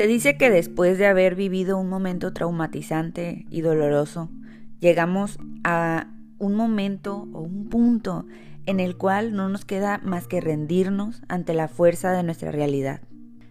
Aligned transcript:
Se 0.00 0.06
dice 0.06 0.38
que 0.38 0.48
después 0.48 0.96
de 0.96 1.04
haber 1.04 1.34
vivido 1.34 1.76
un 1.76 1.90
momento 1.90 2.32
traumatizante 2.32 3.44
y 3.50 3.60
doloroso, 3.60 4.30
llegamos 4.78 5.38
a 5.62 6.06
un 6.38 6.54
momento 6.54 7.28
o 7.34 7.42
un 7.42 7.68
punto 7.68 8.24
en 8.64 8.80
el 8.80 8.96
cual 8.96 9.34
no 9.34 9.50
nos 9.50 9.66
queda 9.66 10.00
más 10.02 10.26
que 10.26 10.40
rendirnos 10.40 11.20
ante 11.28 11.52
la 11.52 11.68
fuerza 11.68 12.12
de 12.12 12.22
nuestra 12.22 12.50
realidad. 12.50 13.02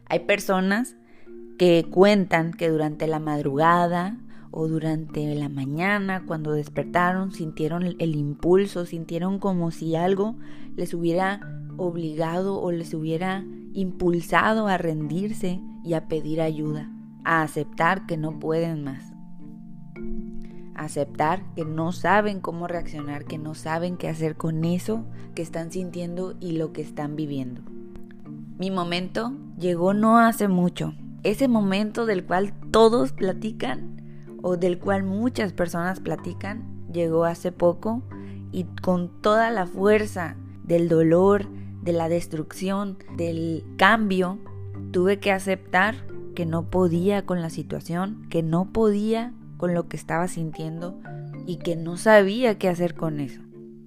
Hay 0.07 0.21
personas 0.21 0.95
que 1.59 1.85
cuentan 1.87 2.51
que 2.51 2.69
durante 2.69 3.05
la 3.05 3.19
madrugada 3.19 4.17
o 4.49 4.67
durante 4.67 5.35
la 5.35 5.49
mañana, 5.49 6.23
cuando 6.25 6.53
despertaron, 6.53 7.31
sintieron 7.31 7.83
el 7.83 8.15
impulso, 8.15 8.87
sintieron 8.87 9.37
como 9.37 9.69
si 9.69 9.95
algo 9.95 10.35
les 10.75 10.95
hubiera 10.95 11.41
obligado 11.77 12.59
o 12.59 12.71
les 12.71 12.95
hubiera 12.95 13.45
impulsado 13.73 14.67
a 14.67 14.77
rendirse 14.77 15.59
y 15.83 15.93
a 15.93 16.07
pedir 16.07 16.41
ayuda, 16.41 16.89
a 17.23 17.41
aceptar 17.41 18.05
que 18.05 18.17
no 18.17 18.39
pueden 18.39 18.83
más, 18.83 19.13
aceptar 20.75 21.43
que 21.55 21.65
no 21.65 21.91
saben 21.91 22.39
cómo 22.39 22.67
reaccionar, 22.67 23.25
que 23.25 23.37
no 23.37 23.53
saben 23.53 23.97
qué 23.97 24.07
hacer 24.07 24.35
con 24.35 24.63
eso 24.63 25.05
que 25.35 25.41
están 25.41 25.71
sintiendo 25.71 26.35
y 26.39 26.53
lo 26.53 26.71
que 26.71 26.81
están 26.81 27.15
viviendo. 27.15 27.61
Mi 28.57 28.71
momento 28.71 29.33
llegó 29.57 29.93
no 29.93 30.19
hace 30.19 30.47
mucho, 30.47 30.93
ese 31.23 31.47
momento 31.47 32.05
del 32.05 32.25
cual 32.25 32.53
todos 32.71 33.11
platican 33.11 33.99
o 34.41 34.57
del 34.57 34.79
cual 34.79 35.03
muchas 35.03 35.53
personas 35.53 35.99
platican, 35.99 36.63
llegó 36.91 37.25
hace 37.25 37.51
poco 37.51 38.03
y 38.51 38.63
con 38.81 39.21
toda 39.21 39.51
la 39.51 39.65
fuerza 39.65 40.37
del 40.63 40.87
dolor, 40.87 41.47
de 41.81 41.93
la 41.93 42.09
destrucción, 42.09 42.97
del 43.15 43.63
cambio, 43.77 44.39
tuve 44.91 45.19
que 45.19 45.31
aceptar 45.31 45.95
que 46.35 46.45
no 46.45 46.69
podía 46.69 47.25
con 47.25 47.41
la 47.41 47.49
situación, 47.49 48.25
que 48.29 48.43
no 48.43 48.71
podía 48.71 49.33
con 49.57 49.73
lo 49.73 49.87
que 49.87 49.97
estaba 49.97 50.27
sintiendo 50.27 50.99
y 51.45 51.57
que 51.57 51.75
no 51.75 51.97
sabía 51.97 52.57
qué 52.57 52.69
hacer 52.69 52.95
con 52.95 53.19
eso. 53.19 53.41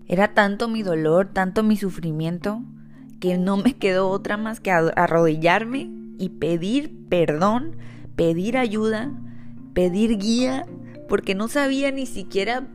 Era 0.06 0.34
tanto 0.34 0.68
mi 0.68 0.82
dolor, 0.82 1.30
tanto 1.32 1.62
mi 1.62 1.76
sufrimiento, 1.76 2.62
que 3.20 3.38
no 3.38 3.56
me 3.56 3.74
quedó 3.74 4.10
otra 4.10 4.36
más 4.36 4.60
que 4.60 4.70
arrodillarme 4.70 5.90
y 6.18 6.28
pedir 6.28 7.08
perdón, 7.08 7.76
pedir 8.16 8.58
ayuda, 8.58 9.10
pedir 9.74 10.18
guía, 10.18 10.66
porque 11.08 11.34
no 11.34 11.48
sabía 11.48 11.90
ni 11.90 12.06
siquiera 12.06 12.68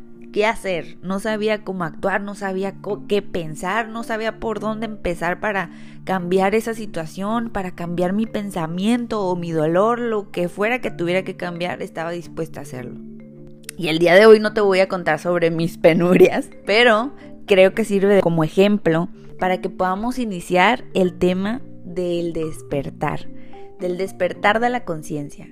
hacer, 0.46 0.98
no 1.02 1.20
sabía 1.20 1.64
cómo 1.64 1.84
actuar, 1.84 2.22
no 2.22 2.36
sabía 2.36 2.76
qué 3.08 3.22
pensar, 3.22 3.90
no 3.90 4.04
sabía 4.04 4.40
por 4.40 4.60
dónde 4.60 4.86
empezar 4.86 5.40
para 5.40 5.72
cambiar 6.04 6.56
esa 6.56 6.74
situación, 6.74 7.50
para 7.50 7.72
cambiar 7.72 8.14
mi 8.14 8.26
pensamiento 8.26 9.22
o 9.22 9.36
mi 9.36 9.52
dolor, 9.52 10.00
lo 10.00 10.32
que 10.32 10.50
fuera 10.50 10.80
que 10.82 10.92
tuviera 10.92 11.24
que 11.24 11.36
cambiar, 11.36 11.82
estaba 11.82 12.12
dispuesta 12.12 12.60
a 12.60 12.64
hacerlo. 12.64 13.00
Y 13.78 13.90
el 13.90 14.00
día 14.00 14.16
de 14.16 14.26
hoy 14.26 14.40
no 14.40 14.54
te 14.54 14.62
voy 14.62 14.80
a 14.80 14.88
contar 14.88 15.20
sobre 15.20 15.52
mis 15.52 15.78
penurias, 15.78 16.50
pero 16.66 17.14
creo 17.46 17.74
que 17.74 17.86
sirve 17.86 18.22
como 18.22 18.44
ejemplo 18.44 19.10
para 19.40 19.62
que 19.62 19.70
podamos 19.70 20.20
iniciar 20.20 20.84
el 20.94 21.18
tema 21.18 21.62
del 21.86 22.34
despertar, 22.34 23.28
del 23.80 23.98
despertar 23.98 24.60
de 24.60 24.70
la 24.70 24.84
conciencia. 24.84 25.48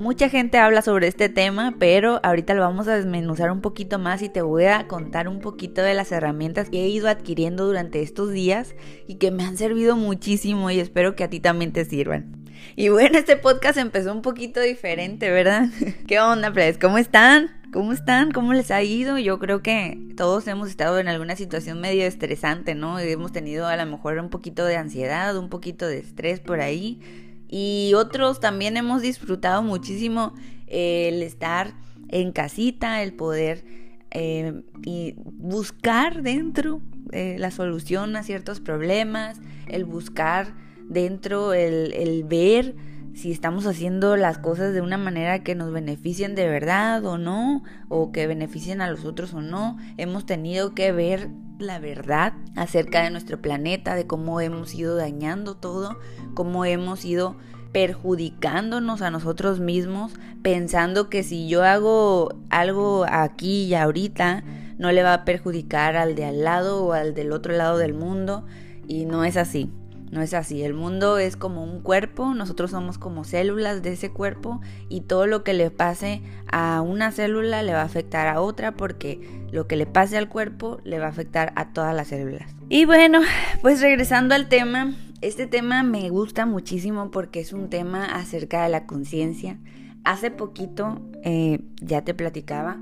Mucha 0.00 0.30
gente 0.30 0.56
habla 0.56 0.80
sobre 0.80 1.08
este 1.08 1.28
tema, 1.28 1.74
pero 1.78 2.20
ahorita 2.22 2.54
lo 2.54 2.62
vamos 2.62 2.88
a 2.88 2.96
desmenuzar 2.96 3.50
un 3.50 3.60
poquito 3.60 3.98
más 3.98 4.22
y 4.22 4.30
te 4.30 4.40
voy 4.40 4.64
a 4.64 4.88
contar 4.88 5.28
un 5.28 5.40
poquito 5.40 5.82
de 5.82 5.92
las 5.92 6.10
herramientas 6.10 6.70
que 6.70 6.82
he 6.82 6.88
ido 6.88 7.06
adquiriendo 7.06 7.66
durante 7.66 8.00
estos 8.00 8.32
días 8.32 8.74
y 9.06 9.16
que 9.16 9.30
me 9.30 9.44
han 9.44 9.58
servido 9.58 9.96
muchísimo 9.96 10.70
y 10.70 10.80
espero 10.80 11.16
que 11.16 11.24
a 11.24 11.28
ti 11.28 11.38
también 11.38 11.74
te 11.74 11.84
sirvan. 11.84 12.46
Y 12.76 12.88
bueno, 12.88 13.18
este 13.18 13.36
podcast 13.36 13.76
empezó 13.76 14.14
un 14.14 14.22
poquito 14.22 14.62
diferente, 14.62 15.30
¿verdad? 15.30 15.68
¿Qué 16.06 16.18
onda, 16.18 16.50
pues? 16.50 16.78
¿Cómo 16.78 16.96
están? 16.96 17.50
¿Cómo 17.70 17.92
están? 17.92 18.32
¿Cómo 18.32 18.54
les 18.54 18.70
ha 18.70 18.82
ido? 18.82 19.18
Yo 19.18 19.38
creo 19.38 19.60
que 19.60 19.98
todos 20.16 20.48
hemos 20.48 20.70
estado 20.70 20.98
en 20.98 21.08
alguna 21.08 21.36
situación 21.36 21.78
medio 21.78 22.06
estresante, 22.06 22.74
¿no? 22.74 22.98
hemos 22.98 23.32
tenido 23.32 23.66
a 23.66 23.76
lo 23.76 23.84
mejor 23.84 24.18
un 24.18 24.30
poquito 24.30 24.64
de 24.64 24.78
ansiedad, 24.78 25.36
un 25.36 25.50
poquito 25.50 25.86
de 25.86 25.98
estrés 25.98 26.40
por 26.40 26.62
ahí 26.62 27.28
y 27.50 27.92
otros 27.94 28.38
también 28.38 28.76
hemos 28.76 29.02
disfrutado 29.02 29.62
muchísimo 29.62 30.34
el 30.68 31.22
estar 31.22 31.74
en 32.08 32.30
casita, 32.30 33.02
el 33.02 33.12
poder 33.12 33.64
eh, 34.12 34.62
y 34.84 35.14
buscar 35.16 36.22
dentro 36.22 36.80
eh, 37.10 37.36
la 37.38 37.50
solución 37.50 38.14
a 38.14 38.22
ciertos 38.22 38.60
problemas, 38.60 39.40
el 39.66 39.84
buscar 39.84 40.54
dentro, 40.88 41.52
el, 41.52 41.92
el 41.92 42.22
ver 42.22 42.76
si 43.14 43.32
estamos 43.32 43.66
haciendo 43.66 44.16
las 44.16 44.38
cosas 44.38 44.72
de 44.72 44.80
una 44.80 44.98
manera 44.98 45.42
que 45.42 45.54
nos 45.54 45.72
beneficien 45.72 46.34
de 46.34 46.48
verdad 46.48 47.04
o 47.04 47.18
no, 47.18 47.62
o 47.88 48.12
que 48.12 48.26
beneficien 48.26 48.80
a 48.80 48.90
los 48.90 49.04
otros 49.04 49.34
o 49.34 49.40
no. 49.40 49.76
Hemos 49.96 50.26
tenido 50.26 50.74
que 50.74 50.92
ver 50.92 51.28
la 51.58 51.78
verdad 51.78 52.32
acerca 52.56 53.02
de 53.02 53.10
nuestro 53.10 53.40
planeta, 53.40 53.94
de 53.94 54.06
cómo 54.06 54.40
hemos 54.40 54.74
ido 54.74 54.96
dañando 54.96 55.56
todo, 55.56 55.98
cómo 56.34 56.64
hemos 56.64 57.04
ido 57.04 57.36
perjudicándonos 57.72 59.02
a 59.02 59.10
nosotros 59.10 59.60
mismos, 59.60 60.12
pensando 60.42 61.08
que 61.08 61.22
si 61.22 61.48
yo 61.48 61.62
hago 61.62 62.34
algo 62.50 63.06
aquí 63.08 63.64
y 63.64 63.74
ahorita, 63.74 64.42
no 64.78 64.92
le 64.92 65.02
va 65.02 65.14
a 65.14 65.24
perjudicar 65.24 65.96
al 65.96 66.14
de 66.14 66.24
al 66.24 66.42
lado 66.42 66.84
o 66.84 66.92
al 66.94 67.14
del 67.14 67.32
otro 67.32 67.52
lado 67.52 67.78
del 67.78 67.94
mundo, 67.94 68.44
y 68.88 69.04
no 69.04 69.24
es 69.24 69.36
así. 69.36 69.70
No 70.10 70.22
es 70.22 70.34
así, 70.34 70.62
el 70.64 70.74
mundo 70.74 71.18
es 71.18 71.36
como 71.36 71.62
un 71.62 71.80
cuerpo, 71.80 72.34
nosotros 72.34 72.72
somos 72.72 72.98
como 72.98 73.22
células 73.22 73.80
de 73.80 73.92
ese 73.92 74.10
cuerpo 74.10 74.60
y 74.88 75.02
todo 75.02 75.28
lo 75.28 75.44
que 75.44 75.52
le 75.52 75.70
pase 75.70 76.22
a 76.50 76.80
una 76.80 77.12
célula 77.12 77.62
le 77.62 77.74
va 77.74 77.82
a 77.82 77.84
afectar 77.84 78.26
a 78.26 78.40
otra 78.40 78.72
porque 78.72 79.20
lo 79.52 79.68
que 79.68 79.76
le 79.76 79.86
pase 79.86 80.18
al 80.18 80.28
cuerpo 80.28 80.80
le 80.82 80.98
va 80.98 81.06
a 81.06 81.10
afectar 81.10 81.52
a 81.54 81.72
todas 81.72 81.94
las 81.94 82.08
células. 82.08 82.52
Y 82.68 82.86
bueno, 82.86 83.20
pues 83.62 83.80
regresando 83.80 84.34
al 84.34 84.48
tema, 84.48 84.94
este 85.20 85.46
tema 85.46 85.84
me 85.84 86.08
gusta 86.10 86.44
muchísimo 86.44 87.12
porque 87.12 87.38
es 87.38 87.52
un 87.52 87.70
tema 87.70 88.04
acerca 88.06 88.64
de 88.64 88.68
la 88.68 88.86
conciencia. 88.86 89.58
Hace 90.02 90.32
poquito 90.32 91.00
eh, 91.22 91.60
ya 91.80 92.02
te 92.02 92.14
platicaba 92.14 92.78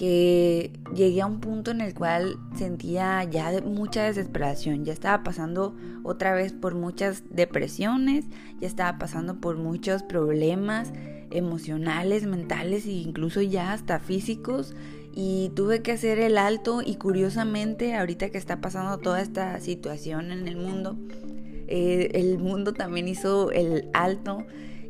que 0.00 0.72
llegué 0.94 1.20
a 1.20 1.26
un 1.26 1.40
punto 1.40 1.72
en 1.72 1.82
el 1.82 1.92
cual 1.92 2.38
sentía 2.56 3.22
ya 3.24 3.52
mucha 3.60 4.04
desesperación, 4.04 4.86
ya 4.86 4.94
estaba 4.94 5.22
pasando 5.22 5.76
otra 6.04 6.32
vez 6.32 6.54
por 6.54 6.74
muchas 6.74 7.22
depresiones, 7.28 8.24
ya 8.62 8.66
estaba 8.66 8.96
pasando 8.98 9.42
por 9.42 9.58
muchos 9.58 10.02
problemas 10.02 10.90
emocionales, 11.30 12.24
mentales 12.24 12.86
e 12.86 12.92
incluso 12.92 13.42
ya 13.42 13.74
hasta 13.74 13.98
físicos 13.98 14.74
y 15.14 15.52
tuve 15.54 15.82
que 15.82 15.92
hacer 15.92 16.18
el 16.18 16.38
alto 16.38 16.80
y 16.80 16.94
curiosamente 16.94 17.94
ahorita 17.94 18.30
que 18.30 18.38
está 18.38 18.62
pasando 18.62 18.96
toda 18.96 19.20
esta 19.20 19.60
situación 19.60 20.32
en 20.32 20.48
el 20.48 20.56
mundo, 20.56 20.96
eh, 21.68 22.08
el 22.14 22.38
mundo 22.38 22.72
también 22.72 23.06
hizo 23.06 23.50
el 23.50 23.90
alto 23.92 24.46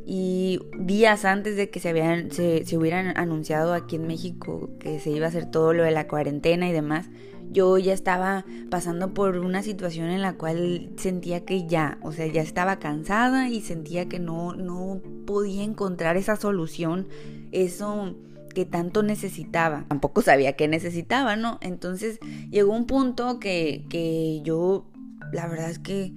y 0.06 0.60
días 0.78 1.24
antes 1.24 1.56
de 1.56 1.70
que 1.70 1.80
se, 1.80 1.90
habían, 1.90 2.30
se, 2.30 2.64
hubieran 2.76 3.16
anunciado 3.16 3.74
aquí 3.74 3.96
en 3.96 4.06
México 4.06 4.70
que 4.78 4.98
se 4.98 5.10
iba 5.10 5.26
a 5.26 5.28
hacer 5.28 5.50
todo 5.50 5.72
lo 5.72 5.82
de 5.82 5.90
la 5.90 6.08
cuarentena 6.08 6.68
y 6.68 6.72
demás, 6.72 7.10
yo 7.50 7.78
ya 7.78 7.92
estaba 7.92 8.44
pasando 8.70 9.12
por 9.12 9.36
una 9.38 9.62
situación 9.62 10.08
en 10.10 10.22
la 10.22 10.34
cual 10.34 10.90
sentía 10.96 11.44
que 11.44 11.66
ya, 11.66 11.98
o 12.02 12.12
sea, 12.12 12.26
ya 12.26 12.42
estaba 12.42 12.78
cansada 12.78 13.48
y 13.48 13.60
sentía 13.60 14.08
que 14.08 14.20
no, 14.20 14.54
no 14.54 15.00
podía 15.26 15.64
encontrar 15.64 16.16
esa 16.16 16.36
solución, 16.36 17.08
eso 17.50 18.16
que 18.54 18.64
tanto 18.64 19.02
necesitaba. 19.02 19.84
Tampoco 19.88 20.22
sabía 20.22 20.54
que 20.54 20.68
necesitaba, 20.68 21.36
¿no? 21.36 21.58
Entonces 21.60 22.18
llegó 22.50 22.72
un 22.72 22.86
punto 22.86 23.40
que, 23.40 23.84
que 23.88 24.40
yo, 24.44 24.86
la 25.32 25.46
verdad 25.48 25.70
es 25.70 25.78
que 25.78 26.12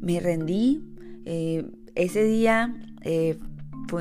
me 0.00 0.20
rendí. 0.20 0.82
Eh, 1.24 1.66
ese 1.94 2.22
día 2.22 2.74
eh, 3.02 3.38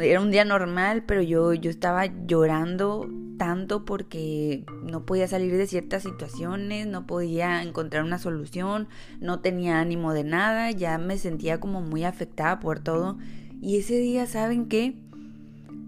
era 0.02 0.22
un 0.22 0.32
día 0.32 0.46
normal, 0.46 1.04
pero 1.06 1.22
yo, 1.22 1.54
yo 1.54 1.70
estaba 1.70 2.06
llorando 2.26 3.08
tanto 3.38 3.86
porque 3.86 4.66
no 4.84 5.06
podía 5.06 5.28
salir 5.28 5.56
de 5.56 5.68
ciertas 5.68 6.04
situaciones, 6.04 6.88
no 6.88 7.06
podía 7.06 7.62
encontrar 7.62 8.04
una 8.04 8.20
solución, 8.20 8.88
no 9.22 9.40
tenía 9.40 9.80
ánimo 9.80 10.14
de 10.14 10.24
nada, 10.24 10.72
ya 10.72 10.98
me 10.98 11.18
sentía 11.18 11.60
como 11.60 11.82
muy 11.82 12.04
afectada 12.04 12.60
por 12.60 12.80
todo. 12.80 13.18
Y 13.62 13.78
ese 13.78 13.98
día, 13.98 14.26
¿saben 14.26 14.68
qué? 14.68 14.96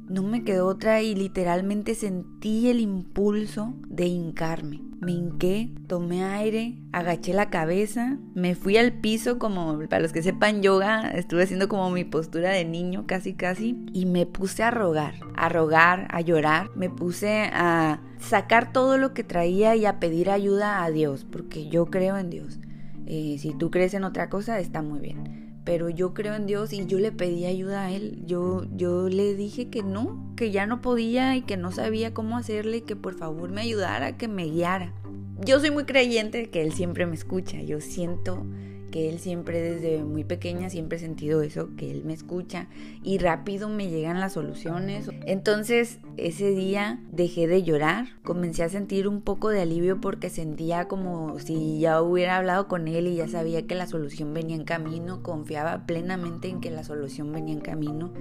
No 0.09 0.23
me 0.23 0.43
quedó 0.43 0.65
otra 0.65 1.03
y 1.03 1.13
literalmente 1.13 1.93
sentí 1.93 2.67
el 2.67 2.79
impulso 2.79 3.75
de 3.87 4.07
hincarme. 4.07 4.81
Me 4.99 5.11
hinqué, 5.11 5.69
tomé 5.85 6.23
aire, 6.23 6.79
agaché 6.91 7.31
la 7.31 7.51
cabeza, 7.51 8.17
me 8.33 8.55
fui 8.55 8.77
al 8.77 8.91
piso 8.91 9.37
como 9.37 9.77
para 9.87 10.01
los 10.01 10.11
que 10.11 10.23
sepan 10.23 10.63
yoga, 10.63 11.11
estuve 11.11 11.43
haciendo 11.43 11.69
como 11.69 11.91
mi 11.91 12.05
postura 12.05 12.49
de 12.49 12.65
niño 12.65 13.05
casi 13.05 13.35
casi 13.35 13.85
y 13.93 14.07
me 14.07 14.25
puse 14.25 14.63
a 14.63 14.71
rogar, 14.71 15.13
a 15.37 15.47
rogar, 15.47 16.07
a 16.09 16.21
llorar, 16.21 16.71
me 16.75 16.89
puse 16.89 17.43
a 17.53 18.01
sacar 18.17 18.73
todo 18.73 18.97
lo 18.97 19.13
que 19.13 19.23
traía 19.23 19.75
y 19.75 19.85
a 19.85 19.99
pedir 19.99 20.31
ayuda 20.31 20.83
a 20.83 20.89
Dios, 20.89 21.23
porque 21.23 21.69
yo 21.69 21.85
creo 21.85 22.17
en 22.17 22.31
Dios. 22.31 22.59
Eh, 23.05 23.37
si 23.39 23.53
tú 23.53 23.69
crees 23.69 23.93
en 23.93 24.03
otra 24.03 24.27
cosa, 24.27 24.59
está 24.59 24.81
muy 24.81 24.99
bien 24.99 25.48
pero 25.69 25.87
yo 25.87 26.15
creo 26.15 26.33
en 26.33 26.47
Dios 26.47 26.73
y 26.73 26.87
yo 26.87 26.97
le 26.97 27.11
pedí 27.11 27.45
ayuda 27.45 27.83
a 27.83 27.91
Él. 27.91 28.23
Yo, 28.25 28.65
yo 28.75 29.07
le 29.07 29.35
dije 29.35 29.69
que 29.69 29.83
no, 29.83 30.33
que 30.35 30.49
ya 30.49 30.65
no 30.65 30.81
podía 30.81 31.35
y 31.35 31.43
que 31.43 31.57
no 31.57 31.71
sabía 31.71 32.11
cómo 32.11 32.37
hacerle 32.37 32.77
y 32.77 32.81
que 32.81 32.95
por 32.95 33.13
favor 33.13 33.51
me 33.51 33.61
ayudara, 33.61 34.17
que 34.17 34.27
me 34.27 34.45
guiara. 34.45 34.95
Yo 35.45 35.59
soy 35.59 35.69
muy 35.69 35.83
creyente 35.83 36.49
que 36.49 36.63
Él 36.63 36.73
siempre 36.73 37.05
me 37.05 37.13
escucha. 37.13 37.61
Yo 37.61 37.81
siento 37.81 38.47
que 38.89 39.09
él 39.09 39.19
siempre 39.19 39.61
desde 39.61 40.03
muy 40.03 40.23
pequeña 40.23 40.69
siempre 40.69 40.97
he 40.97 41.01
sentido 41.01 41.41
eso, 41.41 41.69
que 41.77 41.91
él 41.91 42.03
me 42.05 42.13
escucha 42.13 42.67
y 43.03 43.17
rápido 43.17 43.69
me 43.69 43.89
llegan 43.89 44.19
las 44.19 44.33
soluciones. 44.33 45.09
Entonces 45.25 45.99
ese 46.17 46.51
día 46.51 46.99
dejé 47.11 47.47
de 47.47 47.63
llorar, 47.63 48.07
comencé 48.23 48.63
a 48.63 48.69
sentir 48.69 49.07
un 49.07 49.21
poco 49.21 49.49
de 49.49 49.61
alivio 49.61 50.01
porque 50.01 50.29
sentía 50.29 50.87
como 50.87 51.39
si 51.39 51.79
ya 51.79 52.01
hubiera 52.01 52.37
hablado 52.37 52.67
con 52.67 52.87
él 52.87 53.07
y 53.07 53.15
ya 53.15 53.27
sabía 53.27 53.65
que 53.65 53.75
la 53.75 53.87
solución 53.87 54.33
venía 54.33 54.55
en 54.55 54.65
camino, 54.65 55.23
confiaba 55.23 55.85
plenamente 55.85 56.49
en 56.49 56.59
que 56.59 56.71
la 56.71 56.83
solución 56.83 57.31
venía 57.31 57.53
en 57.53 57.61
camino. 57.61 58.13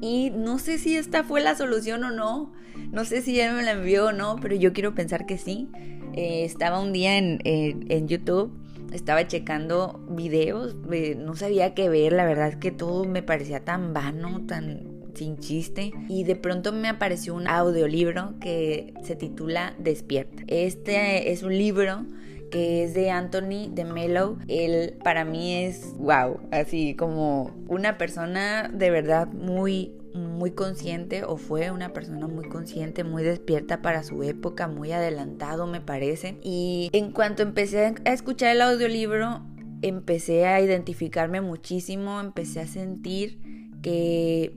Y 0.00 0.30
no 0.30 0.58
sé 0.58 0.78
si 0.78 0.96
esta 0.96 1.24
fue 1.24 1.40
la 1.40 1.54
solución 1.54 2.04
o 2.04 2.10
no, 2.10 2.52
no 2.92 3.04
sé 3.04 3.22
si 3.22 3.40
él 3.40 3.54
me 3.54 3.62
la 3.62 3.72
envió 3.72 4.06
o 4.06 4.12
no, 4.12 4.36
pero 4.40 4.54
yo 4.54 4.72
quiero 4.72 4.94
pensar 4.94 5.26
que 5.26 5.38
sí. 5.38 5.68
Eh, 6.16 6.44
estaba 6.44 6.80
un 6.80 6.92
día 6.92 7.18
en, 7.18 7.40
en 7.44 8.06
YouTube 8.06 8.52
estaba 8.94 9.26
checando 9.26 10.00
videos, 10.08 10.76
eh, 10.92 11.16
no 11.16 11.34
sabía 11.34 11.74
qué 11.74 11.88
ver, 11.88 12.12
la 12.12 12.24
verdad 12.24 12.48
es 12.48 12.56
que 12.56 12.70
todo 12.70 13.04
me 13.04 13.22
parecía 13.22 13.60
tan 13.60 13.92
vano, 13.92 14.46
tan 14.46 14.94
sin 15.14 15.38
chiste 15.38 15.92
y 16.08 16.24
de 16.24 16.36
pronto 16.36 16.72
me 16.72 16.88
apareció 16.88 17.34
un 17.34 17.46
audiolibro 17.46 18.34
que 18.40 18.94
se 19.02 19.16
titula 19.16 19.74
Despierta. 19.78 20.42
Este 20.48 21.32
es 21.32 21.42
un 21.42 21.56
libro 21.56 22.04
que 22.50 22.84
es 22.84 22.94
de 22.94 23.10
Anthony 23.10 23.68
de 23.70 23.84
Mello. 23.84 24.36
Él 24.48 24.96
para 25.02 25.24
mí 25.24 25.54
es 25.64 25.92
wow, 25.98 26.40
así 26.52 26.94
como 26.94 27.50
una 27.68 27.98
persona 27.98 28.70
de 28.72 28.90
verdad 28.90 29.26
muy 29.28 29.92
muy 30.14 30.52
consciente 30.52 31.24
o 31.24 31.36
fue 31.36 31.70
una 31.70 31.92
persona 31.92 32.26
muy 32.26 32.48
consciente, 32.48 33.04
muy 33.04 33.22
despierta 33.22 33.82
para 33.82 34.02
su 34.02 34.22
época, 34.22 34.68
muy 34.68 34.92
adelantado 34.92 35.66
me 35.66 35.80
parece. 35.80 36.38
Y 36.42 36.88
en 36.92 37.10
cuanto 37.10 37.42
empecé 37.42 37.94
a 38.04 38.12
escuchar 38.12 38.50
el 38.50 38.62
audiolibro, 38.62 39.42
empecé 39.82 40.46
a 40.46 40.60
identificarme 40.60 41.40
muchísimo, 41.40 42.20
empecé 42.20 42.60
a 42.60 42.66
sentir 42.66 43.38
que 43.82 44.56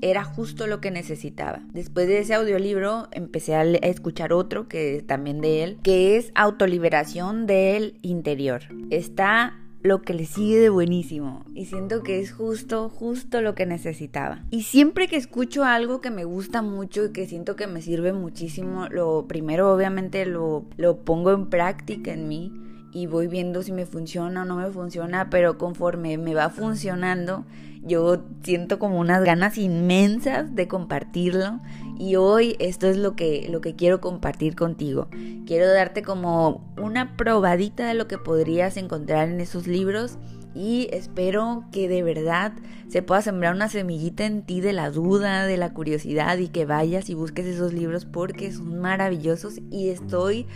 era 0.00 0.24
justo 0.24 0.66
lo 0.66 0.80
que 0.80 0.90
necesitaba. 0.90 1.60
Después 1.72 2.06
de 2.08 2.18
ese 2.18 2.34
audiolibro 2.34 3.08
empecé 3.12 3.54
a, 3.54 3.62
escuchar 3.64 4.32
otro 4.32 4.68
que 4.68 4.96
es 4.96 5.06
también 5.06 5.40
de 5.40 5.64
él, 5.64 5.78
que 5.82 6.16
es 6.16 6.30
Autoliberación 6.34 7.46
del 7.46 7.98
Interior. 8.02 8.62
Está 8.90 9.63
lo 9.84 10.00
que 10.00 10.14
le 10.14 10.24
sigue 10.24 10.58
de 10.58 10.70
buenísimo 10.70 11.44
y 11.54 11.66
siento 11.66 12.02
que 12.02 12.18
es 12.18 12.32
justo, 12.32 12.88
justo 12.88 13.42
lo 13.42 13.54
que 13.54 13.66
necesitaba. 13.66 14.42
Y 14.50 14.62
siempre 14.62 15.08
que 15.08 15.16
escucho 15.16 15.62
algo 15.62 16.00
que 16.00 16.10
me 16.10 16.24
gusta 16.24 16.62
mucho 16.62 17.04
y 17.04 17.12
que 17.12 17.26
siento 17.26 17.54
que 17.54 17.66
me 17.66 17.82
sirve 17.82 18.14
muchísimo, 18.14 18.88
lo 18.88 19.26
primero 19.28 19.70
obviamente 19.74 20.24
lo, 20.24 20.64
lo 20.78 21.04
pongo 21.04 21.32
en 21.32 21.50
práctica 21.50 22.14
en 22.14 22.28
mí 22.28 22.50
y 22.92 23.06
voy 23.06 23.26
viendo 23.26 23.62
si 23.62 23.72
me 23.72 23.84
funciona 23.84 24.42
o 24.42 24.44
no 24.46 24.56
me 24.56 24.70
funciona, 24.70 25.28
pero 25.28 25.58
conforme 25.58 26.16
me 26.16 26.34
va 26.34 26.48
funcionando, 26.48 27.44
yo 27.82 28.24
siento 28.42 28.78
como 28.78 28.98
unas 28.98 29.22
ganas 29.22 29.58
inmensas 29.58 30.54
de 30.54 30.66
compartirlo 30.66 31.60
y 31.98 32.16
hoy 32.16 32.56
esto 32.58 32.86
es 32.86 32.96
lo 32.96 33.14
que, 33.16 33.46
lo 33.50 33.60
que 33.60 33.74
quiero 33.74 34.00
compartir 34.00 34.56
contigo. 34.56 35.08
Quiero 35.46 35.72
darte 35.72 36.02
como 36.02 36.72
una 36.80 37.16
probadita 37.16 37.86
de 37.86 37.94
lo 37.94 38.08
que 38.08 38.18
podrías 38.18 38.76
encontrar 38.76 39.28
en 39.28 39.40
esos 39.40 39.66
libros 39.66 40.18
y 40.54 40.88
espero 40.92 41.64
que 41.72 41.88
de 41.88 42.02
verdad 42.02 42.52
se 42.88 43.02
pueda 43.02 43.22
sembrar 43.22 43.54
una 43.54 43.68
semillita 43.68 44.24
en 44.24 44.42
ti 44.42 44.60
de 44.60 44.72
la 44.72 44.90
duda, 44.90 45.46
de 45.46 45.56
la 45.56 45.72
curiosidad 45.72 46.38
y 46.38 46.48
que 46.48 46.64
vayas 46.64 47.10
y 47.10 47.14
busques 47.14 47.46
esos 47.46 47.72
libros 47.72 48.04
porque 48.04 48.52
son 48.52 48.80
maravillosos 48.80 49.58
y 49.70 49.88
estoy 49.88 50.46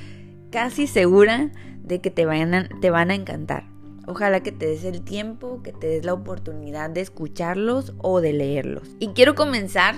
casi 0.51 0.87
segura 0.87 1.51
de 1.83 2.01
que 2.01 2.11
te, 2.11 2.27
vayan 2.27 2.69
te 2.81 2.91
van 2.91 3.11
a 3.11 3.15
encantar. 3.15 3.65
Ojalá 4.07 4.41
que 4.41 4.53
te 4.53 4.67
des 4.67 4.85
el 4.85 5.03
tiempo, 5.03 5.63
que 5.63 5.73
te 5.73 5.87
des 5.87 6.05
la 6.05 6.15
oportunidad 6.15 6.89
de 6.89 7.03
escucharlos 7.03 7.93
o 7.99 8.23
de 8.23 8.33
leerlos. 8.33 8.97
Y 9.01 9.09
quiero 9.09 9.35
comenzar 9.35 9.97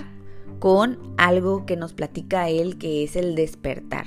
con 0.61 0.99
algo 1.17 1.65
que 1.65 1.75
nos 1.75 1.93
platica 1.93 2.47
él, 2.47 2.77
que 2.77 3.03
es 3.03 3.15
el 3.15 3.33
despertar. 3.33 4.05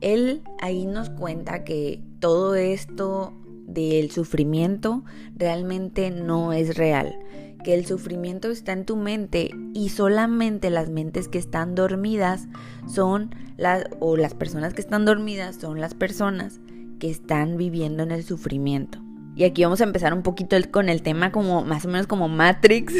Él 0.00 0.42
ahí 0.60 0.86
nos 0.86 1.10
cuenta 1.10 1.64
que 1.64 2.00
todo 2.20 2.54
esto 2.54 3.34
del 3.66 4.12
sufrimiento 4.12 5.02
realmente 5.34 6.12
no 6.12 6.52
es 6.52 6.76
real, 6.76 7.18
que 7.64 7.74
el 7.74 7.86
sufrimiento 7.86 8.52
está 8.52 8.72
en 8.72 8.86
tu 8.86 8.94
mente 8.94 9.50
y 9.74 9.88
solamente 9.88 10.70
las 10.70 10.90
mentes 10.90 11.26
que 11.26 11.38
están 11.38 11.74
dormidas 11.74 12.46
son 12.86 13.34
las 13.56 13.82
o 13.98 14.16
las 14.16 14.34
personas 14.34 14.74
que 14.74 14.82
están 14.82 15.04
dormidas 15.04 15.56
son 15.56 15.80
las 15.80 15.94
personas 15.94 16.60
que 17.00 17.10
están 17.10 17.56
viviendo 17.56 18.04
en 18.04 18.12
el 18.12 18.22
sufrimiento. 18.22 19.09
Y 19.40 19.44
aquí 19.44 19.62
vamos 19.62 19.80
a 19.80 19.84
empezar 19.84 20.12
un 20.12 20.22
poquito 20.22 20.54
con 20.70 20.90
el 20.90 21.00
tema 21.00 21.32
como 21.32 21.64
más 21.64 21.86
o 21.86 21.88
menos 21.88 22.06
como 22.06 22.28
Matrix. 22.28 22.92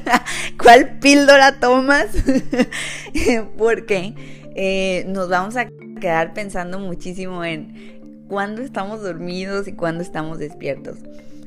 ¿Cuál 0.62 0.98
píldora 0.98 1.60
tomas? 1.60 2.08
Porque 3.56 4.12
eh, 4.54 5.06
nos 5.08 5.30
vamos 5.30 5.56
a 5.56 5.66
quedar 5.98 6.34
pensando 6.34 6.78
muchísimo 6.78 7.42
en 7.42 8.26
cuándo 8.28 8.60
estamos 8.60 9.00
dormidos 9.00 9.66
y 9.66 9.72
cuándo 9.72 10.02
estamos 10.02 10.38
despiertos. 10.38 10.98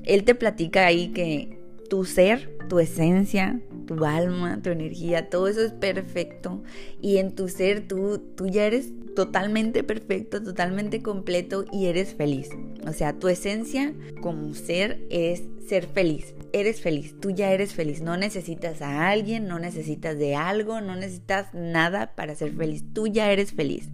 Él 0.05 0.23
te 0.23 0.33
platica 0.33 0.87
ahí 0.87 1.09
que 1.09 1.59
tu 1.87 2.03
ser, 2.03 2.57
tu 2.67 2.79
esencia, 2.79 3.59
tu 3.85 4.05
alma, 4.05 4.59
tu 4.63 4.71
energía, 4.71 5.29
todo 5.29 5.49
eso 5.49 5.61
es 5.61 5.71
perfecto. 5.71 6.63
Y 6.99 7.17
en 7.17 7.35
tu 7.35 7.47
ser 7.47 7.87
tú, 7.87 8.17
tú 8.35 8.47
ya 8.47 8.65
eres 8.65 8.87
totalmente 9.15 9.83
perfecto, 9.83 10.41
totalmente 10.41 11.01
completo 11.01 11.65
y 11.71 11.87
eres 11.87 12.15
feliz. 12.15 12.49
O 12.87 12.93
sea, 12.93 13.19
tu 13.19 13.27
esencia 13.27 13.93
como 14.21 14.53
ser 14.53 15.05
es 15.09 15.43
ser 15.67 15.87
feliz. 15.87 16.33
Eres 16.53 16.81
feliz, 16.81 17.15
tú 17.19 17.31
ya 17.31 17.51
eres 17.51 17.73
feliz. 17.73 18.01
No 18.01 18.17
necesitas 18.17 18.81
a 18.81 19.09
alguien, 19.09 19.47
no 19.47 19.59
necesitas 19.59 20.17
de 20.17 20.35
algo, 20.35 20.81
no 20.81 20.95
necesitas 20.95 21.53
nada 21.53 22.15
para 22.15 22.35
ser 22.35 22.51
feliz. 22.53 22.83
Tú 22.93 23.07
ya 23.07 23.31
eres 23.31 23.53
feliz. 23.53 23.89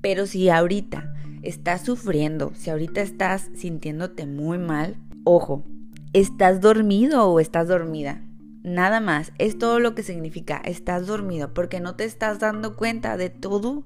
Pero 0.00 0.26
si 0.26 0.50
ahorita 0.50 1.14
estás 1.42 1.82
sufriendo, 1.82 2.52
si 2.54 2.70
ahorita 2.70 3.00
estás 3.00 3.50
sintiéndote 3.54 4.26
muy 4.26 4.58
mal, 4.58 4.96
ojo, 5.24 5.64
¿estás 6.12 6.60
dormido 6.60 7.30
o 7.30 7.40
estás 7.40 7.68
dormida? 7.68 8.22
Nada 8.62 9.00
más, 9.00 9.32
es 9.38 9.58
todo 9.58 9.78
lo 9.78 9.94
que 9.94 10.02
significa, 10.02 10.56
estás 10.64 11.06
dormido, 11.06 11.52
porque 11.52 11.80
no 11.80 11.96
te 11.96 12.04
estás 12.04 12.38
dando 12.38 12.76
cuenta 12.76 13.18
de 13.18 13.28
todo 13.28 13.84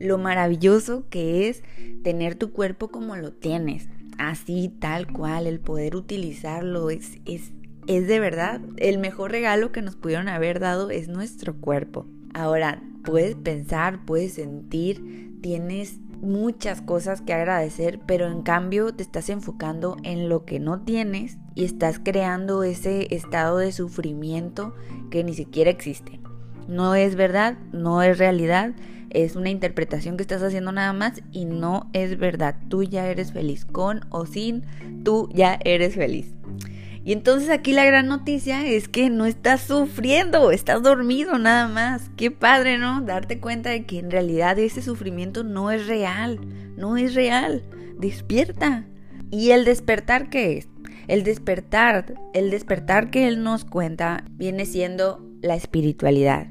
lo 0.00 0.18
maravilloso 0.18 1.04
que 1.08 1.48
es 1.48 1.62
tener 2.02 2.34
tu 2.34 2.52
cuerpo 2.52 2.88
como 2.88 3.16
lo 3.16 3.32
tienes, 3.32 3.88
así 4.18 4.74
tal 4.80 5.06
cual, 5.12 5.46
el 5.46 5.60
poder 5.60 5.94
utilizarlo 5.94 6.90
es, 6.90 7.18
es, 7.26 7.52
es 7.86 8.08
de 8.08 8.18
verdad 8.18 8.60
el 8.78 8.98
mejor 8.98 9.30
regalo 9.30 9.70
que 9.70 9.82
nos 9.82 9.96
pudieron 9.96 10.28
haber 10.28 10.58
dado 10.58 10.90
es 10.90 11.08
nuestro 11.08 11.56
cuerpo. 11.56 12.06
Ahora, 12.34 12.82
puedes 13.04 13.34
pensar, 13.34 14.04
puedes 14.04 14.34
sentir, 14.34 15.38
tienes 15.40 16.00
muchas 16.20 16.82
cosas 16.82 17.22
que 17.22 17.32
agradecer, 17.32 18.00
pero 18.06 18.26
en 18.26 18.42
cambio 18.42 18.94
te 18.94 19.02
estás 19.02 19.30
enfocando 19.30 19.96
en 20.02 20.28
lo 20.28 20.44
que 20.44 20.60
no 20.60 20.82
tienes 20.82 21.38
y 21.54 21.64
estás 21.64 21.98
creando 21.98 22.62
ese 22.62 23.14
estado 23.14 23.58
de 23.58 23.72
sufrimiento 23.72 24.74
que 25.10 25.24
ni 25.24 25.34
siquiera 25.34 25.70
existe. 25.70 26.20
No 26.68 26.94
es 26.94 27.16
verdad, 27.16 27.58
no 27.72 28.02
es 28.02 28.18
realidad 28.18 28.74
es 29.10 29.36
una 29.36 29.50
interpretación 29.50 30.16
que 30.16 30.22
estás 30.22 30.42
haciendo 30.42 30.72
nada 30.72 30.92
más 30.92 31.22
y 31.32 31.44
no 31.44 31.90
es 31.92 32.18
verdad. 32.18 32.56
Tú 32.68 32.82
ya 32.82 33.08
eres 33.08 33.32
feliz, 33.32 33.64
con 33.64 34.06
o 34.10 34.26
sin, 34.26 34.64
tú 35.04 35.28
ya 35.34 35.58
eres 35.64 35.94
feliz. 35.94 36.32
Y 37.04 37.12
entonces 37.12 37.48
aquí 37.50 37.72
la 37.72 37.84
gran 37.84 38.08
noticia 38.08 38.66
es 38.66 38.88
que 38.88 39.10
no 39.10 39.26
estás 39.26 39.62
sufriendo, 39.62 40.50
estás 40.50 40.82
dormido 40.82 41.38
nada 41.38 41.66
más. 41.66 42.10
Qué 42.16 42.30
padre, 42.30 42.78
¿no? 42.78 43.00
Darte 43.00 43.40
cuenta 43.40 43.70
de 43.70 43.84
que 43.84 43.98
en 43.98 44.10
realidad 44.10 44.58
ese 44.58 44.82
sufrimiento 44.82 45.42
no 45.42 45.70
es 45.70 45.86
real, 45.86 46.38
no 46.76 46.96
es 46.96 47.14
real. 47.14 47.62
Despierta. 47.98 48.86
¿Y 49.30 49.50
el 49.50 49.64
despertar 49.64 50.28
qué 50.28 50.58
es? 50.58 50.68
El 51.08 51.24
despertar, 51.24 52.14
el 52.34 52.50
despertar 52.50 53.10
que 53.10 53.28
él 53.28 53.42
nos 53.42 53.64
cuenta 53.64 54.24
viene 54.30 54.66
siendo 54.66 55.24
la 55.40 55.54
espiritualidad 55.54 56.48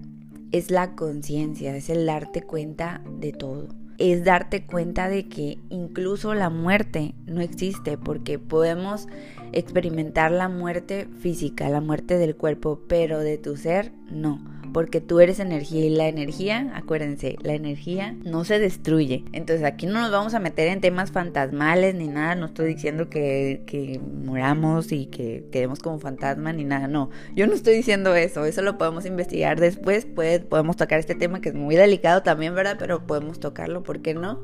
es 0.52 0.72
la 0.72 0.96
conciencia, 0.96 1.76
es 1.76 1.90
el 1.90 2.06
darte 2.06 2.42
cuenta 2.42 3.02
de 3.20 3.32
todo. 3.32 3.68
Es 3.98 4.24
darte 4.24 4.66
cuenta 4.66 5.10
de 5.10 5.28
que 5.28 5.60
incluso 5.70 6.34
la 6.34 6.50
muerte 6.50 7.16
no 7.26 7.42
existe 7.42 7.98
porque 7.98 8.40
podemos 8.40 9.08
experimentar 9.52 10.32
la 10.32 10.48
muerte 10.48 11.08
física, 11.20 11.70
la 11.70 11.82
muerte 11.82 12.18
del 12.18 12.36
cuerpo, 12.36 12.82
pero 12.88 13.20
de 13.20 13.38
tu 13.38 13.58
ser 13.58 13.92
no. 14.10 14.59
Porque 14.74 15.02
tú 15.02 15.20
eres 15.20 15.40
energía 15.40 15.86
y 15.86 15.90
la 15.90 16.08
energía, 16.08 16.72
acuérdense, 16.76 17.36
la 17.42 17.54
energía 17.54 18.16
no 18.24 18.44
se 18.44 18.60
destruye. 18.60 19.24
Entonces 19.34 19.66
aquí 19.66 19.86
no 19.86 20.02
nos 20.02 20.12
vamos 20.12 20.34
a 20.34 20.40
meter 20.40 20.68
en 20.68 20.82
temas 20.82 21.12
fantasmales 21.12 21.96
ni 21.96 22.08
nada, 22.08 22.36
no 22.36 22.48
estoy 22.48 22.74
diciendo 22.74 23.10
que, 23.10 23.64
que 23.66 24.00
moramos 24.24 24.92
y 24.92 25.08
que 25.08 25.46
quedemos 25.52 25.80
como 25.80 26.00
fantasma 26.00 26.54
ni 26.54 26.64
nada, 26.64 26.88
no, 26.88 27.10
yo 27.36 27.48
no 27.48 27.54
estoy 27.54 27.76
diciendo 27.76 28.16
eso, 28.16 28.46
eso 28.46 28.62
lo 28.62 28.78
podemos 28.78 29.06
investigar 29.06 29.60
después, 29.60 30.06
podemos 30.06 30.78
tocar 30.78 31.00
este 31.00 31.16
tema 31.16 31.42
que 31.42 31.50
es 31.50 31.56
muy 31.56 31.76
delicado 31.76 32.24
también, 32.24 32.56
¿verdad? 32.56 32.78
Pero 32.80 33.06
podemos 33.06 33.40
tocarlo, 33.40 33.84
¿por 33.84 34.02
qué 34.02 34.14
no? 34.14 34.42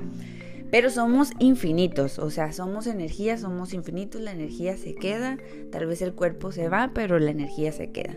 Pero 0.71 0.89
somos 0.89 1.31
infinitos, 1.39 2.19
o 2.19 2.29
sea, 2.29 2.51
somos 2.51 2.87
energía, 2.87 3.37
somos 3.37 3.73
infinitos, 3.73 4.21
la 4.21 4.31
energía 4.31 4.77
se 4.77 4.95
queda, 4.95 5.37
tal 5.71 5.85
vez 5.85 6.01
el 6.01 6.13
cuerpo 6.13 6.51
se 6.51 6.69
va, 6.69 6.91
pero 6.93 7.19
la 7.19 7.31
energía 7.31 7.71
se 7.71 7.91
queda. 7.91 8.15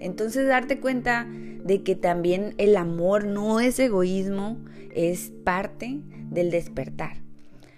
Entonces 0.00 0.48
darte 0.48 0.80
cuenta 0.80 1.28
de 1.64 1.82
que 1.82 1.94
también 1.94 2.54
el 2.58 2.76
amor 2.76 3.24
no 3.24 3.60
es 3.60 3.78
egoísmo, 3.78 4.58
es 4.94 5.32
parte 5.44 6.00
del 6.30 6.50
despertar. 6.50 7.18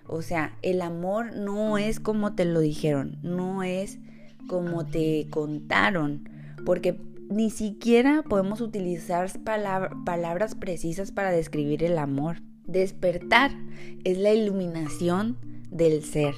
O 0.06 0.22
sea, 0.22 0.56
el 0.62 0.80
amor 0.80 1.36
no 1.36 1.76
es 1.76 2.00
como 2.00 2.34
te 2.34 2.44
lo 2.44 2.60
dijeron, 2.60 3.18
no 3.22 3.62
es 3.62 3.98
como 4.48 4.86
te 4.86 5.26
contaron, 5.30 6.28
porque 6.64 7.00
ni 7.28 7.50
siquiera 7.50 8.22
podemos 8.22 8.60
utilizar 8.60 9.30
palabras 9.42 10.54
precisas 10.54 11.10
para 11.10 11.30
describir 11.30 11.82
el 11.84 11.98
amor. 11.98 12.36
Despertar 12.66 13.50
es 14.04 14.18
la 14.18 14.32
iluminación 14.32 15.36
del 15.70 16.02
ser. 16.04 16.34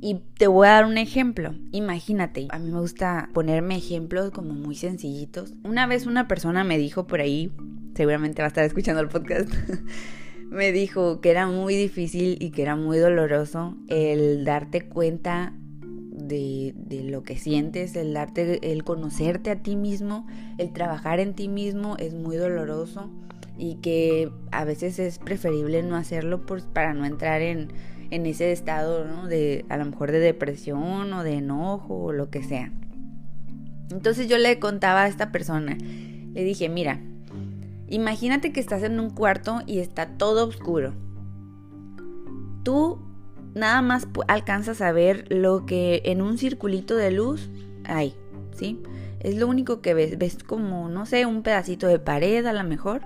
Y 0.00 0.20
te 0.36 0.46
voy 0.46 0.66
a 0.66 0.72
dar 0.72 0.86
un 0.86 0.98
ejemplo. 0.98 1.54
Imagínate, 1.72 2.48
a 2.50 2.58
mí 2.58 2.70
me 2.70 2.80
gusta 2.80 3.30
ponerme 3.32 3.76
ejemplos 3.76 4.30
como 4.30 4.52
muy 4.52 4.74
sencillitos. 4.74 5.54
Una 5.64 5.86
vez 5.86 6.06
una 6.06 6.28
persona 6.28 6.64
me 6.64 6.78
dijo 6.78 7.06
por 7.06 7.20
ahí, 7.20 7.50
seguramente 7.94 8.42
va 8.42 8.46
a 8.46 8.48
estar 8.48 8.64
escuchando 8.64 9.00
el 9.00 9.08
podcast, 9.08 9.50
me 10.50 10.72
dijo 10.72 11.20
que 11.20 11.30
era 11.30 11.46
muy 11.46 11.74
difícil 11.76 12.36
y 12.40 12.50
que 12.50 12.62
era 12.62 12.76
muy 12.76 12.98
doloroso 12.98 13.76
el 13.88 14.44
darte 14.44 14.86
cuenta 14.86 15.54
de, 16.12 16.74
de, 16.76 17.04
lo 17.04 17.22
que 17.22 17.36
sientes, 17.36 17.94
el 17.96 18.14
darte, 18.14 18.72
el 18.72 18.84
conocerte 18.84 19.50
a 19.50 19.62
ti 19.62 19.76
mismo, 19.76 20.26
el 20.58 20.72
trabajar 20.72 21.20
en 21.20 21.34
ti 21.34 21.48
mismo 21.48 21.96
es 21.98 22.14
muy 22.14 22.36
doloroso 22.36 23.10
y 23.58 23.76
que 23.76 24.30
a 24.52 24.64
veces 24.64 24.98
es 24.98 25.18
preferible 25.18 25.82
no 25.82 25.96
hacerlo 25.96 26.44
para 26.72 26.94
no 26.94 27.04
entrar 27.04 27.40
en, 27.40 27.70
ese 28.10 28.52
estado. 28.52 29.26
De 29.26 29.64
a 29.68 29.76
lo 29.76 29.84
mejor 29.86 30.12
de 30.12 30.20
depresión 30.20 31.12
o 31.12 31.22
de 31.22 31.38
enojo 31.38 32.04
o 32.04 32.12
lo 32.12 32.30
que 32.30 32.42
sea. 32.42 32.72
Entonces 33.90 34.28
yo 34.28 34.38
le 34.38 34.58
contaba 34.58 35.02
a 35.02 35.08
esta 35.08 35.30
persona, 35.30 35.76
le 35.76 36.44
dije, 36.44 36.68
mira, 36.68 37.00
imagínate 37.88 38.52
que 38.52 38.60
estás 38.60 38.82
en 38.82 38.98
un 38.98 39.10
cuarto 39.10 39.62
y 39.66 39.78
está 39.78 40.06
todo 40.06 40.46
oscuro. 40.46 40.92
Tú 42.64 42.98
nada 43.54 43.80
más 43.80 44.08
alcanzas 44.26 44.80
a 44.80 44.92
ver 44.92 45.26
lo 45.30 45.66
que 45.66 46.02
en 46.04 46.20
un 46.20 46.36
circulito 46.36 46.96
de 46.96 47.12
luz 47.12 47.48
hay, 47.84 48.14
¿sí? 48.52 48.82
Es 49.20 49.36
lo 49.36 49.46
único 49.46 49.80
que 49.80 49.94
ves, 49.94 50.18
ves 50.18 50.36
como, 50.42 50.88
no 50.88 51.06
sé, 51.06 51.24
un 51.26 51.42
pedacito 51.42 51.86
de 51.86 51.98
pared 51.98 52.44
a 52.44 52.52
lo 52.52 52.64
mejor 52.64 53.02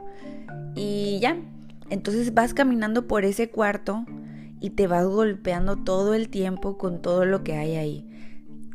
y 0.75 1.19
ya. 1.21 1.37
Entonces 1.89 2.35
vas 2.35 2.55
caminando 2.55 3.07
por 3.07 3.25
ese 3.25 3.51
cuarto 3.51 4.05
y 4.61 4.71
te 4.71 4.87
vas 4.87 5.07
golpeando 5.07 5.77
todo 5.77 6.15
el 6.15 6.29
tiempo 6.29 6.79
con 6.79 7.03
todo 7.03 7.25
lo 7.25 7.43
que 7.43 7.55
hay 7.55 7.77
ahí. 7.77 8.07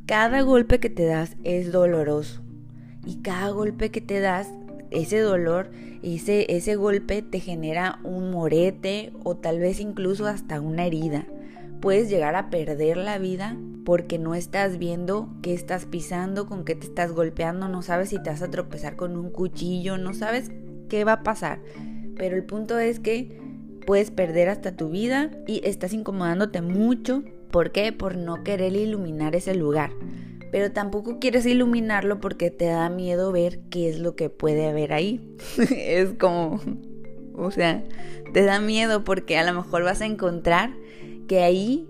Cada 0.06 0.42
golpe 0.42 0.80
que 0.80 0.90
te 0.90 1.06
das 1.06 1.38
es 1.44 1.72
doloroso 1.72 2.42
y 3.06 3.22
cada 3.22 3.50
golpe 3.50 3.92
que 3.92 4.02
te 4.02 4.20
das, 4.20 4.50
ese 4.92 5.20
dolor, 5.20 5.72
ese, 6.04 6.46
ese 6.56 6.76
golpe 6.76 7.22
te 7.22 7.40
genera 7.40 8.00
un 8.04 8.32
morete 8.32 9.14
o 9.24 9.36
tal 9.36 9.60
vez 9.60 9.80
incluso 9.80 10.28
hasta 10.28 10.60
una 10.60 10.86
herida. 10.86 11.26
Puedes 11.82 12.10
llegar 12.10 12.36
a 12.36 12.50
perder 12.50 12.98
la 12.98 13.18
vida 13.18 13.56
porque 13.86 14.18
no 14.18 14.34
estás 14.34 14.80
viendo 14.80 15.30
qué 15.42 15.54
estás 15.54 15.86
pisando, 15.86 16.48
con 16.48 16.66
qué 16.66 16.76
te 16.76 16.88
estás 16.88 17.12
golpeando, 17.12 17.68
no 17.68 17.84
sabes 17.84 18.10
si 18.10 18.22
te 18.22 18.32
vas 18.32 18.42
a 18.42 18.50
tropezar 18.50 18.96
con 18.96 19.16
un 19.16 19.30
cuchillo, 19.30 19.98
no 19.98 20.14
sabes 20.14 20.52
qué 20.88 21.04
va 21.04 21.14
a 21.14 21.24
pasar. 21.24 21.60
Pero 22.18 22.36
el 22.36 22.44
punto 22.44 22.80
es 22.80 23.00
que 23.00 23.40
puedes 23.86 24.12
perder 24.12 24.50
hasta 24.50 24.76
tu 24.76 24.90
vida 24.90 25.32
y 25.48 25.62
estás 25.64 25.94
incomodándote 25.94 26.62
mucho. 26.62 27.24
¿Por 27.52 27.72
qué? 27.72 27.92
Por 27.92 28.18
no 28.18 28.44
querer 28.44 28.76
iluminar 28.76 29.36
ese 29.36 29.56
lugar. 29.56 29.92
Pero 30.52 30.72
tampoco 30.72 31.20
quieres 31.20 31.46
iluminarlo 31.46 32.20
porque 32.20 32.50
te 32.52 32.66
da 32.66 32.90
miedo 32.90 33.32
ver 33.32 33.60
qué 33.70 33.90
es 33.90 34.00
lo 34.00 34.16
que 34.16 34.30
puede 34.30 34.68
haber 34.68 34.94
ahí. 34.94 35.36
es 35.58 36.14
como, 36.14 36.60
o 37.36 37.52
sea, 37.52 37.84
te 38.34 38.44
da 38.44 38.60
miedo 38.60 39.04
porque 39.04 39.38
a 39.38 39.44
lo 39.44 39.54
mejor 39.54 39.84
vas 39.84 40.02
a 40.02 40.06
encontrar 40.06 40.72
que 41.28 41.42
ahí 41.42 41.88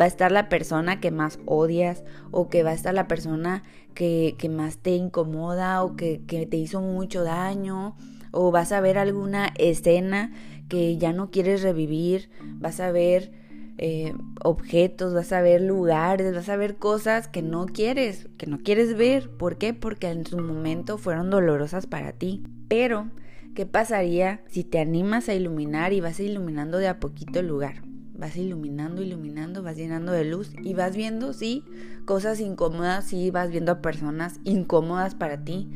va 0.00 0.04
a 0.04 0.08
estar 0.08 0.32
la 0.32 0.48
persona 0.48 1.00
que 1.00 1.10
más 1.10 1.38
odias 1.44 2.04
o 2.30 2.48
que 2.48 2.62
va 2.62 2.70
a 2.70 2.74
estar 2.74 2.94
la 2.94 3.08
persona 3.08 3.64
que, 3.94 4.36
más 4.50 4.78
te 4.78 4.90
incomoda 4.90 5.82
o 5.82 5.96
que, 5.96 6.22
que 6.26 6.46
te 6.46 6.56
hizo 6.56 6.80
mucho 6.80 7.24
daño 7.24 7.96
o 8.38 8.52
vas 8.52 8.70
a 8.70 8.80
ver 8.80 8.98
alguna 8.98 9.52
escena 9.56 10.30
que 10.68 10.96
ya 10.96 11.12
no 11.12 11.32
quieres 11.32 11.62
revivir, 11.62 12.30
vas 12.60 12.78
a 12.78 12.92
ver 12.92 13.32
eh, 13.78 14.14
objetos, 14.44 15.12
vas 15.12 15.32
a 15.32 15.40
ver 15.40 15.60
lugares, 15.60 16.32
vas 16.32 16.48
a 16.48 16.56
ver 16.56 16.76
cosas 16.76 17.26
que 17.26 17.42
no 17.42 17.66
quieres, 17.66 18.28
que 18.38 18.46
no 18.46 18.58
quieres 18.58 18.96
ver. 18.96 19.28
¿Por 19.28 19.58
qué? 19.58 19.74
Porque 19.74 20.08
en 20.08 20.24
su 20.24 20.38
momento 20.38 20.98
fueron 20.98 21.30
dolorosas 21.30 21.86
para 21.86 22.12
ti. 22.12 22.44
Pero, 22.68 23.10
¿qué 23.56 23.66
pasaría 23.66 24.40
si 24.46 24.62
te 24.62 24.78
animas 24.78 25.28
a 25.28 25.34
iluminar 25.34 25.92
y 25.92 26.00
vas 26.00 26.20
iluminando 26.20 26.78
de 26.78 26.86
a 26.86 27.00
poquito 27.00 27.40
el 27.40 27.48
lugar? 27.48 27.82
Vas 28.16 28.36
iluminando, 28.36 29.02
iluminando, 29.02 29.64
vas 29.64 29.76
llenando 29.76 30.12
de 30.12 30.24
luz 30.24 30.52
y 30.62 30.74
vas 30.74 30.94
viendo, 30.94 31.32
sí, 31.32 31.64
cosas 32.04 32.38
incómodas, 32.38 33.04
sí, 33.04 33.32
vas 33.32 33.50
viendo 33.50 33.72
a 33.72 33.82
personas 33.82 34.38
incómodas 34.44 35.16
para 35.16 35.44
ti. 35.44 35.68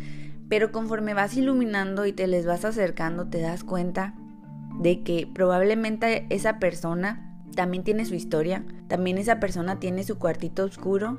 Pero 0.52 0.71
conforme 0.71 1.14
vas 1.14 1.35
iluminando 1.35 2.04
y 2.04 2.12
te 2.12 2.26
les 2.26 2.44
vas 2.44 2.66
acercando, 2.66 3.26
te 3.26 3.40
das 3.40 3.64
cuenta 3.64 4.12
de 4.78 5.02
que 5.02 5.26
probablemente 5.26 6.26
esa 6.28 6.59
persona 6.59 7.35
también 7.56 7.85
tiene 7.85 8.04
su 8.04 8.14
historia, 8.14 8.62
también 8.87 9.16
esa 9.16 9.40
persona 9.40 9.80
tiene 9.80 10.04
su 10.04 10.18
cuartito 10.18 10.64
oscuro 10.64 11.18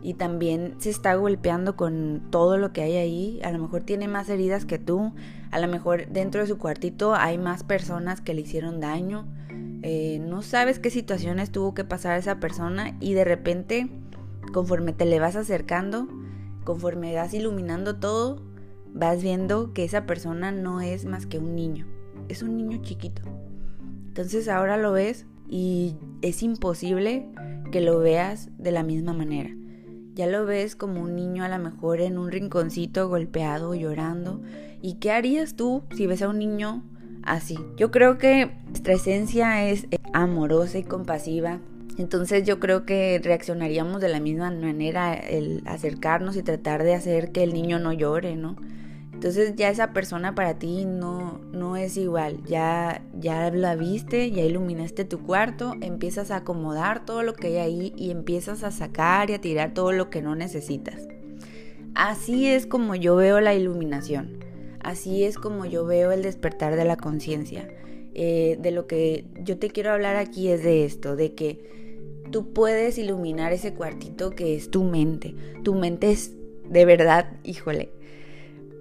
y 0.00 0.14
también 0.14 0.76
se 0.78 0.90
está 0.90 1.16
golpeando 1.16 1.74
con 1.74 2.28
todo 2.30 2.56
lo 2.56 2.72
que 2.72 2.82
hay 2.82 2.94
ahí, 2.94 3.40
a 3.42 3.50
lo 3.50 3.58
mejor 3.58 3.82
tiene 3.82 4.06
más 4.06 4.28
heridas 4.28 4.64
que 4.64 4.78
tú, 4.78 5.12
a 5.50 5.58
lo 5.58 5.66
mejor 5.66 6.06
dentro 6.06 6.40
de 6.40 6.46
su 6.46 6.58
cuartito 6.58 7.16
hay 7.16 7.36
más 7.36 7.64
personas 7.64 8.20
que 8.20 8.32
le 8.32 8.42
hicieron 8.42 8.78
daño, 8.78 9.26
eh, 9.82 10.20
no 10.20 10.40
sabes 10.40 10.78
qué 10.78 10.90
situaciones 10.90 11.50
tuvo 11.50 11.74
que 11.74 11.82
pasar 11.82 12.16
esa 12.16 12.38
persona 12.38 12.96
y 13.00 13.14
de 13.14 13.24
repente 13.24 13.90
conforme 14.52 14.92
te 14.92 15.04
le 15.04 15.18
vas 15.18 15.34
acercando, 15.34 16.06
conforme 16.62 17.12
vas 17.16 17.34
iluminando 17.34 17.96
todo, 17.96 18.46
vas 18.92 19.22
viendo 19.22 19.72
que 19.72 19.84
esa 19.84 20.06
persona 20.06 20.52
no 20.52 20.80
es 20.80 21.04
más 21.04 21.26
que 21.26 21.38
un 21.38 21.54
niño 21.54 21.86
es 22.28 22.42
un 22.42 22.56
niño 22.56 22.78
chiquito. 22.82 23.22
Entonces 24.08 24.48
ahora 24.48 24.76
lo 24.76 24.92
ves 24.92 25.26
y 25.48 25.96
es 26.22 26.42
imposible 26.42 27.26
que 27.72 27.80
lo 27.80 27.98
veas 27.98 28.50
de 28.58 28.72
la 28.72 28.82
misma 28.82 29.12
manera. 29.12 29.50
Ya 30.14 30.26
lo 30.26 30.44
ves 30.46 30.74
como 30.74 31.02
un 31.02 31.14
niño 31.14 31.44
a 31.44 31.48
lo 31.48 31.58
mejor 31.58 32.00
en 32.00 32.18
un 32.18 32.30
rinconcito 32.30 33.08
golpeado, 33.08 33.74
llorando. 33.74 34.42
¿Y 34.82 34.94
qué 34.94 35.12
harías 35.12 35.54
tú 35.54 35.82
si 35.94 36.06
ves 36.06 36.22
a 36.22 36.28
un 36.28 36.38
niño 36.38 36.82
así? 37.22 37.56
Yo 37.76 37.90
creo 37.90 38.18
que 38.18 38.50
nuestra 38.66 38.94
esencia 38.94 39.68
es 39.68 39.86
amorosa 40.12 40.78
y 40.78 40.82
compasiva. 40.82 41.60
Entonces 41.98 42.44
yo 42.44 42.60
creo 42.60 42.86
que 42.86 43.20
reaccionaríamos 43.22 44.00
de 44.00 44.08
la 44.08 44.20
misma 44.20 44.50
manera 44.52 45.14
el 45.14 45.62
acercarnos 45.66 46.36
y 46.36 46.42
tratar 46.42 46.84
de 46.84 46.94
hacer 46.94 47.32
que 47.32 47.42
el 47.42 47.52
niño 47.52 47.80
no 47.80 47.92
llore, 47.92 48.36
¿no? 48.36 48.56
Entonces 49.12 49.56
ya 49.56 49.68
esa 49.68 49.92
persona 49.92 50.36
para 50.36 50.60
ti 50.60 50.84
no, 50.84 51.40
no 51.50 51.76
es 51.76 51.96
igual, 51.96 52.40
ya, 52.44 53.02
ya 53.18 53.50
la 53.50 53.74
viste, 53.74 54.30
ya 54.30 54.44
iluminaste 54.44 55.04
tu 55.04 55.24
cuarto, 55.24 55.74
empiezas 55.80 56.30
a 56.30 56.36
acomodar 56.36 57.04
todo 57.04 57.24
lo 57.24 57.34
que 57.34 57.48
hay 57.48 57.56
ahí 57.56 57.92
y 57.96 58.12
empiezas 58.12 58.62
a 58.62 58.70
sacar 58.70 59.28
y 59.30 59.34
a 59.34 59.40
tirar 59.40 59.74
todo 59.74 59.90
lo 59.90 60.08
que 60.08 60.22
no 60.22 60.36
necesitas. 60.36 61.08
Así 61.96 62.46
es 62.46 62.64
como 62.64 62.94
yo 62.94 63.16
veo 63.16 63.40
la 63.40 63.54
iluminación, 63.54 64.38
así 64.78 65.24
es 65.24 65.36
como 65.36 65.66
yo 65.66 65.84
veo 65.84 66.12
el 66.12 66.22
despertar 66.22 66.76
de 66.76 66.84
la 66.84 66.96
conciencia. 66.96 67.68
Eh, 68.14 68.56
de 68.60 68.70
lo 68.70 68.86
que 68.86 69.26
yo 69.42 69.58
te 69.58 69.70
quiero 69.70 69.92
hablar 69.92 70.16
aquí 70.16 70.48
es 70.48 70.62
de 70.62 70.84
esto, 70.84 71.16
de 71.16 71.34
que 71.34 71.87
tú 72.30 72.52
puedes 72.52 72.98
iluminar 72.98 73.52
ese 73.52 73.74
cuartito 73.74 74.30
que 74.30 74.56
es 74.56 74.70
tu 74.70 74.84
mente. 74.84 75.34
Tu 75.62 75.74
mente 75.74 76.10
es 76.10 76.32
de 76.68 76.84
verdad, 76.84 77.32
híjole, 77.44 77.90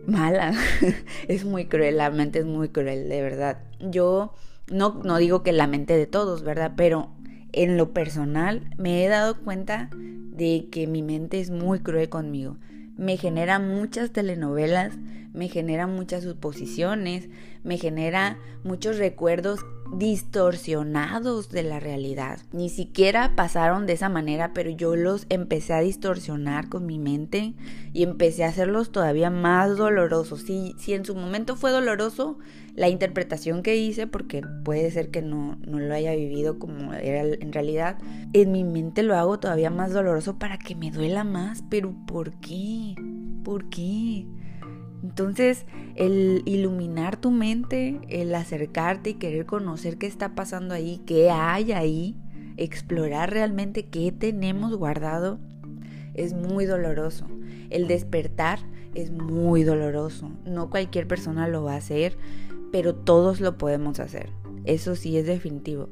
mala. 0.05 0.53
es 1.27 1.45
muy 1.45 1.65
cruel, 1.65 1.97
la 1.97 2.09
mente 2.09 2.39
es 2.39 2.45
muy 2.45 2.69
cruel, 2.69 3.09
de 3.09 3.21
verdad. 3.21 3.59
Yo 3.79 4.33
no, 4.71 5.01
no 5.03 5.17
digo 5.17 5.43
que 5.43 5.51
la 5.51 5.67
mente 5.67 5.97
de 5.97 6.07
todos, 6.07 6.43
¿verdad? 6.43 6.73
Pero 6.75 7.11
en 7.53 7.77
lo 7.77 7.93
personal 7.93 8.69
me 8.77 9.03
he 9.03 9.07
dado 9.07 9.41
cuenta 9.43 9.89
de 9.93 10.67
que 10.71 10.87
mi 10.87 11.01
mente 11.01 11.39
es 11.39 11.49
muy 11.49 11.79
cruel 11.79 12.09
conmigo. 12.09 12.57
me 12.97 13.15
genera 13.15 13.59
muchas 13.59 14.11
telenovelas, 14.11 14.97
me 15.31 15.49
genera 15.49 15.85
muchas 15.85 16.23
suposiciones, 16.23 17.29
me 17.63 17.77
genera 17.77 18.39
muchos 18.63 18.97
recuerdos 18.97 19.59
distorsionados 19.93 21.49
de 21.49 21.63
la 21.63 21.79
realidad. 21.79 22.39
Ni 22.51 22.69
siquiera 22.69 23.35
pasaron 23.35 23.85
de 23.85 23.93
esa 23.93 24.09
manera, 24.09 24.51
pero 24.53 24.69
yo 24.69 24.95
los 24.95 25.25
empecé 25.29 25.73
a 25.73 25.81
distorsionar 25.81 26.69
con 26.69 26.85
mi 26.85 26.99
mente 26.99 27.53
y 27.93 28.03
empecé 28.03 28.43
a 28.43 28.49
hacerlos 28.49 28.91
todavía 28.91 29.29
más 29.29 29.77
dolorosos. 29.77 30.41
Si, 30.41 30.93
en 30.93 31.05
su 31.05 31.15
momento 31.15 31.55
fue 31.55 31.71
doloroso, 31.71 32.37
la 32.75 32.89
interpretación 32.89 33.63
que 33.63 33.75
hice, 33.75 34.07
porque 34.07 34.41
puede 34.63 34.91
ser 34.91 35.09
que 35.09 35.21
no, 35.21 35.57
no 35.65 35.79
lo 35.79 35.93
haya 35.93 36.13
vivido 36.15 36.59
como 36.59 36.93
era 36.93 37.21
en 37.21 37.51
realidad, 37.51 37.97
en 38.33 38.51
mi 38.51 38.63
mente 38.63 39.03
lo 39.03 39.15
hago 39.15 39.39
todavía 39.39 39.69
más 39.69 39.93
doloroso 39.93 40.37
para 40.37 40.57
que 40.57 40.75
me 40.75 40.91
duela 40.91 41.23
más. 41.23 41.63
Pero 41.69 41.95
¿por 42.05 42.33
qué? 42.39 42.95
¿Por 43.43 43.69
qué? 43.69 44.27
Entonces, 45.03 45.65
el 45.95 46.41
iluminar 46.45 47.17
tu 47.17 47.31
mente, 47.31 47.99
el 48.09 48.33
acercarte 48.33 49.11
y 49.11 49.13
querer 49.15 49.45
conocer 49.45 49.97
qué 49.97 50.07
está 50.07 50.35
pasando 50.35 50.73
ahí, 50.73 51.01
qué 51.05 51.29
hay 51.29 51.71
ahí, 51.71 52.15
explorar 52.57 53.31
realmente 53.31 53.85
qué 53.85 54.11
tenemos 54.11 54.75
guardado, 54.75 55.39
es 56.13 56.33
muy 56.33 56.65
doloroso. 56.65 57.27
El 57.69 57.87
despertar 57.87 58.59
es 58.95 59.11
muy 59.11 59.63
doloroso. 59.63 60.31
No 60.45 60.69
cualquier 60.69 61.07
persona 61.07 61.47
lo 61.47 61.63
va 61.63 61.73
a 61.73 61.77
hacer, 61.77 62.17
pero 62.71 62.95
todos 62.95 63.39
lo 63.39 63.57
podemos 63.57 63.99
hacer. 63.99 64.31
Eso 64.65 64.95
sí 64.95 65.17
es 65.17 65.25
definitivo. 65.25 65.89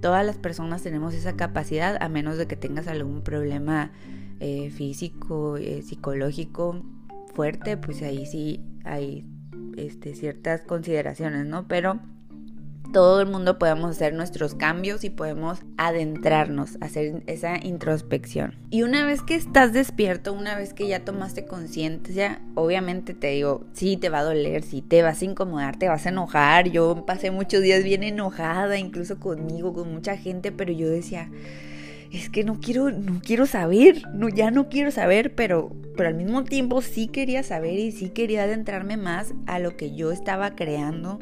Todas 0.00 0.24
las 0.26 0.36
personas 0.36 0.82
tenemos 0.82 1.14
esa 1.14 1.34
capacidad, 1.34 1.96
a 2.00 2.08
menos 2.08 2.36
de 2.36 2.46
que 2.46 2.56
tengas 2.56 2.86
algún 2.86 3.22
problema 3.22 3.92
eh, 4.40 4.70
físico, 4.70 5.56
eh, 5.56 5.82
psicológico, 5.82 6.82
fuerte, 7.32 7.76
pues 7.76 8.02
ahí 8.02 8.26
sí 8.26 8.60
hay 8.84 9.26
este, 9.76 10.14
ciertas 10.14 10.62
consideraciones, 10.62 11.46
¿no? 11.46 11.66
Pero 11.68 12.00
todo 12.92 13.22
el 13.22 13.26
mundo 13.26 13.58
podemos 13.58 13.92
hacer 13.92 14.12
nuestros 14.12 14.54
cambios 14.54 15.02
y 15.04 15.10
podemos 15.10 15.60
adentrarnos, 15.78 16.76
hacer 16.80 17.22
esa 17.26 17.56
introspección. 17.56 18.54
Y 18.70 18.82
una 18.82 19.06
vez 19.06 19.22
que 19.22 19.34
estás 19.34 19.72
despierto, 19.72 20.32
una 20.32 20.56
vez 20.56 20.74
que 20.74 20.86
ya 20.86 21.04
tomaste 21.04 21.46
conciencia, 21.46 22.40
obviamente 22.54 23.14
te 23.14 23.28
digo, 23.28 23.64
sí 23.72 23.96
te 23.96 24.10
va 24.10 24.18
a 24.18 24.24
doler, 24.24 24.62
sí 24.62 24.82
te 24.82 25.02
vas 25.02 25.22
a 25.22 25.24
incomodar, 25.24 25.78
te 25.78 25.88
vas 25.88 26.04
a 26.04 26.10
enojar. 26.10 26.70
Yo 26.70 27.06
pasé 27.06 27.30
muchos 27.30 27.62
días 27.62 27.82
bien 27.82 28.02
enojada, 28.02 28.78
incluso 28.78 29.18
conmigo, 29.18 29.72
con 29.72 29.92
mucha 29.92 30.16
gente, 30.16 30.52
pero 30.52 30.72
yo 30.72 30.88
decía, 30.88 31.30
es 32.12 32.28
que 32.28 32.44
no 32.44 32.60
quiero, 32.60 32.90
no 32.90 33.20
quiero 33.24 33.46
saber, 33.46 34.02
no, 34.14 34.28
ya 34.28 34.50
no 34.50 34.68
quiero 34.68 34.90
saber, 34.90 35.34
pero, 35.34 35.72
pero 35.96 36.10
al 36.10 36.14
mismo 36.14 36.44
tiempo 36.44 36.82
sí 36.82 37.08
quería 37.08 37.42
saber 37.42 37.78
y 37.78 37.90
sí 37.90 38.10
quería 38.10 38.44
adentrarme 38.44 38.98
más 38.98 39.32
a 39.46 39.58
lo 39.58 39.76
que 39.76 39.94
yo 39.94 40.12
estaba 40.12 40.54
creando 40.54 41.20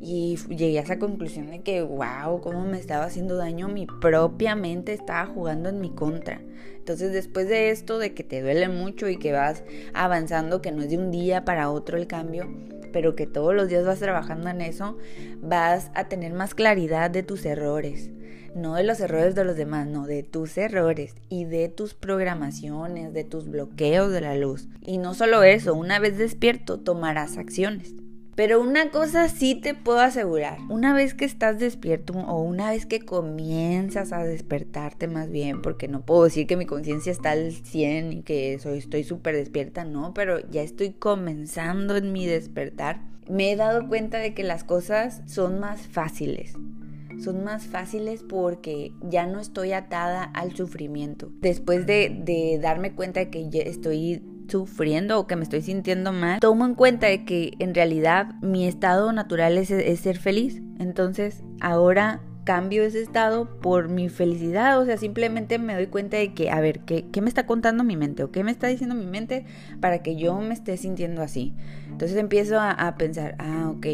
y 0.00 0.38
llegué 0.48 0.78
a 0.78 0.82
esa 0.82 0.98
conclusión 0.98 1.50
de 1.50 1.60
que, 1.60 1.82
wow, 1.82 2.40
cómo 2.40 2.64
me 2.64 2.78
estaba 2.78 3.04
haciendo 3.04 3.36
daño 3.36 3.68
mi 3.68 3.86
propia 3.86 4.56
mente, 4.56 4.94
estaba 4.94 5.26
jugando 5.26 5.68
en 5.68 5.78
mi 5.78 5.90
contra. 5.90 6.40
Entonces 6.78 7.12
después 7.12 7.46
de 7.48 7.68
esto, 7.68 7.98
de 7.98 8.14
que 8.14 8.24
te 8.24 8.40
duele 8.40 8.70
mucho 8.70 9.10
y 9.10 9.18
que 9.18 9.32
vas 9.32 9.62
avanzando, 9.92 10.62
que 10.62 10.72
no 10.72 10.82
es 10.82 10.88
de 10.88 10.96
un 10.96 11.10
día 11.10 11.44
para 11.44 11.70
otro 11.70 11.98
el 11.98 12.06
cambio, 12.06 12.48
pero 12.94 13.14
que 13.14 13.26
todos 13.26 13.54
los 13.54 13.68
días 13.68 13.84
vas 13.84 13.98
trabajando 13.98 14.48
en 14.48 14.62
eso, 14.62 14.96
vas 15.42 15.90
a 15.94 16.08
tener 16.08 16.32
más 16.32 16.54
claridad 16.54 17.10
de 17.10 17.22
tus 17.22 17.44
errores 17.44 18.10
no 18.54 18.74
de 18.74 18.84
los 18.84 19.00
errores 19.00 19.34
de 19.34 19.44
los 19.44 19.56
demás, 19.56 19.86
no, 19.86 20.06
de 20.06 20.22
tus 20.22 20.56
errores 20.58 21.14
y 21.28 21.44
de 21.44 21.68
tus 21.68 21.94
programaciones, 21.94 23.12
de 23.12 23.24
tus 23.24 23.48
bloqueos 23.48 24.12
de 24.12 24.20
la 24.20 24.34
luz. 24.34 24.68
Y 24.80 24.98
no 24.98 25.14
solo 25.14 25.42
eso, 25.42 25.74
una 25.74 25.98
vez 25.98 26.18
despierto 26.18 26.80
tomarás 26.80 27.36
acciones. 27.36 27.94
Pero 28.36 28.60
una 28.60 28.90
cosa 28.90 29.28
sí 29.28 29.54
te 29.54 29.74
puedo 29.74 29.98
asegurar, 29.98 30.58
una 30.70 30.94
vez 30.94 31.12
que 31.14 31.26
estás 31.26 31.58
despierto 31.58 32.14
o 32.14 32.40
una 32.42 32.70
vez 32.70 32.86
que 32.86 33.00
comienzas 33.00 34.12
a 34.12 34.24
despertarte 34.24 35.08
más 35.08 35.30
bien, 35.30 35.60
porque 35.60 35.88
no 35.88 36.06
puedo 36.06 36.24
decir 36.24 36.46
que 36.46 36.56
mi 36.56 36.64
conciencia 36.64 37.12
está 37.12 37.32
al 37.32 37.52
100 37.52 38.12
y 38.12 38.22
que 38.22 38.58
soy, 38.58 38.78
estoy 38.78 39.04
súper 39.04 39.34
despierta, 39.34 39.84
no, 39.84 40.14
pero 40.14 40.38
ya 40.48 40.62
estoy 40.62 40.92
comenzando 40.92 41.96
en 41.96 42.12
mi 42.12 42.26
despertar, 42.26 43.02
me 43.28 43.52
he 43.52 43.56
dado 43.56 43.86
cuenta 43.88 44.18
de 44.18 44.32
que 44.32 44.42
las 44.42 44.64
cosas 44.64 45.20
son 45.26 45.60
más 45.60 45.86
fáciles 45.86 46.54
son 47.22 47.44
más 47.44 47.66
fáciles 47.66 48.22
porque 48.22 48.92
ya 49.02 49.26
no 49.26 49.40
estoy 49.40 49.72
atada 49.72 50.24
al 50.24 50.54
sufrimiento. 50.56 51.30
Después 51.40 51.86
de, 51.86 52.58
darme 52.62 52.92
cuenta 52.92 53.20
de 53.20 53.30
que 53.30 53.48
estoy 53.66 54.22
sufriendo 54.48 55.20
o 55.20 55.26
que 55.26 55.36
me 55.36 55.44
estoy 55.44 55.62
sintiendo 55.62 56.12
mal, 56.12 56.40
tomo 56.40 56.64
en 56.64 56.74
cuenta 56.74 57.06
de 57.06 57.24
que 57.24 57.52
en 57.58 57.74
realidad 57.74 58.34
mi 58.42 58.66
estado 58.66 59.12
natural 59.12 59.58
es, 59.58 59.68
ser 60.00 60.18
feliz. 60.18 60.62
Entonces 60.78 61.42
ahora 61.60 62.22
cambio 62.44 62.82
ese 62.82 63.02
estado 63.02 63.60
por 63.60 63.88
mi 63.88 64.08
felicidad. 64.08 64.80
O 64.80 64.84
sea, 64.84 64.96
simplemente 64.96 65.58
me 65.58 65.74
doy 65.74 65.86
cuenta 65.86 66.16
de 66.16 66.32
que, 66.32 66.50
a 66.50 66.60
ver, 66.60 66.80
¿qué, 66.80 67.06
¿qué, 67.12 67.20
me 67.20 67.28
está 67.28 67.46
contando 67.46 67.84
mi 67.84 67.96
mente? 67.96 68.24
¿O 68.24 68.32
qué 68.32 68.42
me 68.42 68.50
está 68.50 68.66
diciendo 68.66 68.94
mi 68.94 69.06
mente 69.06 69.44
para 69.80 70.02
que 70.02 70.16
yo 70.16 70.38
me 70.40 70.54
esté 70.54 70.76
sintiendo 70.76 71.22
así? 71.22 71.54
Entonces 71.90 72.16
empiezo 72.16 72.58
a, 72.58 72.70
a 72.72 72.96
pensar, 72.96 73.36
ah, 73.38 73.70
ok 73.76 73.86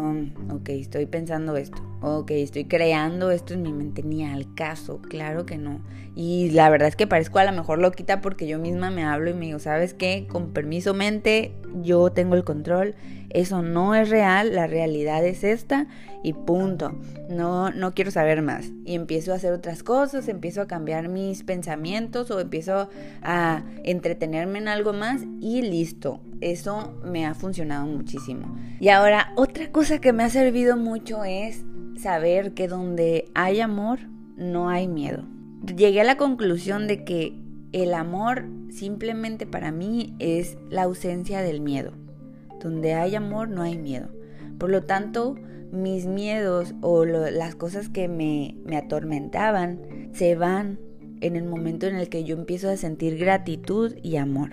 Um, 0.00 0.30
ok, 0.50 0.70
estoy 0.70 1.04
pensando 1.04 1.58
esto, 1.58 1.82
ok, 2.00 2.30
estoy 2.30 2.64
creando 2.64 3.30
esto 3.30 3.52
en 3.52 3.60
mi 3.60 3.70
mente, 3.70 4.02
ni 4.02 4.24
al 4.24 4.54
caso, 4.54 5.02
claro 5.02 5.44
que 5.44 5.58
no. 5.58 5.82
Y 6.14 6.50
la 6.50 6.70
verdad 6.70 6.88
es 6.88 6.96
que 6.96 7.06
parezco 7.06 7.38
a 7.38 7.44
lo 7.44 7.52
mejor 7.52 7.78
loquita 7.78 8.22
porque 8.22 8.46
yo 8.46 8.58
misma 8.58 8.90
me 8.90 9.04
hablo 9.04 9.28
y 9.28 9.34
me 9.34 9.46
digo, 9.46 9.58
¿sabes 9.58 9.92
qué? 9.92 10.26
Con 10.26 10.52
permiso 10.52 10.94
mente, 10.94 11.52
yo 11.82 12.10
tengo 12.12 12.34
el 12.34 12.44
control, 12.44 12.94
eso 13.30 13.62
no 13.62 13.94
es 13.94 14.10
real, 14.10 14.54
la 14.54 14.66
realidad 14.66 15.24
es 15.24 15.44
esta 15.44 15.86
y 16.22 16.32
punto. 16.32 16.92
No, 17.28 17.70
no 17.70 17.92
quiero 17.92 18.10
saber 18.10 18.42
más. 18.42 18.70
Y 18.84 18.94
empiezo 18.94 19.32
a 19.32 19.36
hacer 19.36 19.52
otras 19.52 19.82
cosas, 19.82 20.28
empiezo 20.28 20.60
a 20.62 20.66
cambiar 20.66 21.08
mis 21.08 21.44
pensamientos 21.44 22.30
o 22.30 22.40
empiezo 22.40 22.88
a 23.22 23.62
entretenerme 23.84 24.58
en 24.58 24.68
algo 24.68 24.92
más 24.92 25.22
y 25.40 25.62
listo. 25.62 26.20
Eso 26.40 27.00
me 27.04 27.26
ha 27.26 27.34
funcionado 27.34 27.86
muchísimo. 27.86 28.56
Y 28.80 28.88
ahora, 28.88 29.32
otra 29.36 29.70
cosa 29.70 30.00
que 30.00 30.12
me 30.12 30.24
ha 30.24 30.30
servido 30.30 30.76
mucho 30.76 31.24
es 31.24 31.62
saber 31.96 32.52
que 32.52 32.66
donde 32.66 33.30
hay 33.34 33.60
amor, 33.60 34.00
no 34.36 34.68
hay 34.68 34.88
miedo. 34.88 35.24
Llegué 35.76 36.00
a 36.00 36.04
la 36.04 36.16
conclusión 36.16 36.86
de 36.86 37.04
que 37.04 37.34
el 37.72 37.94
amor 37.94 38.46
simplemente 38.70 39.46
para 39.46 39.70
mí 39.70 40.14
es 40.18 40.56
la 40.70 40.82
ausencia 40.82 41.42
del 41.42 41.60
miedo. 41.60 41.92
Donde 42.60 42.94
hay 42.94 43.14
amor 43.14 43.48
no 43.48 43.62
hay 43.62 43.78
miedo. 43.78 44.08
Por 44.58 44.70
lo 44.70 44.82
tanto, 44.82 45.36
mis 45.72 46.06
miedos 46.06 46.74
o 46.80 47.04
las 47.04 47.54
cosas 47.54 47.88
que 47.88 48.08
me, 48.08 48.56
me 48.64 48.76
atormentaban 48.76 49.80
se 50.12 50.34
van 50.34 50.78
en 51.20 51.36
el 51.36 51.44
momento 51.44 51.86
en 51.86 51.96
el 51.96 52.08
que 52.08 52.24
yo 52.24 52.36
empiezo 52.36 52.68
a 52.68 52.76
sentir 52.76 53.18
gratitud 53.18 53.94
y 54.02 54.16
amor. 54.16 54.50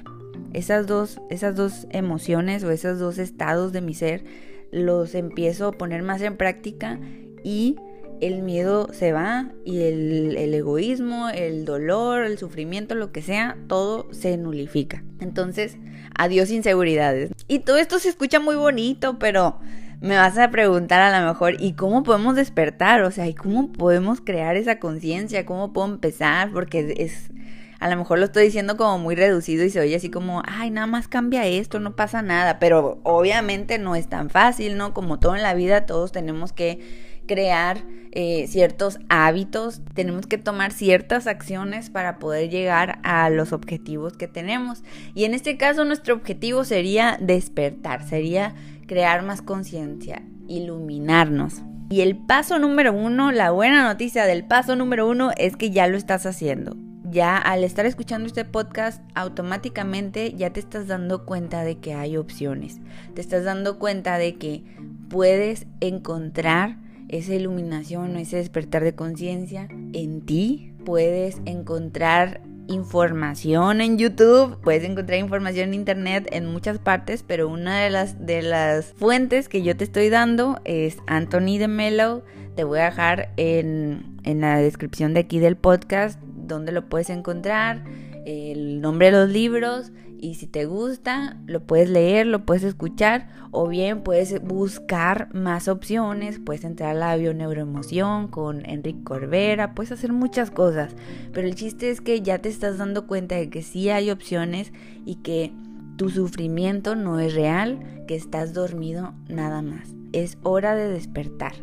Esas 0.53 0.87
dos, 0.87 1.19
esas 1.29 1.55
dos 1.55 1.87
emociones 1.89 2.63
o 2.63 2.71
esos 2.71 2.99
dos 2.99 3.17
estados 3.17 3.71
de 3.71 3.81
mi 3.81 3.93
ser 3.93 4.23
los 4.71 5.15
empiezo 5.15 5.67
a 5.67 5.71
poner 5.71 6.03
más 6.03 6.21
en 6.21 6.37
práctica 6.37 6.99
y 7.43 7.77
el 8.21 8.41
miedo 8.41 8.89
se 8.91 9.11
va 9.11 9.51
y 9.65 9.81
el, 9.81 10.35
el, 10.37 10.53
egoísmo, 10.53 11.29
el 11.29 11.65
dolor, 11.65 12.23
el 12.23 12.37
sufrimiento, 12.37 12.95
lo 12.95 13.11
que 13.11 13.21
sea, 13.21 13.57
todo 13.67 14.07
se 14.11 14.37
nulifica. 14.37 15.03
Entonces, 15.19 15.77
adiós 16.17 16.51
inseguridades. 16.51 17.31
Y 17.47 17.59
todo 17.59 17.77
esto 17.77 17.99
se 17.99 18.09
escucha 18.09 18.39
muy 18.39 18.55
bonito, 18.55 19.19
pero 19.19 19.59
me 20.01 20.15
vas 20.15 20.37
a 20.37 20.51
preguntar 20.51 21.01
a 21.01 21.19
lo 21.19 21.27
mejor, 21.27 21.55
¿y 21.59 21.73
cómo 21.73 22.03
podemos 22.03 22.35
despertar? 22.35 23.01
O 23.03 23.11
sea, 23.11 23.27
¿y 23.27 23.33
cómo 23.33 23.71
podemos 23.71 24.21
crear 24.21 24.55
esa 24.55 24.79
conciencia? 24.79 25.45
¿Cómo 25.45 25.73
puedo 25.73 25.87
empezar? 25.87 26.51
Porque 26.51 26.93
es, 26.97 27.31
a 27.79 27.89
lo 27.89 27.97
mejor 27.97 28.19
lo 28.19 28.25
estoy 28.25 28.45
diciendo 28.45 28.77
como 28.77 28.99
muy 28.99 29.15
reducido 29.15 29.63
y 29.63 29.69
se 29.69 29.79
oye 29.79 29.95
así 29.95 30.09
como, 30.11 30.43
ay, 30.45 30.69
nada 30.69 30.87
más 30.87 31.07
cambia 31.07 31.47
esto, 31.47 31.79
no 31.79 31.95
pasa 31.95 32.21
nada. 32.21 32.59
Pero 32.59 32.99
obviamente 33.03 33.79
no 33.79 33.95
es 33.95 34.07
tan 34.07 34.29
fácil, 34.29 34.77
¿no? 34.77 34.93
Como 34.93 35.19
todo 35.19 35.35
en 35.35 35.43
la 35.43 35.55
vida, 35.55 35.85
todos 35.85 36.11
tenemos 36.11 36.53
que 36.53 37.06
crear 37.27 37.83
eh, 38.11 38.47
ciertos 38.47 38.97
hábitos, 39.09 39.81
tenemos 39.93 40.25
que 40.25 40.39
tomar 40.39 40.71
ciertas 40.71 41.27
acciones 41.27 41.91
para 41.91 42.17
poder 42.17 42.49
llegar 42.49 42.99
a 43.03 43.29
los 43.29 43.53
objetivos 43.53 44.13
que 44.13 44.27
tenemos. 44.27 44.83
Y 45.13 45.25
en 45.25 45.35
este 45.35 45.57
caso 45.57 45.85
nuestro 45.85 46.15
objetivo 46.15 46.63
sería 46.63 47.17
despertar, 47.21 48.07
sería 48.07 48.55
crear 48.87 49.23
más 49.23 49.43
conciencia, 49.43 50.23
iluminarnos. 50.47 51.61
Y 51.89 52.01
el 52.01 52.17
paso 52.17 52.57
número 52.57 52.91
uno, 52.91 53.31
la 53.31 53.51
buena 53.51 53.83
noticia 53.83 54.25
del 54.25 54.45
paso 54.45 54.75
número 54.75 55.07
uno 55.07 55.31
es 55.37 55.55
que 55.55 55.69
ya 55.69 55.87
lo 55.87 55.95
estás 55.95 56.25
haciendo. 56.25 56.75
Ya 57.09 57.37
al 57.37 57.63
estar 57.63 57.85
escuchando 57.85 58.27
este 58.27 58.43
podcast, 58.43 59.01
automáticamente 59.15 60.33
ya 60.33 60.51
te 60.51 60.59
estás 60.59 60.87
dando 60.87 61.25
cuenta 61.25 61.63
de 61.63 61.77
que 61.77 61.93
hay 61.93 62.17
opciones. 62.17 62.79
Te 63.13 63.21
estás 63.21 63.45
dando 63.45 63.79
cuenta 63.79 64.17
de 64.17 64.35
que 64.35 64.63
puedes 65.07 65.67
encontrar 65.79 66.77
esa 67.09 67.33
iluminación 67.33 68.15
o 68.15 68.19
ese 68.19 68.37
despertar 68.37 68.83
de 68.83 68.95
conciencia 68.95 69.67
en 69.93 70.21
ti. 70.21 70.73
Puedes 70.85 71.41
encontrar 71.45 72.41
información 72.67 73.81
en 73.81 73.97
YouTube, 73.97 74.57
puedes 74.61 74.83
encontrar 74.83 75.19
información 75.19 75.69
en 75.69 75.73
internet 75.73 76.27
en 76.31 76.45
muchas 76.45 76.79
partes, 76.79 77.23
pero 77.23 77.47
una 77.47 77.81
de 77.81 77.89
las, 77.89 78.25
de 78.25 78.41
las 78.41 78.93
fuentes 78.93 79.47
que 79.49 79.63
yo 79.63 79.75
te 79.75 79.83
estoy 79.83 80.09
dando 80.09 80.59
es 80.65 80.97
Anthony 81.07 81.57
de 81.59 81.67
Mello. 81.67 82.23
Te 82.55 82.63
voy 82.63 82.79
a 82.79 82.85
dejar 82.85 83.31
en, 83.37 84.17
en 84.23 84.41
la 84.41 84.57
descripción 84.57 85.13
de 85.13 85.21
aquí 85.21 85.39
del 85.39 85.55
podcast 85.55 86.19
donde 86.47 86.71
lo 86.71 86.87
puedes 86.89 87.09
encontrar, 87.09 87.83
el 88.25 88.81
nombre 88.81 89.07
de 89.07 89.11
los 89.13 89.29
libros 89.29 89.91
y 90.19 90.35
si 90.35 90.47
te 90.47 90.65
gusta, 90.65 91.37
lo 91.45 91.61
puedes 91.61 91.89
leer, 91.89 92.27
lo 92.27 92.45
puedes 92.45 92.63
escuchar 92.63 93.29
o 93.51 93.67
bien 93.67 94.01
puedes 94.01 94.41
buscar 94.41 95.33
más 95.33 95.67
opciones, 95.67 96.39
puedes 96.39 96.63
entrar 96.63 96.91
a 96.91 96.99
la 96.99 97.15
bioneuroemoción 97.15 98.27
con 98.27 98.65
Enrique 98.65 99.03
Corbera, 99.03 99.73
puedes 99.73 99.91
hacer 99.91 100.13
muchas 100.13 100.51
cosas, 100.51 100.95
pero 101.31 101.47
el 101.47 101.55
chiste 101.55 101.89
es 101.89 102.01
que 102.01 102.21
ya 102.21 102.39
te 102.39 102.49
estás 102.49 102.77
dando 102.77 103.07
cuenta 103.07 103.35
de 103.35 103.49
que 103.49 103.61
sí 103.61 103.89
hay 103.89 104.11
opciones 104.11 104.73
y 105.05 105.15
que 105.15 105.53
tu 105.97 106.09
sufrimiento 106.09 106.95
no 106.95 107.19
es 107.19 107.33
real, 107.33 108.03
que 108.07 108.15
estás 108.15 108.53
dormido 108.53 109.13
nada 109.27 109.61
más. 109.61 109.95
Es 110.13 110.37
hora 110.43 110.75
de 110.75 110.87
despertar. 110.87 111.53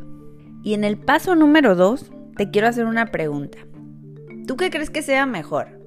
Y 0.62 0.75
en 0.75 0.85
el 0.85 0.99
paso 0.99 1.35
número 1.35 1.75
dos, 1.75 2.11
te 2.37 2.51
quiero 2.51 2.69
hacer 2.69 2.87
una 2.87 3.07
pregunta. 3.07 3.59
¿Tú 4.47 4.57
qué 4.57 4.71
crees 4.71 4.90
que 4.90 5.03
sea 5.03 5.25
mejor? 5.25 5.81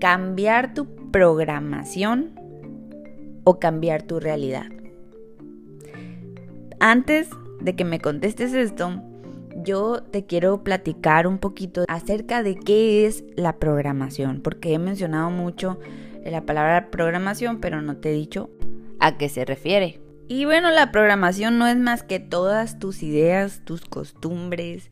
¿Cambiar 0.00 0.74
tu 0.74 1.01
programación 1.12 2.32
o 3.44 3.60
cambiar 3.60 4.02
tu 4.02 4.18
realidad? 4.18 4.66
Antes 6.80 7.28
de 7.60 7.76
que 7.76 7.84
me 7.84 8.00
contestes 8.00 8.54
esto, 8.54 9.00
yo 9.56 10.02
te 10.02 10.26
quiero 10.26 10.64
platicar 10.64 11.26
un 11.26 11.38
poquito 11.38 11.84
acerca 11.86 12.42
de 12.42 12.56
qué 12.56 13.06
es 13.06 13.24
la 13.36 13.58
programación, 13.58 14.40
porque 14.40 14.74
he 14.74 14.78
mencionado 14.78 15.30
mucho 15.30 15.78
la 16.24 16.42
palabra 16.42 16.90
programación, 16.90 17.60
pero 17.60 17.82
no 17.82 17.98
te 17.98 18.10
he 18.10 18.12
dicho 18.14 18.50
a 18.98 19.18
qué 19.18 19.28
se 19.28 19.44
refiere. 19.44 20.00
Y 20.28 20.44
bueno, 20.44 20.70
la 20.70 20.90
programación 20.92 21.58
no 21.58 21.66
es 21.66 21.76
más 21.76 22.02
que 22.02 22.18
todas 22.18 22.78
tus 22.78 23.02
ideas, 23.02 23.62
tus 23.64 23.82
costumbres, 23.82 24.90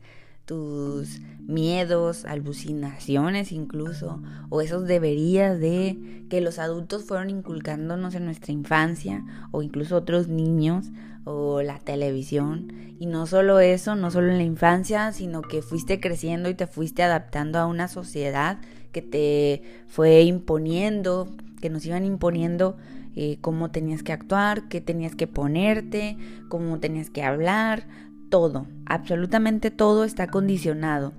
tus 0.51 1.21
miedos, 1.39 2.25
alucinaciones 2.25 3.53
incluso, 3.53 4.21
o 4.49 4.59
esos 4.59 4.85
deberías 4.85 5.61
de 5.61 6.25
que 6.29 6.41
los 6.41 6.59
adultos 6.59 7.05
fueron 7.05 7.29
inculcándonos 7.29 8.15
en 8.15 8.25
nuestra 8.25 8.51
infancia, 8.51 9.23
o 9.51 9.61
incluso 9.61 9.95
otros 9.95 10.27
niños, 10.27 10.91
o 11.23 11.61
la 11.61 11.79
televisión. 11.79 12.67
Y 12.99 13.05
no 13.05 13.27
solo 13.27 13.61
eso, 13.61 13.95
no 13.95 14.11
solo 14.11 14.29
en 14.29 14.39
la 14.39 14.43
infancia, 14.43 15.13
sino 15.13 15.41
que 15.41 15.61
fuiste 15.61 16.01
creciendo 16.01 16.49
y 16.49 16.53
te 16.53 16.67
fuiste 16.67 17.01
adaptando 17.01 17.57
a 17.57 17.65
una 17.65 17.87
sociedad 17.87 18.59
que 18.91 19.01
te 19.01 19.63
fue 19.87 20.23
imponiendo, 20.23 21.29
que 21.61 21.69
nos 21.69 21.85
iban 21.85 22.03
imponiendo 22.03 22.75
eh, 23.15 23.37
cómo 23.39 23.71
tenías 23.71 24.03
que 24.03 24.11
actuar, 24.11 24.67
qué 24.67 24.81
tenías 24.81 25.15
que 25.15 25.27
ponerte, 25.27 26.17
cómo 26.49 26.79
tenías 26.79 27.09
que 27.09 27.23
hablar, 27.23 27.87
todo, 28.31 28.65
absolutamente 28.87 29.69
todo 29.69 30.03
está 30.03 30.25
condicionado, 30.25 31.13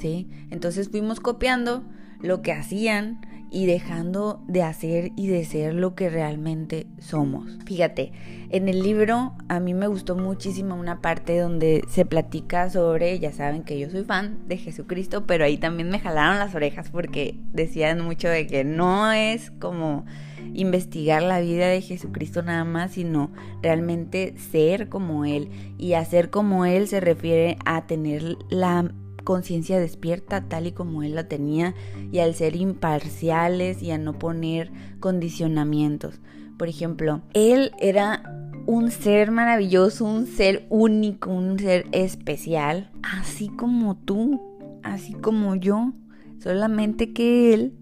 ¿sí? 0.00 0.28
Entonces 0.50 0.88
fuimos 0.88 1.20
copiando 1.20 1.84
lo 2.20 2.42
que 2.42 2.52
hacían 2.52 3.20
y 3.52 3.66
dejando 3.66 4.42
de 4.48 4.64
hacer 4.64 5.12
y 5.14 5.28
de 5.28 5.44
ser 5.44 5.74
lo 5.74 5.94
que 5.94 6.10
realmente 6.10 6.88
somos. 6.98 7.56
Fíjate, 7.66 8.10
en 8.50 8.68
el 8.68 8.82
libro 8.82 9.34
a 9.48 9.60
mí 9.60 9.74
me 9.74 9.86
gustó 9.86 10.16
muchísimo 10.16 10.74
una 10.74 11.00
parte 11.00 11.38
donde 11.38 11.84
se 11.88 12.04
platica 12.04 12.68
sobre, 12.68 13.20
ya 13.20 13.30
saben 13.30 13.62
que 13.62 13.78
yo 13.78 13.88
soy 13.90 14.02
fan 14.02 14.40
de 14.48 14.56
Jesucristo, 14.56 15.24
pero 15.26 15.44
ahí 15.44 15.56
también 15.56 15.88
me 15.88 16.00
jalaron 16.00 16.40
las 16.40 16.56
orejas 16.56 16.90
porque 16.90 17.38
decían 17.52 18.00
mucho 18.00 18.28
de 18.28 18.48
que 18.48 18.64
no 18.64 19.12
es 19.12 19.52
como 19.52 20.04
investigar 20.52 21.22
la 21.22 21.40
vida 21.40 21.68
de 21.68 21.80
Jesucristo 21.80 22.42
nada 22.42 22.64
más, 22.64 22.92
sino 22.92 23.30
realmente 23.62 24.34
ser 24.38 24.88
como 24.88 25.24
Él. 25.24 25.48
Y 25.78 25.94
hacer 25.94 26.30
como 26.30 26.66
Él 26.66 26.88
se 26.88 27.00
refiere 27.00 27.56
a 27.64 27.86
tener 27.86 28.36
la 28.50 28.92
conciencia 29.24 29.80
despierta 29.80 30.48
tal 30.48 30.66
y 30.66 30.72
como 30.72 31.02
Él 31.02 31.14
la 31.14 31.28
tenía 31.28 31.74
y 32.12 32.18
al 32.18 32.34
ser 32.34 32.56
imparciales 32.56 33.82
y 33.82 33.90
a 33.90 33.98
no 33.98 34.18
poner 34.18 34.70
condicionamientos. 35.00 36.20
Por 36.58 36.68
ejemplo, 36.68 37.22
Él 37.32 37.72
era 37.80 38.22
un 38.66 38.90
ser 38.90 39.30
maravilloso, 39.30 40.04
un 40.04 40.26
ser 40.26 40.66
único, 40.70 41.30
un 41.30 41.58
ser 41.58 41.86
especial, 41.92 42.90
así 43.02 43.48
como 43.48 43.96
tú, 43.96 44.40
así 44.82 45.14
como 45.14 45.56
yo, 45.56 45.92
solamente 46.38 47.12
que 47.12 47.52
Él 47.54 47.74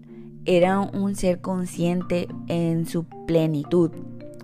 era 0.45 0.79
un 0.79 1.15
ser 1.15 1.41
consciente 1.41 2.27
en 2.47 2.85
su 2.85 3.05
plenitud. 3.25 3.91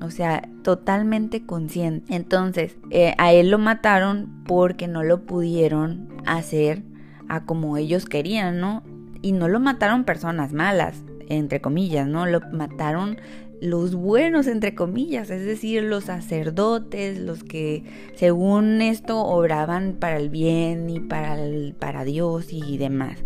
O 0.02 0.12
sea, 0.12 0.48
totalmente 0.64 1.46
consciente. 1.46 2.16
Entonces, 2.16 2.78
eh, 2.90 3.16
a 3.18 3.34
él 3.34 3.52
lo 3.52 3.58
mataron 3.58 4.44
porque 4.46 4.88
no 4.88 5.04
lo 5.04 5.26
pudieron 5.26 6.08
hacer 6.26 6.84
a 7.28 7.46
como 7.46 7.78
ellos 7.78 8.06
querían, 8.06 8.60
¿no? 8.60 8.84
Y 9.22 9.34
no 9.34 9.50
lo 9.50 9.60
mataron 9.60 10.06
personas 10.06 10.54
malas, 10.54 11.04
entre 11.28 11.60
comillas, 11.60 12.08
¿no? 12.08 12.26
Lo 12.26 12.40
mataron 12.52 13.18
los 13.62 13.94
buenos, 13.94 14.48
entre 14.48 14.74
comillas, 14.74 15.30
es 15.30 15.46
decir, 15.46 15.84
los 15.84 16.06
sacerdotes, 16.06 17.20
los 17.20 17.44
que 17.44 17.84
según 18.16 18.82
esto 18.82 19.20
obraban 19.20 19.98
para 20.00 20.18
el 20.18 20.30
bien 20.30 20.90
y 20.90 21.00
para, 21.00 21.38
para 21.78 22.06
Dios 22.06 22.48
y 22.52 22.78
demás. 22.78 23.18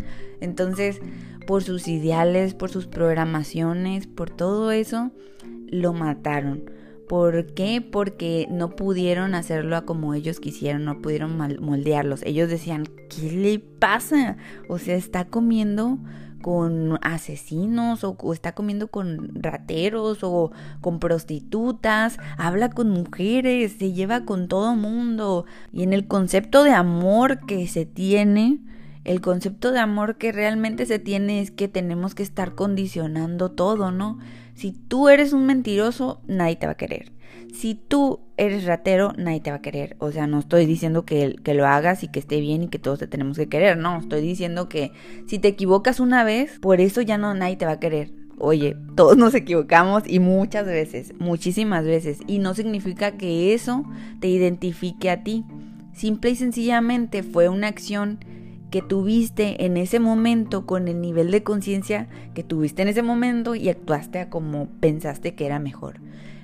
Entonces, 0.41 0.99
por 1.45 1.63
sus 1.63 1.87
ideales, 1.87 2.53
por 2.53 2.69
sus 2.69 2.87
programaciones, 2.87 4.07
por 4.07 4.29
todo 4.29 4.71
eso, 4.71 5.11
lo 5.67 5.93
mataron. 5.93 6.63
¿Por 7.07 7.53
qué? 7.53 7.81
Porque 7.81 8.47
no 8.49 8.75
pudieron 8.75 9.35
hacerlo 9.35 9.85
como 9.85 10.13
ellos 10.13 10.39
quisieron, 10.39 10.85
no 10.85 11.01
pudieron 11.01 11.37
moldearlos. 11.37 12.23
Ellos 12.23 12.49
decían, 12.49 12.87
¿qué 13.09 13.31
le 13.31 13.59
pasa? 13.59 14.37
O 14.69 14.79
sea, 14.79 14.95
está 14.95 15.25
comiendo 15.25 15.99
con 16.41 16.99
asesinos 17.01 18.03
o, 18.03 18.17
o, 18.19 18.33
está 18.33 18.53
comiendo 18.53 18.87
con 18.87 19.31
rateros 19.35 20.19
o 20.23 20.51
con 20.81 20.99
prostitutas, 20.99 22.17
habla 22.37 22.69
con 22.69 22.89
mujeres, 22.89 23.73
se 23.79 23.93
lleva 23.93 24.25
con 24.25 24.47
todo 24.47 24.75
mundo. 24.75 25.45
Y 25.71 25.83
en 25.83 25.93
el 25.93 26.07
concepto 26.07 26.63
de 26.63 26.71
amor 26.71 27.45
que 27.45 27.67
se 27.67 27.85
tiene, 27.85 28.59
el 29.05 29.21
concepto 29.21 29.71
de 29.71 29.79
amor 29.79 30.17
que 30.17 30.31
realmente 30.31 30.85
se 30.85 30.99
tiene 30.99 31.41
es 31.41 31.51
que 31.51 31.67
tenemos 31.67 32.15
que 32.15 32.23
estar 32.23 32.55
condicionando 32.55 33.51
todo, 33.51 33.91
¿no? 33.91 34.19
Si 34.55 34.71
tú 34.71 35.09
eres 35.09 35.33
un 35.33 35.45
mentiroso, 35.45 36.21
nadie 36.27 36.55
te 36.55 36.67
va 36.67 36.73
a 36.73 36.77
querer. 36.77 37.11
Si 37.53 37.75
tú 37.75 38.21
eres 38.37 38.65
ratero, 38.65 39.13
nadie 39.17 39.41
te 39.41 39.51
va 39.51 39.57
a 39.57 39.61
querer. 39.61 39.95
O 39.99 40.11
sea, 40.11 40.25
no 40.25 40.39
estoy 40.39 40.65
diciendo 40.65 41.05
que, 41.05 41.35
que 41.43 41.53
lo 41.53 41.67
hagas 41.67 42.03
y 42.03 42.07
que 42.07 42.19
esté 42.19 42.39
bien 42.39 42.63
y 42.63 42.67
que 42.69 42.79
todos 42.79 42.99
te 42.99 43.07
tenemos 43.07 43.37
que 43.37 43.49
querer. 43.49 43.77
No, 43.77 43.99
estoy 43.99 44.21
diciendo 44.21 44.69
que 44.69 44.91
si 45.27 45.37
te 45.37 45.49
equivocas 45.49 45.99
una 45.99 46.23
vez, 46.23 46.59
por 46.59 46.81
eso 46.81 47.01
ya 47.01 47.17
no 47.17 47.33
nadie 47.33 47.57
te 47.57 47.65
va 47.65 47.73
a 47.73 47.79
querer. 47.79 48.11
Oye, 48.39 48.75
todos 48.95 49.17
nos 49.17 49.33
equivocamos 49.35 50.03
y 50.07 50.19
muchas 50.19 50.65
veces, 50.65 51.13
muchísimas 51.19 51.85
veces. 51.85 52.19
Y 52.25 52.39
no 52.39 52.53
significa 52.53 53.11
que 53.11 53.53
eso 53.53 53.85
te 54.19 54.27
identifique 54.27 55.09
a 55.09 55.23
ti. 55.23 55.45
Simple 55.93 56.31
y 56.31 56.35
sencillamente 56.35 57.21
fue 57.21 57.49
una 57.49 57.67
acción 57.67 58.19
que 58.73 58.81
tuviste 58.81 59.65
en 59.65 59.77
ese 59.77 59.99
momento 59.99 60.65
con 60.65 60.87
el 60.87 60.99
nivel 60.99 61.29
de 61.29 61.43
conciencia 61.43 62.07
que 62.33 62.43
tuviste 62.43 62.81
en 62.81 62.87
ese 62.87 63.03
momento 63.03 63.53
y 63.53 63.69
actuaste 63.69 64.17
a 64.17 64.31
como 64.31 64.67
pensaste 64.79 65.35
que 65.35 65.45
era 65.45 65.59
mejor. 65.59 65.99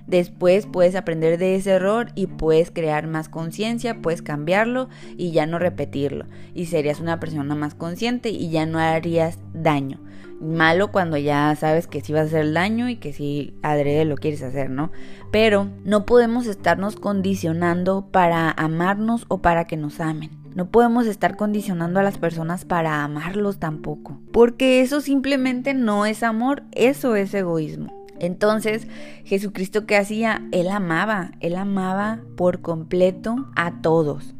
Después 0.05 0.67
puedes 0.67 0.93
aprender 0.93 1.39
de 1.39 1.55
ese 1.55 1.71
error 1.71 2.11
y 2.13 2.27
puedes 2.27 2.69
crear 2.69 3.07
más 3.07 3.29
conciencia, 3.29 4.03
puedes 4.03 4.21
cambiarlo 4.21 4.89
y 5.17 5.31
ya 5.31 5.47
no 5.47 5.57
repetirlo. 5.57 6.25
Y 6.53 6.67
serías 6.67 6.99
una 6.99 7.19
persona 7.19 7.55
más 7.55 7.73
consciente 7.73 8.29
y 8.29 8.51
ya 8.51 8.67
no 8.67 8.77
harías 8.77 9.39
daño. 9.55 9.99
Malo 10.39 10.91
cuando 10.91 11.17
ya 11.17 11.56
sabes 11.56 11.88
que 11.88 12.02
sí 12.02 12.13
vas 12.13 12.21
a 12.21 12.25
hacer 12.25 12.54
daño 12.54 12.89
y 12.89 12.95
que 12.95 13.13
sí 13.13 13.54
adrede 13.62 14.06
lo 14.06 14.15
quieres 14.15 14.41
hacer, 14.41 14.69
¿no? 14.69 14.91
Pero 15.32 15.67
no 15.84 16.06
podemos 16.06 16.47
estarnos 16.47 16.95
condicionando 16.95 18.08
para 18.12 18.52
amarnos 18.52 19.25
o 19.28 19.41
para 19.41 19.65
que 19.65 19.78
nos 19.78 19.99
amen. 19.99 20.32
No 20.56 20.71
podemos 20.71 21.06
estar 21.08 21.36
condicionando 21.36 21.99
a 21.99 22.04
las 22.04 22.17
personas 22.17 22.65
para 22.65 23.04
amarlos 23.04 23.60
tampoco, 23.60 24.19
porque 24.32 24.82
eso 24.82 24.99
simplemente 25.02 25.73
no 25.73 26.06
es 26.06 26.23
amor, 26.23 26.63
eso 26.71 27.15
es 27.15 27.34
egoísmo. 27.34 27.99
Entonces, 28.19 28.88
Jesucristo 29.23 29.86
qué 29.86 29.95
hacía? 29.95 30.41
Él 30.52 30.69
amaba, 30.69 31.32
él 31.39 31.56
amaba 31.56 32.19
por 32.36 32.62
completo 32.62 33.47
a 33.56 33.82
todos, 33.82 34.36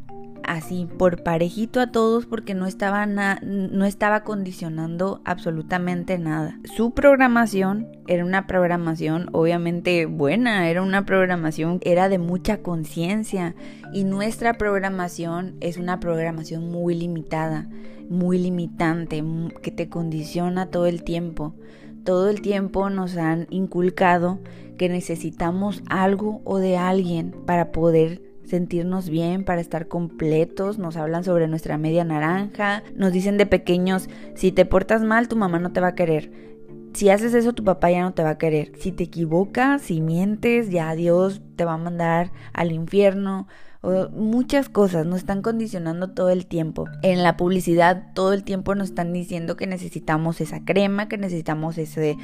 así, 0.50 0.88
por 0.98 1.22
parejito 1.22 1.80
a 1.80 1.92
todos 1.92 2.26
porque 2.26 2.54
no 2.54 2.66
estaba, 2.66 3.06
no 3.06 3.84
estaba 3.84 4.24
condicionando 4.24 5.20
absolutamente 5.24 6.18
nada. 6.18 6.58
Su 6.76 6.90
programación 6.90 7.86
era 8.08 8.24
una 8.24 8.48
programación 8.48 9.28
obviamente 9.32 10.06
buena, 10.06 10.68
era 10.68 10.82
una 10.82 11.06
programación, 11.06 11.78
era 11.82 12.08
de 12.08 12.18
mucha 12.18 12.58
conciencia 12.58 13.54
y 13.92 14.02
nuestra 14.02 14.54
programación 14.54 15.54
es 15.60 15.76
una 15.76 16.00
programación 16.00 16.68
muy 16.68 16.96
limitada, 16.96 17.68
muy 18.08 18.36
limitante, 18.38 19.22
que 19.62 19.70
te 19.70 19.88
condiciona 19.88 20.66
todo 20.66 20.86
el 20.86 21.04
tiempo. 21.04 21.54
Todo 22.02 22.28
el 22.28 22.40
tiempo 22.40 22.90
nos 22.90 23.16
han 23.16 23.46
inculcado 23.50 24.40
que 24.78 24.88
necesitamos 24.88 25.82
algo 25.88 26.40
o 26.44 26.58
de 26.58 26.76
alguien 26.76 27.36
para 27.46 27.70
poder 27.70 28.29
sentirnos 28.50 29.08
bien, 29.08 29.44
para 29.44 29.60
estar 29.60 29.88
completos, 29.88 30.78
nos 30.78 30.96
hablan 30.96 31.24
sobre 31.24 31.48
nuestra 31.48 31.78
media 31.78 32.04
naranja, 32.04 32.82
nos 32.94 33.12
dicen 33.12 33.38
de 33.38 33.46
pequeños, 33.46 34.08
si 34.34 34.52
te 34.52 34.66
portas 34.66 35.02
mal, 35.02 35.28
tu 35.28 35.36
mamá 35.36 35.58
no 35.58 35.72
te 35.72 35.80
va 35.80 35.88
a 35.88 35.94
querer. 35.94 36.30
Si 36.92 37.08
haces 37.08 37.34
eso, 37.34 37.52
tu 37.52 37.62
papá 37.62 37.90
ya 37.90 38.02
no 38.02 38.12
te 38.12 38.24
va 38.24 38.30
a 38.30 38.38
querer. 38.38 38.72
Si 38.76 38.90
te 38.90 39.04
equivocas, 39.04 39.82
si 39.82 40.00
mientes, 40.00 40.70
ya 40.70 40.94
Dios 40.96 41.40
te 41.54 41.64
va 41.64 41.74
a 41.74 41.78
mandar 41.78 42.32
al 42.52 42.72
infierno. 42.72 43.46
muchas 44.12 44.68
cosas 44.68 45.06
nos 45.06 45.20
están 45.20 45.40
condicionando 45.40 46.10
todo 46.10 46.30
el 46.30 46.46
tiempo. 46.46 46.86
En 47.02 47.22
la 47.22 47.36
publicidad 47.36 48.12
todo 48.14 48.32
el 48.32 48.42
tiempo 48.42 48.74
nos 48.74 48.88
están 48.88 49.12
diciendo 49.12 49.56
que 49.56 49.66
necesitamos 49.66 50.40
esa 50.40 50.64
crema, 50.64 51.08
que 51.08 51.16
necesitamos 51.16 51.78
ese 51.78 52.16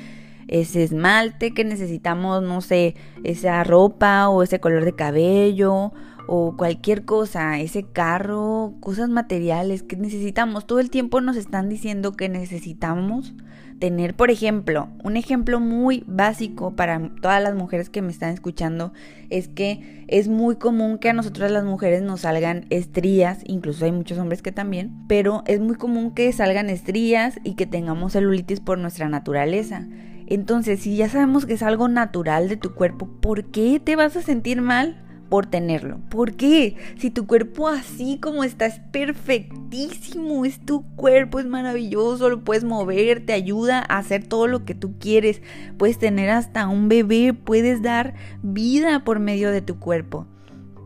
ese 0.49 0.85
esmalte, 0.85 1.53
que 1.53 1.65
necesitamos, 1.65 2.43
no 2.43 2.61
sé, 2.61 2.95
esa 3.25 3.65
ropa 3.65 4.29
o 4.29 4.43
ese 4.43 4.61
color 4.61 4.85
de 4.85 4.95
cabello 4.95 5.93
o 6.27 6.57
cualquier 6.57 7.05
cosa, 7.05 7.61
ese 7.61 7.85
carro, 7.85 8.75
cosas 8.81 9.09
materiales 9.09 9.83
que 9.83 9.97
necesitamos. 9.97 10.67
Todo 10.67 10.81
el 10.81 10.91
tiempo 10.91 11.21
nos 11.21 11.37
están 11.37 11.69
diciendo 11.69 12.13
que 12.13 12.29
necesitamos 12.29 13.35
tener, 13.79 14.15
por 14.15 14.31
ejemplo, 14.31 14.89
un 15.05 15.17
ejemplo 15.17 15.61
muy 15.61 16.03
básico 16.07 16.75
para 16.75 17.11
todas 17.21 17.43
las 17.43 17.55
mujeres 17.55 17.91
que 17.91 18.03
me 18.03 18.11
están 18.11 18.33
escuchando 18.33 18.93
es 19.29 19.49
que 19.49 20.05
es 20.09 20.29
muy 20.29 20.57
común 20.57 20.99
que 20.99 21.11
a 21.11 21.13
nosotras 21.13 21.51
las 21.51 21.65
mujeres 21.65 22.03
nos 22.03 22.23
salgan 22.23 22.67
estrías, 22.71 23.41
incluso 23.45 23.85
hay 23.85 23.93
muchos 23.93 24.19
hombres 24.19 24.43
que 24.43 24.53
también, 24.53 24.93
pero 25.09 25.43
es 25.47 25.61
muy 25.61 25.77
común 25.77 26.13
que 26.13 26.33
salgan 26.33 26.71
estrías 26.71 27.39
y 27.45 27.55
que 27.55 27.67
tengamos 27.67 28.13
celulitis 28.13 28.61
por 28.61 28.79
nuestra 28.79 29.09
naturaleza. 29.09 29.87
Entonces, 30.27 30.81
si 30.81 30.97
ya 30.97 31.09
sabemos 31.09 31.47
que 31.47 31.55
es 31.55 31.63
algo 31.63 31.87
natural 31.89 32.49
de 32.49 32.57
tu 32.57 32.75
cuerpo, 32.75 33.09
¿por 33.21 33.45
qué 33.45 33.81
te 33.83 33.95
vas 33.95 34.17
a 34.17 34.23
sentir 34.23 34.61
mal? 34.61 35.06
Por 35.29 35.47
tenerlo. 35.47 35.99
¿Por 36.09 36.35
qué? 36.35 36.77
Si 36.99 37.11
tu 37.11 37.27
cuerpo 37.27 37.69
así 37.69 38.19
como 38.19 38.45
está 38.45 38.67
es 38.67 38.81
perfectísimo, 38.91 40.45
es 40.45 40.61
tu 40.61 40.85
cuerpo, 40.97 41.41
es 41.41 41.47
maravilloso, 41.47 42.29
lo 42.29 42.45
puedes 42.45 42.65
mover, 42.65 43.25
te 43.25 43.33
ayuda 43.33 43.85
a 43.89 43.99
hacer 43.99 44.25
todo 44.25 44.47
lo 44.47 44.65
que 44.65 44.75
tú 44.75 44.99
quieres, 44.99 45.43
puedes 45.79 45.99
tener 45.99 46.31
hasta 46.31 46.69
un 46.69 46.89
bebé, 46.89 47.33
puedes 47.33 47.83
dar 47.83 48.15
vida 48.43 49.05
por 49.05 49.19
medio 49.19 49.51
de 49.51 49.63
tu 49.63 49.79
cuerpo. 49.79 50.27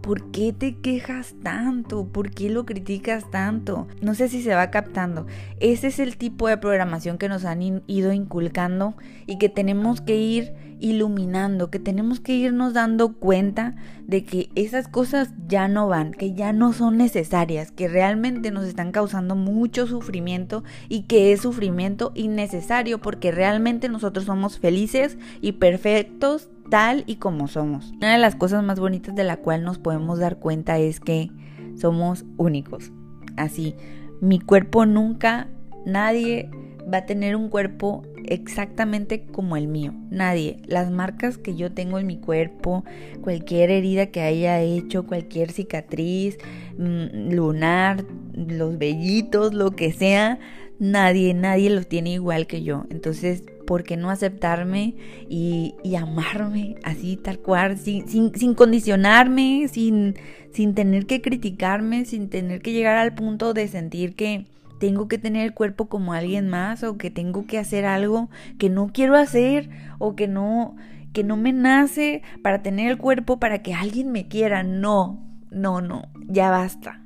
¿Por 0.00 0.30
qué 0.30 0.52
te 0.52 0.76
quejas 0.76 1.34
tanto? 1.42 2.06
¿Por 2.06 2.30
qué 2.30 2.48
lo 2.48 2.64
criticas 2.64 3.30
tanto? 3.30 3.86
No 4.00 4.14
sé 4.14 4.28
si 4.28 4.42
se 4.42 4.54
va 4.54 4.70
captando. 4.70 5.26
Ese 5.60 5.88
es 5.88 5.98
el 5.98 6.16
tipo 6.16 6.48
de 6.48 6.56
programación 6.56 7.18
que 7.18 7.28
nos 7.28 7.44
han 7.44 7.82
ido 7.86 8.12
inculcando 8.12 8.94
y 9.26 9.38
que 9.38 9.48
tenemos 9.48 10.00
que 10.00 10.16
ir 10.16 10.54
iluminando, 10.80 11.70
que 11.70 11.78
tenemos 11.78 12.20
que 12.20 12.32
irnos 12.32 12.72
dando 12.72 13.12
cuenta 13.12 13.76
de 14.06 14.24
que 14.24 14.48
esas 14.54 14.88
cosas 14.88 15.34
ya 15.46 15.68
no 15.68 15.86
van, 15.86 16.12
que 16.12 16.32
ya 16.32 16.52
no 16.52 16.72
son 16.72 16.96
necesarias, 16.96 17.70
que 17.70 17.86
realmente 17.86 18.50
nos 18.50 18.64
están 18.64 18.90
causando 18.90 19.36
mucho 19.36 19.86
sufrimiento 19.86 20.64
y 20.88 21.02
que 21.02 21.32
es 21.32 21.42
sufrimiento 21.42 22.12
innecesario 22.14 22.98
porque 22.98 23.30
realmente 23.30 23.88
nosotros 23.88 24.24
somos 24.24 24.58
felices 24.58 25.18
y 25.42 25.52
perfectos 25.52 26.48
tal 26.70 27.04
y 27.06 27.16
como 27.16 27.48
somos. 27.48 27.92
Una 27.96 28.12
de 28.12 28.18
las 28.18 28.36
cosas 28.36 28.64
más 28.64 28.80
bonitas 28.80 29.14
de 29.14 29.24
la 29.24 29.36
cual 29.36 29.64
nos 29.64 29.78
podemos 29.78 30.18
dar 30.18 30.38
cuenta 30.38 30.78
es 30.78 31.00
que 31.00 31.30
somos 31.76 32.24
únicos. 32.36 32.92
Así, 33.36 33.74
mi 34.20 34.38
cuerpo 34.40 34.86
nunca, 34.86 35.48
nadie 35.84 36.50
va 36.92 36.98
a 36.98 37.06
tener 37.06 37.36
un 37.36 37.48
cuerpo 37.48 38.02
exactamente 38.24 39.26
como 39.26 39.56
el 39.56 39.66
mío. 39.66 39.92
Nadie. 40.10 40.58
Las 40.66 40.90
marcas 40.90 41.38
que 41.38 41.56
yo 41.56 41.72
tengo 41.72 41.98
en 41.98 42.06
mi 42.06 42.18
cuerpo, 42.18 42.84
cualquier 43.22 43.70
herida 43.70 44.06
que 44.06 44.22
haya 44.22 44.60
hecho, 44.60 45.06
cualquier 45.06 45.50
cicatriz, 45.52 46.38
mm, 46.78 47.32
lunar, 47.32 48.04
los 48.34 48.78
vellitos, 48.78 49.54
lo 49.54 49.72
que 49.72 49.92
sea, 49.92 50.38
nadie, 50.78 51.34
nadie 51.34 51.70
lo 51.70 51.82
tiene 51.82 52.12
igual 52.12 52.46
que 52.46 52.62
yo. 52.62 52.86
Entonces, 52.90 53.44
¿por 53.70 53.84
qué 53.84 53.96
no 53.96 54.10
aceptarme 54.10 54.96
y, 55.28 55.76
amarme 55.96 56.74
así 56.82 57.16
tal 57.16 57.38
cual, 57.38 57.78
sin, 57.78 58.08
sin, 58.08 58.54
condicionarme, 58.54 59.68
sin, 59.68 60.16
sin 60.52 60.74
tener 60.74 61.06
que 61.06 61.22
criticarme, 61.22 62.04
sin 62.04 62.28
tener 62.30 62.62
que 62.62 62.72
llegar 62.72 62.96
al 62.96 63.14
punto 63.14 63.54
de 63.54 63.68
sentir 63.68 64.16
que 64.16 64.46
tengo 64.80 65.06
que 65.06 65.18
tener 65.18 65.46
el 65.46 65.54
cuerpo 65.54 65.86
como 65.86 66.14
alguien 66.14 66.48
más 66.48 66.82
o 66.82 66.98
que 66.98 67.12
tengo 67.12 67.46
que 67.46 67.58
hacer 67.58 67.84
algo 67.84 68.28
que 68.58 68.70
no 68.70 68.90
quiero 68.92 69.14
hacer 69.14 69.70
o 70.00 70.16
que 70.16 70.26
no 70.26 70.74
que 71.12 71.22
no 71.22 71.36
me 71.36 71.52
nace 71.52 72.22
para 72.42 72.62
tener 72.62 72.90
el 72.90 72.98
cuerpo 72.98 73.38
para 73.38 73.62
que 73.62 73.72
alguien 73.72 74.10
me 74.10 74.26
quiera. 74.26 74.64
No, 74.64 75.24
no, 75.52 75.80
no, 75.80 76.08
ya 76.26 76.50
basta. 76.50 77.04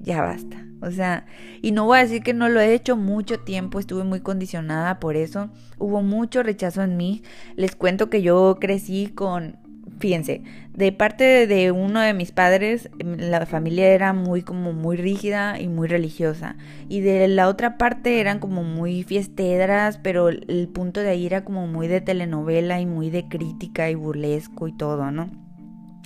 Ya 0.00 0.22
basta. 0.22 0.65
O 0.86 0.90
sea, 0.92 1.26
y 1.62 1.72
no 1.72 1.84
voy 1.84 1.98
a 1.98 2.02
decir 2.02 2.22
que 2.22 2.32
no 2.32 2.48
lo 2.48 2.60
he 2.60 2.72
hecho 2.72 2.96
mucho 2.96 3.40
tiempo, 3.40 3.78
estuve 3.80 4.04
muy 4.04 4.20
condicionada 4.20 5.00
por 5.00 5.16
eso. 5.16 5.50
Hubo 5.78 6.02
mucho 6.02 6.42
rechazo 6.42 6.82
en 6.82 6.96
mí. 6.96 7.22
Les 7.56 7.74
cuento 7.74 8.08
que 8.08 8.22
yo 8.22 8.58
crecí 8.60 9.08
con, 9.08 9.56
fíjense, 9.98 10.42
de 10.72 10.92
parte 10.92 11.46
de 11.46 11.72
uno 11.72 12.00
de 12.00 12.14
mis 12.14 12.30
padres, 12.30 12.88
la 12.98 13.44
familia 13.46 13.88
era 13.88 14.12
muy 14.12 14.42
como 14.42 14.72
muy 14.72 14.96
rígida 14.96 15.60
y 15.60 15.68
muy 15.68 15.88
religiosa. 15.88 16.56
Y 16.88 17.00
de 17.00 17.26
la 17.28 17.48
otra 17.48 17.78
parte 17.78 18.20
eran 18.20 18.38
como 18.38 18.62
muy 18.62 19.02
fiesteras, 19.02 19.98
pero 19.98 20.28
el 20.28 20.68
punto 20.72 21.00
de 21.00 21.10
ahí 21.10 21.26
era 21.26 21.44
como 21.44 21.66
muy 21.66 21.88
de 21.88 22.00
telenovela 22.00 22.80
y 22.80 22.86
muy 22.86 23.10
de 23.10 23.28
crítica 23.28 23.90
y 23.90 23.94
burlesco 23.94 24.68
y 24.68 24.76
todo, 24.76 25.10
¿no? 25.10 25.30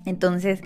Entonces, 0.06 0.60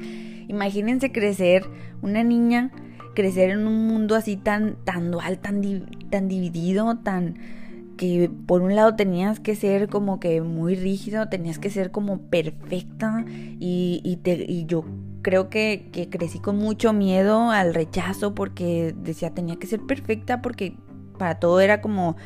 imagínense 0.47 1.11
crecer 1.11 1.65
una 2.03 2.23
niña 2.23 2.71
crecer 3.15 3.51
en 3.51 3.67
un 3.67 3.87
mundo 3.87 4.15
así 4.15 4.37
tan, 4.37 4.77
tan 4.85 5.11
dual, 5.11 5.39
tan, 5.39 5.63
tan 6.11 6.29
dividido, 6.29 6.99
tan 6.99 7.37
que 7.97 8.31
por 8.47 8.63
un 8.63 8.75
lado 8.75 8.97
tenías 8.97 9.41
que 9.41 9.55
ser 9.55 9.89
como 9.89 10.21
que 10.21 10.41
muy 10.41 10.75
rígido, 10.75 11.29
tenías 11.29 11.59
que 11.59 11.71
ser 11.71 11.91
como 11.91 12.19
perfecta 12.19 13.25
y, 13.29 14.01
y, 14.05 14.17
te, 14.17 14.45
y 14.49 14.67
yo 14.67 14.85
creo 15.23 15.49
que, 15.49 15.89
que, 15.93 16.09
crecí 16.09 16.39
con 16.39 16.57
mucho 16.57 16.93
miedo 16.93 17.51
al 17.51 17.73
rechazo 17.73 18.35
porque 18.35 18.95
decía 18.97 19.31
tenía 19.31 19.57
que 19.57 19.67
ser 19.67 19.81
perfecta 19.81 20.43
porque 20.43 20.77
para 21.19 21.39
todo 21.39 21.61
era 21.61 21.81
como 21.81 22.17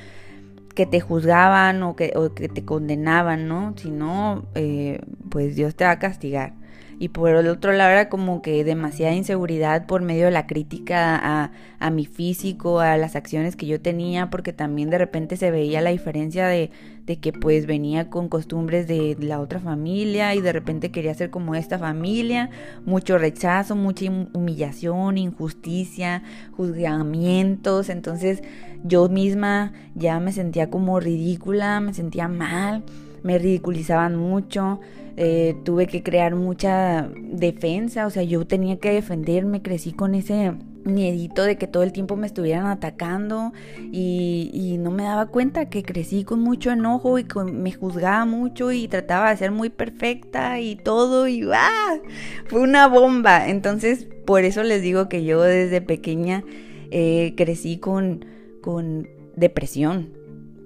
que 0.79 0.87
te 0.87 1.01
juzgaban 1.01 1.83
o 1.83 1.97
que, 1.97 2.13
o 2.15 2.33
que 2.35 2.49
te 2.49 2.65
condenaban, 2.65 3.49
¿no? 3.49 3.75
Si 3.77 3.91
no, 3.91 4.45
eh, 4.55 5.01
pues 5.29 5.57
Dios 5.57 5.75
te 5.75 5.83
va 5.83 5.91
a 5.91 5.99
castigar. 5.99 6.53
Y 7.01 7.09
por 7.09 7.31
el 7.31 7.49
otro 7.49 7.73
lado 7.73 7.91
era 7.91 8.09
como 8.09 8.43
que 8.43 8.63
demasiada 8.63 9.13
inseguridad 9.13 9.87
por 9.87 10.03
medio 10.03 10.27
de 10.27 10.31
la 10.31 10.47
crítica 10.47 11.17
a, 11.17 11.51
a, 11.81 11.91
mi 11.91 12.07
físico, 12.07 12.79
a 12.79 12.97
las 12.97 13.17
acciones 13.17 13.57
que 13.57 13.67
yo 13.67 13.81
tenía, 13.81 14.31
porque 14.31 14.53
también 14.53 14.89
de 14.89 14.99
repente 14.99 15.37
se 15.37 15.51
veía 15.51 15.81
la 15.81 15.91
diferencia 15.91 16.47
de, 16.47 16.71
de 17.07 17.17
que 17.19 17.33
pues 17.33 17.67
venía 17.67 18.09
con 18.09 18.29
costumbres 18.29 18.87
de 18.87 19.17
la 19.19 19.41
otra 19.41 19.59
familia 19.59 20.37
y 20.37 20.41
de 20.41 20.53
repente 20.53 20.93
quería 20.93 21.15
ser 21.15 21.31
como 21.31 21.57
esta 21.57 21.81
familia, 21.81 22.51
mucho 22.87 23.19
rechazo, 23.19 23.75
mucha 23.75 24.05
humillación, 24.33 25.19
injusticia, 25.19 26.23
juzgamientos, 26.57 27.89
entonces 27.89 28.45
yo 28.85 29.09
misma 29.09 29.73
ya 29.95 30.21
me 30.21 30.33
sentía 30.33 30.71
como 30.71 31.01
ridícula, 31.01 31.81
me 31.81 31.95
sentía 31.95 32.29
mal, 32.29 32.85
me 33.23 33.39
ridiculizaban 33.39 34.17
mucho 34.17 34.81
eh, 35.21 35.57
tuve 35.65 35.89
que 35.89 36.05
crear 36.05 36.37
mucha 36.37 37.11
defensa, 37.13 38.07
o 38.07 38.11
sea, 38.11 38.23
yo 38.23 38.47
tenía 38.47 38.79
que 38.79 38.93
defenderme, 38.93 39.63
crecí 39.63 39.91
con 39.91 40.15
ese 40.15 40.53
miedito 40.85 41.43
de 41.43 41.59
que 41.59 41.67
todo 41.67 41.83
el 41.83 41.91
tiempo 41.91 42.15
me 42.15 42.29
estuvieran 42.29 42.67
atacando 42.67 43.53
y, 43.91 44.77
no 44.79 44.93
me 44.93 45.03
daba 45.03 45.27
cuenta 45.27 45.69
que 45.69 45.83
crecí 45.83 46.23
con 46.23 46.39
mucho 46.39 46.71
enojo 46.71 47.19
y 47.19 47.27
me 47.53 47.73
juzgaba 47.73 48.27
mucho 48.27 48.71
y 48.71 48.87
trataba 48.87 49.31
de 49.31 49.39
ser 49.39 49.51
muy 49.51 49.71
perfecta 49.71 50.61
y 50.61 50.77
todo 50.77 51.27
y 51.27 51.43
¡ah! 51.53 51.99
fue 52.47 52.61
una 52.61 52.87
bomba. 52.87 53.49
Entonces, 53.49 54.07
por 54.25 54.45
eso 54.45 54.63
les 54.63 54.83
digo 54.83 55.09
que 55.09 55.25
yo 55.25 55.43
desde 55.43 55.81
pequeña 55.81 56.45
eh, 56.93 57.35
crecí 57.37 57.79
con, 57.79 58.25
con 58.69 59.09
depresión, 59.35 60.13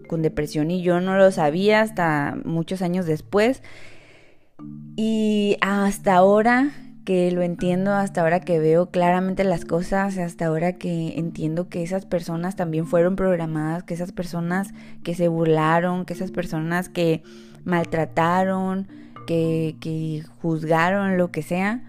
con 0.09 0.23
depresión 0.23 0.73
y 0.73 0.83
yo 0.83 1.01
no 1.01 1.17
lo 1.17 1.31
sabía 1.31 1.83
hasta 1.83 2.37
muchos 2.45 2.83
años 2.83 3.07
después. 3.07 3.62
Y 4.97 5.57
hasta 5.61 6.17
ahora 6.17 6.73
que 7.05 7.31
lo 7.31 7.43
entiendo 7.43 7.93
hasta 7.93 8.23
ahora 8.23 8.41
que 8.41 8.59
veo 8.59 8.91
claramente 8.91 9.45
las 9.45 9.65
cosas, 9.65 10.19
hasta 10.19 10.47
ahora 10.47 10.73
que 10.73 11.17
entiendo 11.17 11.69
que 11.69 11.85
esas 11.85 12.05
personas 12.05 12.57
también 12.57 12.88
fueron 12.88 13.15
programadas, 13.15 13.85
que 13.85 13.95
esas 13.95 14.11
personas 14.11 14.75
que 15.05 15.15
se 15.15 15.29
burlaron, 15.29 16.05
que 16.05 16.15
esas 16.15 16.33
personas 16.33 16.88
que 16.88 17.23
maltrataron, 17.65 18.88
que, 19.29 19.77
que 19.79 20.25
juzgaron, 20.41 21.19
lo 21.19 21.31
que 21.31 21.43
sea, 21.43 21.85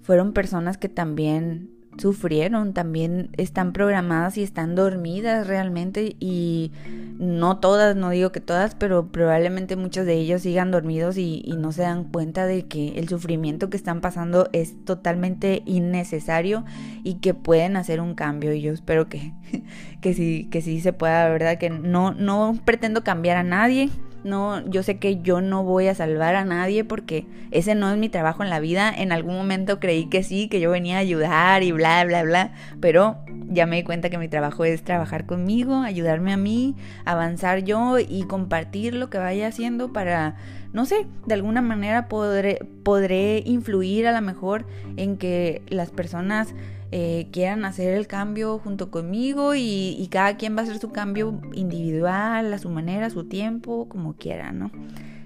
fueron 0.00 0.32
personas 0.32 0.78
que 0.78 0.88
también 0.88 1.81
sufrieron, 1.98 2.72
también 2.72 3.30
están 3.36 3.72
programadas 3.72 4.38
y 4.38 4.42
están 4.42 4.74
dormidas 4.74 5.46
realmente 5.46 6.16
y 6.18 6.72
no 7.18 7.58
todas, 7.58 7.94
no 7.96 8.10
digo 8.10 8.32
que 8.32 8.40
todas, 8.40 8.74
pero 8.74 9.08
probablemente 9.08 9.76
muchos 9.76 10.06
de 10.06 10.14
ellos 10.14 10.42
sigan 10.42 10.70
dormidos 10.70 11.18
y, 11.18 11.42
no 11.62 11.70
se 11.70 11.82
dan 11.82 12.04
cuenta 12.04 12.46
de 12.46 12.66
que 12.66 12.98
el 12.98 13.08
sufrimiento 13.08 13.70
que 13.70 13.76
están 13.76 14.00
pasando 14.00 14.48
es 14.52 14.84
totalmente 14.84 15.62
innecesario 15.64 16.64
y 17.04 17.14
que 17.14 17.34
pueden 17.34 17.76
hacer 17.76 18.00
un 18.00 18.14
cambio 18.14 18.52
y 18.52 18.62
yo 18.62 18.72
espero 18.72 19.08
que, 19.08 19.32
que 20.00 20.14
sí, 20.14 20.48
que 20.50 20.62
sí 20.62 20.80
se 20.80 20.92
pueda, 20.92 21.28
¿verdad? 21.28 21.58
Que 21.58 21.70
no, 21.70 22.12
no 22.12 22.58
pretendo 22.64 23.04
cambiar 23.04 23.36
a 23.36 23.44
nadie, 23.44 23.90
no, 24.24 24.64
yo 24.68 24.82
sé 24.82 24.98
que 24.98 25.20
yo 25.20 25.40
no 25.40 25.64
voy 25.64 25.88
a 25.88 25.94
salvar 25.94 26.36
a 26.36 26.44
nadie 26.44 26.84
porque 26.84 27.26
ese 27.50 27.74
no 27.74 27.90
es 27.90 27.98
mi 27.98 28.08
trabajo 28.08 28.42
en 28.42 28.50
la 28.50 28.60
vida. 28.60 28.92
En 28.96 29.12
algún 29.12 29.34
momento 29.34 29.80
creí 29.80 30.06
que 30.06 30.22
sí, 30.22 30.48
que 30.48 30.60
yo 30.60 30.70
venía 30.70 30.96
a 30.96 31.00
ayudar 31.00 31.62
y 31.62 31.72
bla, 31.72 32.04
bla, 32.04 32.22
bla. 32.22 32.52
Pero 32.80 33.18
ya 33.48 33.66
me 33.66 33.76
di 33.76 33.82
cuenta 33.82 34.10
que 34.10 34.18
mi 34.18 34.28
trabajo 34.28 34.64
es 34.64 34.82
trabajar 34.82 35.26
conmigo, 35.26 35.76
ayudarme 35.76 36.32
a 36.32 36.36
mí, 36.36 36.76
avanzar 37.04 37.64
yo 37.64 37.98
y 37.98 38.24
compartir 38.24 38.94
lo 38.94 39.10
que 39.10 39.18
vaya 39.18 39.48
haciendo 39.48 39.92
para, 39.92 40.36
no 40.72 40.86
sé, 40.86 41.06
de 41.26 41.34
alguna 41.34 41.62
manera 41.62 42.08
podré, 42.08 42.66
podré 42.84 43.42
influir 43.44 44.06
a 44.06 44.12
lo 44.12 44.20
mejor 44.20 44.66
en 44.96 45.16
que 45.16 45.62
las 45.68 45.90
personas 45.90 46.54
eh, 46.94 47.28
quieran 47.32 47.64
hacer 47.64 47.94
el 47.94 48.06
cambio 48.06 48.58
junto 48.58 48.90
conmigo 48.90 49.54
y, 49.54 50.06
cada 50.10 50.36
quien 50.36 50.54
va 50.54 50.60
a 50.60 50.64
hacer 50.64 50.78
su 50.78 50.92
cambio 50.92 51.40
individual, 51.54 52.52
a 52.52 52.58
su 52.58 52.68
manera, 52.68 53.06
a 53.06 53.10
su 53.10 53.24
tiempo, 53.24 53.88
como 53.88 54.12
quiera, 54.12 54.52
¿no? 54.52 54.70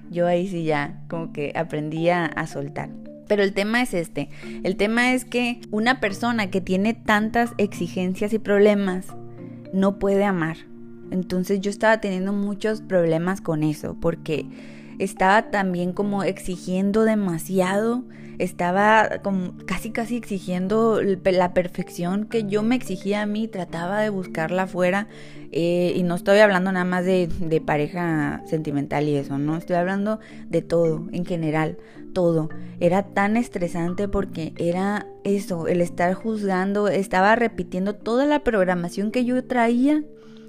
Yo 0.09 0.29
ahí 0.29 0.47
sí 0.47 0.63
ya 0.63 1.03
como 1.09 1.33
que 1.33 1.53
aprendí 1.57 2.09
a, 2.09 2.25
a 2.27 2.47
soltar. 2.47 2.91
Pero 3.27 3.43
el 3.43 3.53
tema 3.53 3.83
es 3.83 3.95
este, 3.95 4.29
el 4.63 4.77
tema 4.77 5.13
es 5.13 5.25
que 5.25 5.61
una 5.73 5.99
persona 5.99 6.51
que 6.51 6.61
tiene 6.61 6.95
tantas 6.95 7.53
exigencias 7.59 8.33
y 8.33 8.39
problemas 8.39 9.07
no 9.73 9.99
puede 9.99 10.25
amar. 10.25 10.59
Entonces 11.11 11.61
yo 11.61 11.71
estaba 11.71 12.01
teniendo 12.01 12.33
muchos 12.33 12.81
problemas 12.81 13.41
con 13.41 13.65
eso 13.65 13.97
porque 14.01 14.47
estaba 14.99 15.51
también 15.51 15.93
como 15.93 16.23
exigiendo 16.23 17.05
demasiado 17.05 18.05
estaba 18.39 19.21
como 19.23 19.55
casi 19.67 19.91
casi 19.91 20.17
exigiendo 20.17 21.01
la 21.03 21.55
perfección 21.55 22.27
que 22.27 22.45
yo 22.45 22.63
me 22.63 22.77
exigía 22.77 23.23
a 23.23 23.27
mí, 23.27 23.49
trataba 23.49 24.01
de 24.01 24.11
buscarla 24.11 24.65
afuera 24.65 25.09
eh, 25.53 25.93
y 25.97 26.03
no 26.03 26.15
estoy 26.15 26.39
hablando 26.41 26.71
nada 26.73 26.85
más 26.85 27.05
de, 27.05 27.29
de 27.41 27.61
pareja 27.61 28.43
sentimental 28.47 29.09
y 29.09 29.17
eso, 29.17 29.39
no, 29.39 29.57
estoy 29.57 29.77
hablando 29.77 30.21
de 30.49 30.63
todo, 30.63 31.07
en 31.13 31.25
general, 31.25 31.79
todo. 32.13 32.51
Era 32.81 33.03
tan 33.03 33.37
estresante 33.37 34.09
porque 34.09 34.53
era 34.59 35.07
eso, 35.25 35.67
el 35.67 35.81
estar 35.81 36.13
juzgando, 36.15 36.89
estaba 36.89 37.37
repitiendo 37.37 37.95
toda 37.95 38.27
la 38.27 38.41
programación 38.41 39.13
que 39.13 39.25
yo 39.25 39.45
traía, 39.45 40.03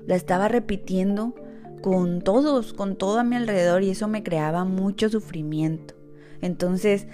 la 0.05 0.15
estaba 0.15 0.47
repitiendo 0.47 1.35
con 1.81 2.21
todos, 2.21 2.73
con 2.73 2.95
todo 2.95 3.19
a 3.19 3.23
mi 3.23 3.35
alrededor 3.35 3.83
y 3.83 3.91
eso 3.91 4.07
me 4.07 4.23
creaba 4.23 4.65
mucho 4.65 5.09
sufrimiento. 5.09 5.95
Entonces, 6.41 7.07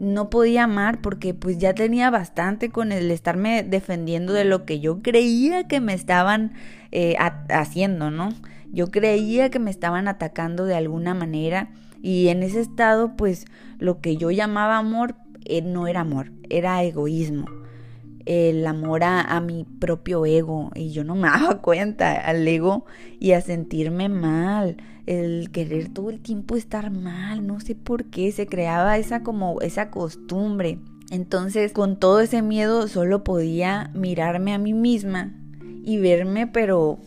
no 0.00 0.30
podía 0.30 0.64
amar 0.64 1.02
porque 1.02 1.34
pues 1.34 1.58
ya 1.58 1.74
tenía 1.74 2.10
bastante 2.10 2.70
con 2.70 2.90
el 2.90 3.10
estarme 3.10 3.62
defendiendo 3.62 4.32
de 4.32 4.44
lo 4.44 4.64
que 4.64 4.80
yo 4.80 5.02
creía 5.02 5.68
que 5.68 5.80
me 5.80 5.92
estaban 5.92 6.54
eh, 6.90 7.16
haciendo, 7.50 8.10
¿no? 8.10 8.30
Yo 8.72 8.90
creía 8.90 9.50
que 9.50 9.58
me 9.58 9.70
estaban 9.70 10.08
atacando 10.08 10.64
de 10.64 10.74
alguna 10.74 11.12
manera 11.12 11.70
y 12.02 12.28
en 12.28 12.42
ese 12.42 12.60
estado 12.60 13.14
pues 13.16 13.44
lo 13.78 14.00
que 14.00 14.16
yo 14.16 14.30
llamaba 14.30 14.78
amor 14.78 15.16
eh, 15.44 15.60
no 15.60 15.86
era 15.86 16.00
amor, 16.00 16.32
era 16.48 16.82
egoísmo. 16.82 17.59
El 18.26 18.66
amor 18.66 19.02
a, 19.04 19.40
mi 19.40 19.64
propio 19.64 20.26
ego. 20.26 20.70
Y 20.74 20.90
yo 20.90 21.04
no 21.04 21.14
me 21.14 21.28
daba 21.28 21.60
cuenta 21.60 22.12
al 22.12 22.46
ego 22.46 22.84
y 23.18 23.32
a 23.32 23.40
sentirme 23.40 24.08
mal. 24.08 24.76
El 25.06 25.50
querer 25.50 25.88
todo 25.88 26.10
el 26.10 26.20
tiempo 26.20 26.56
estar 26.56 26.90
mal, 26.90 27.46
no 27.46 27.58
sé 27.60 27.74
por 27.74 28.04
qué, 28.04 28.30
se 28.30 28.46
creaba 28.46 28.96
esa 28.98 29.22
como 29.22 29.60
esa 29.60 29.90
costumbre. 29.90 30.78
Entonces, 31.10 31.72
con 31.72 31.98
todo 31.98 32.20
ese 32.20 32.42
miedo 32.42 32.86
solo 32.86 33.24
podía 33.24 33.90
mirarme 33.94 34.54
a 34.54 34.58
mí 34.58 34.72
misma 34.72 35.34
y 35.82 35.98
verme 35.98 36.46
pero 36.46 36.98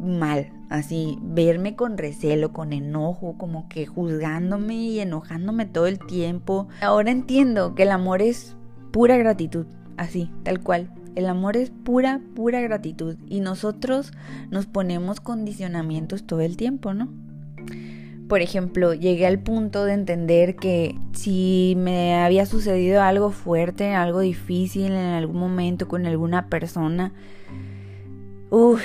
mal, 0.00 0.50
así, 0.68 1.18
verme 1.22 1.76
con 1.76 1.96
recelo, 1.96 2.52
con 2.52 2.72
enojo, 2.72 3.36
como 3.38 3.68
que 3.68 3.86
juzgándome 3.86 4.74
y 4.74 5.00
enojándome 5.00 5.66
todo 5.66 5.86
el 5.86 5.98
tiempo. 5.98 6.68
Ahora 6.80 7.10
entiendo 7.10 7.74
que 7.74 7.84
el 7.84 7.92
amor 7.92 8.22
es 8.22 8.56
pura 8.90 9.16
gratitud, 9.16 9.66
así, 9.96 10.30
tal 10.42 10.60
cual. 10.60 10.90
El 11.14 11.26
amor 11.26 11.56
es 11.56 11.70
pura, 11.70 12.20
pura 12.34 12.60
gratitud 12.60 13.16
y 13.28 13.40
nosotros 13.40 14.12
nos 14.50 14.66
ponemos 14.66 15.20
condicionamientos 15.20 16.24
todo 16.24 16.40
el 16.40 16.56
tiempo, 16.56 16.94
¿no? 16.94 17.08
Por 18.28 18.40
ejemplo, 18.40 18.94
llegué 18.94 19.26
al 19.26 19.38
punto 19.40 19.84
de 19.84 19.92
entender 19.92 20.56
que 20.56 20.96
si 21.12 21.74
me 21.76 22.14
había 22.14 22.46
sucedido 22.46 23.02
algo 23.02 23.30
fuerte, 23.30 23.94
algo 23.94 24.20
difícil 24.20 24.92
en 24.92 25.12
algún 25.12 25.36
momento 25.36 25.86
con 25.86 26.06
alguna 26.06 26.46
persona, 26.46 27.12
uff, 28.48 28.82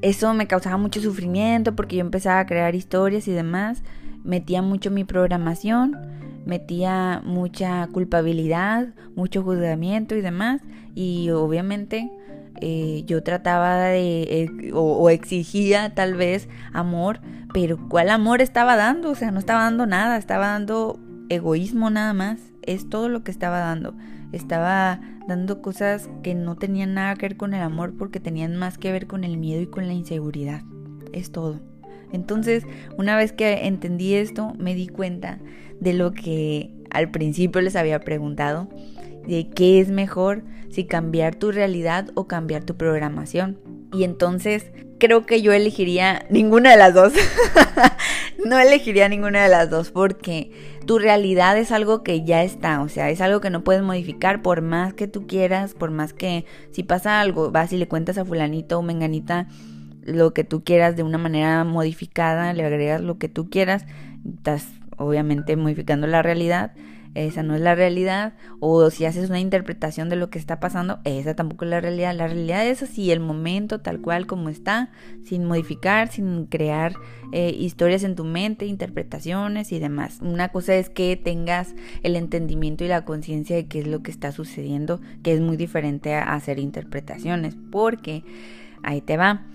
eso 0.00 0.32
me 0.32 0.46
causaba 0.46 0.78
mucho 0.78 1.00
sufrimiento 1.02 1.76
porque 1.76 1.96
yo 1.96 2.00
empezaba 2.00 2.40
a 2.40 2.46
crear 2.46 2.74
historias 2.74 3.28
y 3.28 3.32
demás, 3.32 3.82
metía 4.24 4.62
mucho 4.62 4.90
mi 4.90 5.04
programación 5.04 6.19
metía 6.44 7.22
mucha 7.24 7.86
culpabilidad, 7.88 8.94
mucho 9.14 9.42
juzgamiento 9.42 10.14
y 10.14 10.20
demás. 10.20 10.62
Y 10.94 11.30
obviamente 11.30 12.10
eh, 12.60 13.04
yo 13.06 13.22
trataba 13.22 13.76
de, 13.84 14.22
eh, 14.22 14.70
o, 14.74 15.08
exigía 15.10 15.94
tal 15.94 16.14
vez 16.14 16.48
amor, 16.72 17.20
pero 17.52 17.78
¿cuál 17.88 18.10
amor 18.10 18.42
estaba 18.42 18.76
dando? 18.76 19.10
O 19.10 19.14
sea, 19.14 19.30
no 19.30 19.38
estaba 19.38 19.62
dando 19.62 19.86
nada, 19.86 20.16
estaba 20.16 20.48
dando 20.48 20.98
egoísmo 21.28 21.90
nada 21.90 22.12
más. 22.12 22.40
Es 22.62 22.88
todo 22.88 23.08
lo 23.08 23.24
que 23.24 23.30
estaba 23.30 23.60
dando. 23.60 23.94
Estaba 24.32 25.00
dando 25.26 25.62
cosas 25.62 26.10
que 26.22 26.34
no 26.34 26.56
tenían 26.56 26.94
nada 26.94 27.14
que 27.14 27.28
ver 27.28 27.36
con 27.36 27.54
el 27.54 27.62
amor 27.62 27.94
porque 27.96 28.20
tenían 28.20 28.56
más 28.56 28.78
que 28.78 28.92
ver 28.92 29.06
con 29.06 29.24
el 29.24 29.38
miedo 29.38 29.62
y 29.62 29.66
con 29.66 29.86
la 29.86 29.94
inseguridad. 29.94 30.62
Es 31.12 31.32
todo. 31.32 31.60
Entonces, 32.12 32.64
una 32.96 33.16
vez 33.16 33.32
que 33.32 33.66
entendí 33.66 34.14
esto, 34.14 34.52
me 34.58 34.74
di 34.74 34.88
cuenta 34.88 35.38
de 35.80 35.94
lo 35.94 36.12
que 36.12 36.70
al 36.90 37.10
principio 37.10 37.60
les 37.60 37.76
había 37.76 38.00
preguntado, 38.00 38.68
de 39.26 39.48
qué 39.48 39.80
es 39.80 39.90
mejor, 39.90 40.42
si 40.70 40.84
cambiar 40.84 41.34
tu 41.34 41.50
realidad 41.50 42.10
o 42.14 42.26
cambiar 42.26 42.64
tu 42.64 42.76
programación. 42.76 43.58
Y 43.92 44.04
entonces 44.04 44.70
creo 44.98 45.26
que 45.26 45.42
yo 45.42 45.52
elegiría 45.52 46.24
ninguna 46.30 46.70
de 46.70 46.76
las 46.76 46.94
dos. 46.94 47.12
no 48.44 48.58
elegiría 48.58 49.08
ninguna 49.08 49.42
de 49.42 49.48
las 49.48 49.70
dos 49.70 49.90
porque 49.90 50.50
tu 50.86 50.98
realidad 50.98 51.58
es 51.58 51.72
algo 51.72 52.02
que 52.02 52.24
ya 52.24 52.42
está, 52.42 52.80
o 52.82 52.88
sea, 52.88 53.10
es 53.10 53.20
algo 53.20 53.40
que 53.40 53.50
no 53.50 53.62
puedes 53.64 53.82
modificar 53.82 54.42
por 54.42 54.62
más 54.62 54.94
que 54.94 55.08
tú 55.08 55.26
quieras, 55.26 55.74
por 55.74 55.90
más 55.90 56.12
que 56.12 56.44
si 56.70 56.82
pasa 56.82 57.20
algo, 57.20 57.50
vas 57.50 57.72
y 57.72 57.76
le 57.76 57.88
cuentas 57.88 58.18
a 58.18 58.24
fulanito 58.24 58.78
o 58.78 58.82
menganita 58.82 59.48
lo 60.02 60.32
que 60.32 60.44
tú 60.44 60.64
quieras 60.64 60.96
de 60.96 61.02
una 61.02 61.18
manera 61.18 61.62
modificada, 61.64 62.52
le 62.52 62.64
agregas 62.64 63.00
lo 63.00 63.18
que 63.18 63.28
tú 63.28 63.50
quieras, 63.50 63.84
estás 64.24 64.66
obviamente 65.00 65.56
modificando 65.56 66.06
la 66.06 66.22
realidad, 66.22 66.72
esa 67.14 67.42
no 67.42 67.56
es 67.56 67.60
la 67.60 67.74
realidad, 67.74 68.34
o 68.60 68.88
si 68.90 69.04
haces 69.04 69.30
una 69.30 69.40
interpretación 69.40 70.08
de 70.08 70.16
lo 70.16 70.30
que 70.30 70.38
está 70.38 70.60
pasando, 70.60 71.00
esa 71.04 71.34
tampoco 71.34 71.64
es 71.64 71.70
la 71.70 71.80
realidad, 71.80 72.14
la 72.14 72.28
realidad 72.28 72.64
es 72.66 72.82
así, 72.84 73.10
el 73.10 73.18
momento 73.18 73.80
tal 73.80 74.00
cual 74.00 74.26
como 74.26 74.48
está, 74.48 74.90
sin 75.24 75.44
modificar, 75.44 76.08
sin 76.08 76.46
crear 76.46 76.94
eh, 77.32 77.50
historias 77.58 78.04
en 78.04 78.14
tu 78.14 78.24
mente, 78.24 78.66
interpretaciones 78.66 79.72
y 79.72 79.80
demás. 79.80 80.20
Una 80.22 80.50
cosa 80.50 80.76
es 80.76 80.88
que 80.88 81.16
tengas 81.16 81.74
el 82.04 82.14
entendimiento 82.14 82.84
y 82.84 82.88
la 82.88 83.04
conciencia 83.04 83.56
de 83.56 83.66
qué 83.66 83.80
es 83.80 83.88
lo 83.88 84.02
que 84.02 84.12
está 84.12 84.30
sucediendo, 84.30 85.00
que 85.24 85.32
es 85.32 85.40
muy 85.40 85.56
diferente 85.56 86.14
a 86.14 86.34
hacer 86.34 86.60
interpretaciones, 86.60 87.56
porque 87.72 88.22
ahí 88.84 89.00
te 89.00 89.16
va. 89.16 89.46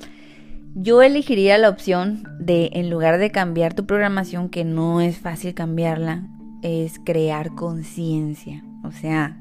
Yo 0.77 1.01
elegiría 1.01 1.57
la 1.57 1.69
opción 1.69 2.27
de, 2.37 2.69
en 2.73 2.89
lugar 2.89 3.17
de 3.17 3.31
cambiar 3.31 3.73
tu 3.73 3.85
programación, 3.85 4.49
que 4.49 4.65
no 4.65 4.99
es 4.99 5.17
fácil 5.17 5.53
cambiarla, 5.53 6.27
es 6.63 6.99
crear 6.99 7.55
conciencia. 7.55 8.61
O 8.83 8.91
sea, 8.91 9.37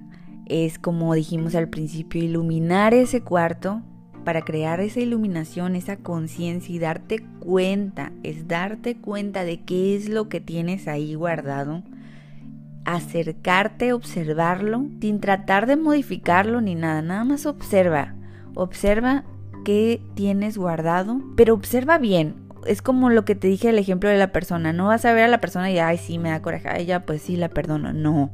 es 0.47 0.79
como 0.79 1.13
dijimos 1.13 1.57
al 1.57 1.69
principio, 1.69 2.23
iluminar 2.23 2.95
ese 2.95 3.23
cuarto 3.23 3.83
para 4.25 4.43
crear 4.43 4.79
esa 4.79 5.01
iluminación, 5.01 5.75
esa 5.75 5.97
conciencia 5.97 6.73
y 6.73 6.79
darte 6.79 7.25
cuenta, 7.41 8.13
es 8.23 8.47
darte 8.47 8.97
cuenta 8.97 9.45
de 9.45 9.61
qué 9.65 9.97
es 9.97 10.09
lo 10.09 10.29
que 10.29 10.41
tienes 10.41 10.87
ahí 10.87 11.17
guardado, 11.17 11.83
acercarte, 12.85 13.93
observarlo, 13.93 14.87
sin 15.01 15.19
tratar 15.19 15.67
de 15.67 15.75
modificarlo 15.75 16.61
ni 16.61 16.77
nada, 16.77 17.03
nada 17.03 17.25
más 17.25 17.45
observa. 17.45 18.15
Observa 18.55 19.25
qué 19.65 20.01
tienes 20.15 20.57
guardado, 20.57 21.21
pero 21.37 21.55
observa 21.55 21.99
bien. 21.99 22.35
Es 22.67 22.81
como 22.81 23.11
lo 23.11 23.25
que 23.25 23.35
te 23.35 23.49
dije 23.49 23.69
el 23.69 23.79
ejemplo 23.79 24.09
de 24.09 24.17
la 24.17 24.33
persona. 24.33 24.73
No 24.73 24.87
vas 24.87 25.05
a 25.05 25.13
ver 25.13 25.25
a 25.25 25.29
la 25.29 25.41
persona 25.41 25.71
y, 25.71 25.79
ay, 25.79 25.99
sí, 25.99 26.19
me 26.19 26.31
da 26.31 26.41
coraje. 26.41 26.69
Ella, 26.81 27.05
pues 27.05 27.23
sí, 27.23 27.37
la 27.37 27.49
perdono. 27.49 27.93
No. 27.93 28.31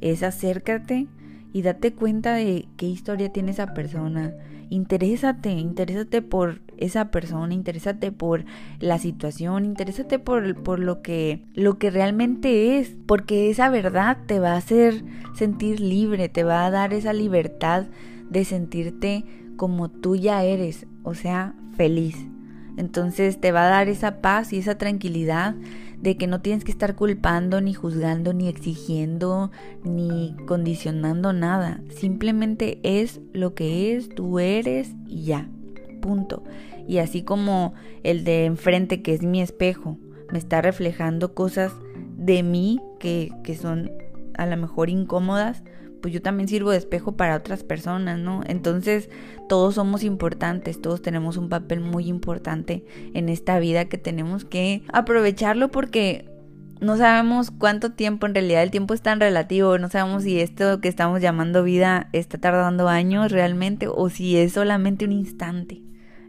Es 0.00 0.22
acércate 0.22 1.06
y 1.52 1.62
date 1.62 1.92
cuenta 1.92 2.34
de 2.34 2.66
qué 2.76 2.86
historia 2.86 3.32
tiene 3.32 3.52
esa 3.52 3.74
persona. 3.74 4.34
Interésate, 4.70 5.50
interésate 5.50 6.22
por 6.22 6.60
esa 6.78 7.10
persona, 7.10 7.54
interésate 7.54 8.10
por 8.10 8.44
la 8.80 8.98
situación, 8.98 9.64
interésate 9.64 10.18
por, 10.18 10.62
por 10.62 10.80
lo, 10.80 11.00
que, 11.02 11.44
lo 11.54 11.78
que 11.78 11.90
realmente 11.90 12.78
es, 12.78 12.96
porque 13.06 13.50
esa 13.50 13.68
verdad 13.68 14.18
te 14.26 14.40
va 14.40 14.52
a 14.54 14.56
hacer 14.56 15.04
sentir 15.34 15.80
libre, 15.80 16.28
te 16.28 16.42
va 16.42 16.66
a 16.66 16.70
dar 16.70 16.92
esa 16.92 17.12
libertad 17.12 17.86
de 18.30 18.44
sentirte 18.44 19.24
como 19.56 19.90
tú 19.90 20.16
ya 20.16 20.44
eres, 20.44 20.86
o 21.02 21.14
sea, 21.14 21.54
feliz. 21.76 22.16
Entonces 22.76 23.40
te 23.40 23.52
va 23.52 23.66
a 23.66 23.70
dar 23.70 23.88
esa 23.88 24.20
paz 24.20 24.52
y 24.52 24.58
esa 24.58 24.76
tranquilidad 24.76 25.54
de 26.00 26.16
que 26.16 26.26
no 26.26 26.40
tienes 26.40 26.64
que 26.64 26.72
estar 26.72 26.96
culpando, 26.96 27.60
ni 27.60 27.72
juzgando, 27.72 28.34
ni 28.34 28.48
exigiendo, 28.48 29.50
ni 29.84 30.36
condicionando 30.46 31.32
nada. 31.32 31.80
Simplemente 31.88 32.78
es 32.82 33.20
lo 33.32 33.54
que 33.54 33.94
es, 33.96 34.08
tú 34.10 34.38
eres 34.38 34.94
y 35.06 35.24
ya. 35.24 35.48
Punto. 36.02 36.42
Y 36.86 36.98
así 36.98 37.22
como 37.22 37.72
el 38.02 38.24
de 38.24 38.44
enfrente, 38.44 39.00
que 39.00 39.14
es 39.14 39.22
mi 39.22 39.40
espejo, 39.40 39.96
me 40.30 40.38
está 40.38 40.60
reflejando 40.60 41.32
cosas 41.32 41.72
de 42.18 42.42
mí 42.42 42.80
que, 42.98 43.30
que 43.42 43.56
son 43.56 43.90
a 44.36 44.46
lo 44.46 44.56
mejor 44.56 44.90
incómodas, 44.90 45.62
pues 46.04 46.12
yo 46.12 46.20
también 46.20 46.48
sirvo 46.48 46.70
de 46.70 46.76
espejo 46.76 47.12
para 47.12 47.34
otras 47.34 47.64
personas, 47.64 48.18
¿no? 48.18 48.42
Entonces 48.46 49.08
todos 49.48 49.76
somos 49.76 50.04
importantes, 50.04 50.78
todos 50.78 51.00
tenemos 51.00 51.38
un 51.38 51.48
papel 51.48 51.80
muy 51.80 52.08
importante 52.08 52.84
en 53.14 53.30
esta 53.30 53.58
vida 53.58 53.86
que 53.86 53.96
tenemos 53.96 54.44
que 54.44 54.82
aprovecharlo 54.92 55.70
porque 55.70 56.28
no 56.78 56.98
sabemos 56.98 57.50
cuánto 57.50 57.92
tiempo, 57.92 58.26
en 58.26 58.34
realidad 58.34 58.62
el 58.62 58.70
tiempo 58.70 58.92
es 58.92 59.00
tan 59.00 59.18
relativo, 59.18 59.78
no 59.78 59.88
sabemos 59.88 60.24
si 60.24 60.40
esto 60.40 60.78
que 60.82 60.88
estamos 60.88 61.22
llamando 61.22 61.64
vida 61.64 62.10
está 62.12 62.36
tardando 62.36 62.86
años 62.88 63.32
realmente 63.32 63.88
o 63.88 64.10
si 64.10 64.36
es 64.36 64.52
solamente 64.52 65.06
un 65.06 65.12
instante. 65.12 65.80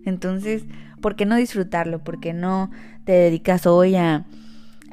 Entonces, 0.05 0.63
¿por 1.01 1.17
qué 1.17 1.25
no 1.25 1.35
disfrutarlo? 1.35 2.01
¿Por 2.01 2.21
qué 2.21 2.31
no 2.31 2.71
te 3.03 3.11
dedicas 3.11 3.67
hoy 3.67 3.97
a 3.97 4.25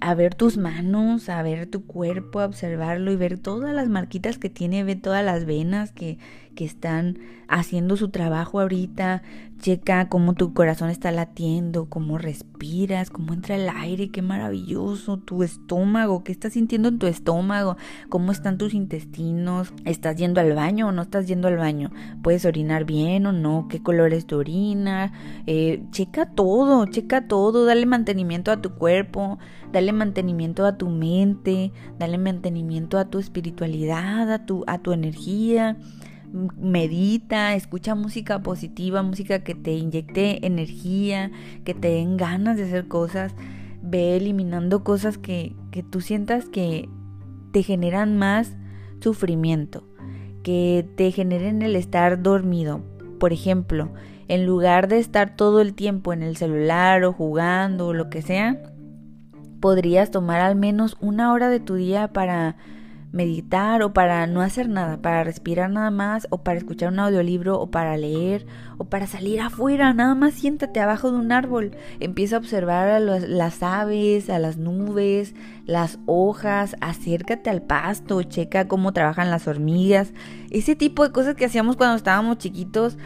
a 0.03 0.17
ver 0.17 0.35
tus 0.35 0.57
manos, 0.57 1.29
a 1.29 1.41
ver 1.45 1.69
tu 1.69 1.87
cuerpo, 1.87 2.41
a 2.41 2.47
observarlo 2.47 3.13
y 3.13 3.17
ver 3.17 3.39
todas 3.39 3.73
las 3.73 3.89
marquitas 3.89 4.37
que 4.37 4.51
tiene, 4.51 4.83
ver 4.83 5.01
todas 5.01 5.25
las 5.25 5.45
venas 5.45 5.93
que, 5.93 6.19
que 6.57 6.65
están 6.65 7.19
haciendo 7.47 7.97
su 7.97 8.09
trabajo 8.09 8.61
ahorita, 8.61 9.23
checa 9.59 10.09
cómo 10.09 10.35
tu 10.35 10.55
corazón 10.55 10.91
está 10.91 11.13
latiendo, 11.13 11.89
cómo 11.89 12.19
respiras, 12.19 13.11
cómo 13.11 13.33
entra 13.33 13.57
el 13.57 13.69
aire, 13.69 14.11
qué 14.11 14.23
maravilloso, 14.23 15.19
tu 15.19 15.43
estómago, 15.43 16.25
qué 16.25 16.33
estás 16.33 16.55
sintiendo 16.55 16.89
en 16.89 16.99
tu 16.99 17.07
estómago, 17.07 17.77
cómo 18.09 18.33
están 18.33 18.59
tus 18.59 18.75
intestinos, 18.75 19.73
estás 19.85 20.17
yendo 20.17 20.41
al 20.41 20.55
baño 20.55 20.89
o 20.89 20.93
no 20.93 21.03
estás 21.03 21.29
yendo 21.29 21.47
al 21.47 21.59
baño, 21.59 21.91
puedes 22.23 22.45
orinar 22.45 22.85
bien 22.85 23.27
o 23.27 23.33
no, 23.33 23.69
qué 23.69 23.83
color 23.83 24.13
es 24.15 24.27
tu 24.27 24.39
orina, 24.39 25.13
eh, 25.47 25.83
checa 25.91 26.27
todo, 26.27 26.87
checa 26.87 27.29
todo, 27.29 27.67
dale 27.67 27.87
mantenimiento 27.87 28.51
a 28.51 28.61
tu 28.61 28.75
cuerpo, 28.75 29.39
dale 29.73 29.93
mantenimiento 29.93 30.67
a 30.67 30.77
tu 30.77 30.89
mente, 30.89 31.73
dale 31.99 32.19
mantenimiento 32.19 32.99
a 32.99 33.07
tu 33.07 33.19
espiritualidad, 33.19 34.31
a 34.33 34.47
tu, 34.47 34.65
a 34.67 34.79
tu 34.79 34.93
energía 34.93 35.77
medita, 36.33 37.55
escucha 37.55 37.95
música 37.95 38.43
positiva, 38.43 39.03
música 39.03 39.41
que 39.45 39.55
te 39.55 39.73
inyecte 39.73 40.47
energía, 40.47 41.31
que 41.65 41.75
te 41.75 41.89
den 41.89 42.17
ganas 42.17 42.57
de 42.57 42.65
hacer 42.65 42.89
cosas, 42.89 43.35
ve 43.83 44.17
eliminando 44.17 44.83
cosas 44.83 45.19
que, 45.19 45.55
que 45.71 45.83
tú 45.83 46.01
sientas 46.01 46.47
que 46.47 46.89
te 47.53 47.63
generan 47.63 48.17
más 48.17 48.57
sufrimiento, 49.01 49.87
que 50.43 50.89
te 50.97 51.11
generen 51.11 51.63
el 51.63 51.77
estar 51.77 52.23
dormido. 52.23 52.81
Por 53.19 53.33
ejemplo, 53.33 53.93
en 54.29 54.47
lugar 54.47 54.89
de 54.89 54.99
estar 54.99 55.37
todo 55.37 55.61
el 55.61 55.75
tiempo 55.75 56.13
en 56.13 56.23
el 56.23 56.37
celular 56.37 57.05
o 57.05 57.13
jugando 57.13 57.89
o 57.89 57.93
lo 57.93 58.09
que 58.09 58.23
sea, 58.23 58.72
podrías 59.63 60.11
tomar 60.11 60.41
al 60.41 60.57
menos 60.57 60.99
una 61.01 61.33
hora 61.33 61.49
de 61.49 61.61
tu 61.61 61.77
día 61.77 62.09
para 62.09 62.57
meditar 63.13 63.83
o 63.83 63.93
para 63.93 64.27
no 64.27 64.41
hacer 64.41 64.69
nada, 64.69 64.97
para 65.01 65.23
respirar 65.23 65.71
nada 65.71 65.91
más 65.91 66.27
o 66.31 66.39
para 66.39 66.59
escuchar 66.59 66.93
un 66.93 66.99
audiolibro 66.99 67.61
o 67.61 67.71
para 67.71 67.97
leer 67.97 68.45
o 68.77 68.87
para 68.87 69.07
salir 69.07 69.41
afuera, 69.41 69.95
nada 69.95 70.17
más 70.17 70.35
siéntate 70.35 70.81
abajo 70.81 71.13
de 71.13 71.19
un 71.19 71.31
árbol, 71.31 71.77
empieza 72.01 72.37
a 72.37 72.39
observar 72.41 72.89
a 72.89 72.99
las 72.99 73.63
aves, 73.63 74.31
a 74.31 74.41
las 74.41 74.57
nubes, 74.57 75.35
las 75.65 76.01
hojas, 76.07 76.75
acércate 76.81 77.49
al 77.49 77.63
pasto, 77.63 78.21
checa 78.25 78.67
cómo 78.67 78.93
trabajan 78.93 79.31
las 79.31 79.47
hormigas, 79.47 80.13
ese 80.51 80.75
tipo 80.75 81.07
de 81.07 81.13
cosas 81.13 81.37
que 81.37 81.45
hacíamos 81.45 81.77
cuando 81.77 81.97
estábamos 81.97 82.39
chiquitos, 82.39 82.99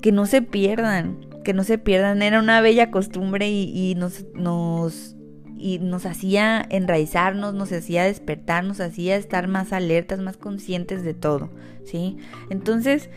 que 0.00 0.12
no 0.12 0.24
se 0.24 0.40
pierdan, 0.40 1.26
que 1.44 1.52
no 1.52 1.62
se 1.62 1.76
pierdan, 1.76 2.22
era 2.22 2.38
una 2.38 2.62
bella 2.62 2.90
costumbre 2.90 3.50
y, 3.50 3.90
y 3.90 3.96
nos, 3.96 4.24
nos 4.34 5.16
y 5.60 5.78
nos 5.78 6.06
hacía 6.06 6.66
enraizarnos, 6.70 7.54
nos 7.54 7.70
hacía 7.72 8.04
despertar, 8.04 8.64
nos 8.64 8.80
hacía 8.80 9.16
estar 9.16 9.46
más 9.46 9.72
alertas, 9.72 10.18
más 10.18 10.36
conscientes 10.36 11.04
de 11.04 11.14
todo, 11.14 11.50
¿sí? 11.84 12.16
Entonces, 12.48 13.10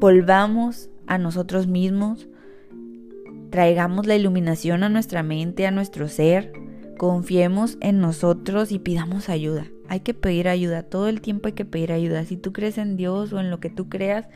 volvamos 0.00 0.90
a 1.06 1.18
nosotros 1.18 1.66
mismos, 1.66 2.28
traigamos 3.50 4.06
la 4.06 4.16
iluminación 4.16 4.82
a 4.82 4.88
nuestra 4.88 5.22
mente, 5.22 5.66
a 5.66 5.70
nuestro 5.70 6.08
ser, 6.08 6.52
confiemos 6.96 7.76
en 7.80 8.00
nosotros 8.00 8.72
y 8.72 8.78
pidamos 8.78 9.28
ayuda. 9.28 9.66
Hay 9.88 10.00
que 10.00 10.14
pedir 10.14 10.48
ayuda, 10.48 10.82
todo 10.82 11.08
el 11.08 11.20
tiempo 11.20 11.48
hay 11.48 11.54
que 11.54 11.64
pedir 11.64 11.92
ayuda. 11.92 12.24
Si 12.24 12.36
tú 12.36 12.52
crees 12.52 12.78
en 12.78 12.96
Dios 12.96 13.32
o 13.32 13.40
en 13.40 13.50
lo 13.50 13.60
que 13.60 13.70
tú 13.70 13.88
creas, 13.88 14.26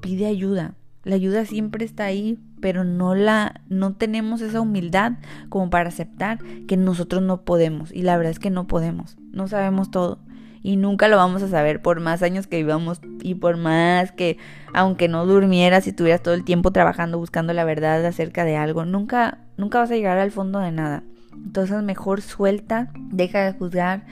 pide 0.00 0.26
ayuda. 0.26 0.74
La 1.02 1.14
ayuda 1.14 1.46
siempre 1.46 1.84
está 1.84 2.04
ahí, 2.04 2.38
pero 2.60 2.84
no 2.84 3.14
la 3.14 3.62
no 3.68 3.94
tenemos 3.94 4.42
esa 4.42 4.60
humildad 4.60 5.12
como 5.48 5.70
para 5.70 5.88
aceptar 5.88 6.38
que 6.68 6.76
nosotros 6.76 7.22
no 7.22 7.42
podemos 7.42 7.90
y 7.92 8.02
la 8.02 8.16
verdad 8.16 8.32
es 8.32 8.38
que 8.38 8.50
no 8.50 8.66
podemos. 8.66 9.16
No 9.32 9.48
sabemos 9.48 9.90
todo 9.90 10.18
y 10.62 10.76
nunca 10.76 11.08
lo 11.08 11.16
vamos 11.16 11.42
a 11.42 11.48
saber 11.48 11.80
por 11.80 12.00
más 12.00 12.22
años 12.22 12.46
que 12.46 12.58
vivamos 12.58 13.00
y 13.22 13.34
por 13.34 13.56
más 13.56 14.12
que 14.12 14.36
aunque 14.74 15.08
no 15.08 15.24
durmieras 15.24 15.86
y 15.86 15.90
estuvieras 15.90 16.22
todo 16.22 16.34
el 16.34 16.44
tiempo 16.44 16.70
trabajando 16.70 17.18
buscando 17.18 17.52
la 17.54 17.64
verdad 17.64 18.04
acerca 18.04 18.44
de 18.44 18.56
algo, 18.56 18.84
nunca 18.84 19.38
nunca 19.56 19.78
vas 19.78 19.90
a 19.90 19.94
llegar 19.94 20.18
al 20.18 20.30
fondo 20.30 20.58
de 20.58 20.72
nada. 20.72 21.02
Entonces 21.32 21.82
mejor 21.82 22.20
suelta, 22.20 22.90
deja 23.10 23.40
de 23.40 23.52
juzgar, 23.52 24.04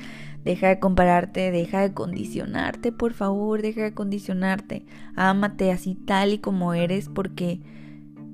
Deja 0.44 0.68
de 0.68 0.78
compararte, 0.78 1.50
deja 1.50 1.80
de 1.80 1.92
condicionarte, 1.92 2.92
por 2.92 3.12
favor, 3.12 3.60
deja 3.60 3.82
de 3.82 3.94
condicionarte. 3.94 4.86
Ámate 5.14 5.72
así 5.72 5.94
tal 5.94 6.32
y 6.32 6.38
como 6.38 6.74
eres 6.74 7.08
porque 7.08 7.60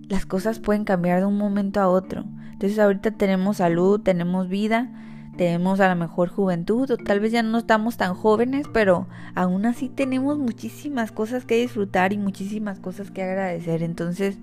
las 0.09 0.27
cosas 0.27 0.61
pueden 0.61 0.85
cambiar 0.85 1.21
de 1.21 1.27
un 1.27 1.39
momento 1.39 1.81
a 1.81 1.89
otro. 1.89 2.25
Entonces 2.53 2.79
ahorita 2.79 3.13
tenemos 3.13 3.57
salud, 3.57 4.01
tenemos 4.01 4.49
vida, 4.49 4.93
tenemos 5.37 5.81
a 5.81 5.89
lo 5.89 5.97
mejor 5.97 6.29
juventud 6.29 6.89
o 6.91 6.97
tal 6.97 7.19
vez 7.21 7.33
ya 7.33 7.43
no 7.43 7.59
estamos 7.59 7.97
tan 7.97 8.15
jóvenes, 8.15 8.69
pero 8.73 9.09
aún 9.35 9.67
así 9.67 9.89
tenemos 9.89 10.39
muchísimas 10.39 11.11
cosas 11.11 11.45
que 11.45 11.57
disfrutar 11.57 12.13
y 12.13 12.19
muchísimas 12.19 12.79
cosas 12.79 13.11
que 13.11 13.23
agradecer. 13.23 13.83
Entonces, 13.83 14.39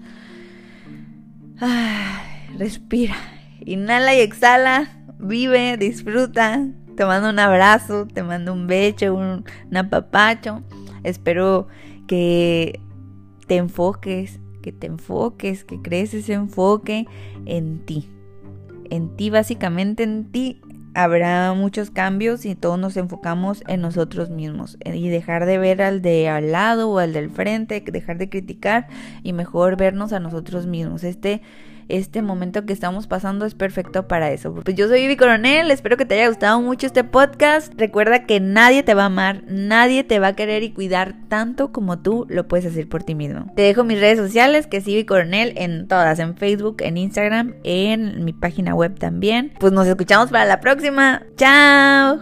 respira, 2.58 3.16
inhala 3.64 4.14
y 4.16 4.20
exhala, 4.20 4.90
vive, 5.20 5.78
disfruta, 5.78 6.68
te 7.02 7.06
mando 7.08 7.32
un 7.32 7.40
abrazo, 7.40 8.06
te 8.06 8.22
mando 8.22 8.54
un 8.54 8.68
becho, 8.68 9.16
un, 9.16 9.44
apapacho. 9.76 10.62
Espero 11.02 11.68
que 12.06 12.80
te 13.48 13.56
enfoques, 13.56 14.40
que 14.62 14.72
te 14.72 14.86
enfoques, 14.86 15.64
que 15.64 15.82
crees 15.82 16.14
ese 16.14 16.34
enfoque 16.34 17.08
en 17.48 17.84
ti. 17.88 18.08
En 18.92 19.16
ti, 19.16 19.32
básicamente 19.32 20.04
en 20.04 20.32
ti, 20.32 20.62
habrá 20.94 21.56
muchos 21.56 21.90
cambios 21.90 22.46
y 22.46 22.54
todos 22.54 22.78
nos 22.78 22.96
enfocamos 22.98 23.64
en 23.68 23.82
nosotros 23.82 24.30
mismos 24.30 24.78
y 24.86 25.10
dejar 25.10 25.48
de 25.48 25.58
ver 25.58 25.82
al 25.82 26.04
de 26.04 26.30
al 26.30 26.52
lado 26.52 26.88
o 26.92 27.00
al 27.00 27.14
del 27.14 27.32
frente, 27.32 27.82
dejar 27.82 28.20
de 28.20 28.30
criticar 28.30 28.88
y 29.24 29.34
mejor 29.34 29.76
vernos 29.76 30.14
a 30.14 30.20
nosotros 30.20 30.68
mismos. 30.68 31.04
Este 31.04 31.42
este 31.92 32.22
momento 32.22 32.66
que 32.66 32.74
estamos 32.74 33.08
pasando 33.08 33.46
es 33.46 33.56
perfecto 33.56 34.08
para 34.08 34.32
eso. 34.32 34.54
Pues 34.54 34.76
yo 34.76 34.88
soy 34.88 35.02
Vivi 35.02 35.18
Coronel, 35.18 35.72
espero 35.72 35.98
que 35.98 36.06
te 36.06 36.16
haya 36.16 36.28
gustado 36.28 36.62
mucho 36.62 36.88
este 36.88 37.04
podcast. 37.04 37.74
Recuerda 37.78 38.26
que 38.26 38.40
nadie 38.40 38.84
te 38.84 38.94
va 38.94 39.04
a 39.04 39.08
amar, 39.08 39.44
nadie 39.48 40.04
te 40.04 40.20
va 40.20 40.28
a 40.28 40.36
querer 40.36 40.64
y 40.64 40.72
cuidar 40.72 41.16
tanto 41.28 41.72
como 41.72 42.00
tú 42.00 42.26
lo 42.30 42.48
puedes 42.48 42.66
hacer 42.66 42.88
por 42.88 43.04
ti 43.04 43.16
mismo. 43.16 43.52
Te 43.56 43.64
dejo 43.64 43.84
mis 43.84 44.00
redes 44.00 44.20
sociales, 44.20 44.68
que 44.68 44.78
es 44.78 44.86
Vivi 44.86 45.06
Coronel, 45.06 45.54
en 45.58 45.88
todas, 45.88 46.20
en 46.20 46.36
Facebook, 46.36 46.78
en 46.80 46.98
Instagram, 46.98 47.56
en 47.64 48.24
mi 48.24 48.34
página 48.34 48.74
web 48.76 48.98
también. 48.98 49.54
Pues 49.60 49.74
nos 49.74 49.88
escuchamos 49.88 50.30
para 50.30 50.46
la 50.46 50.60
próxima. 50.60 51.24
Chao. 51.36 52.20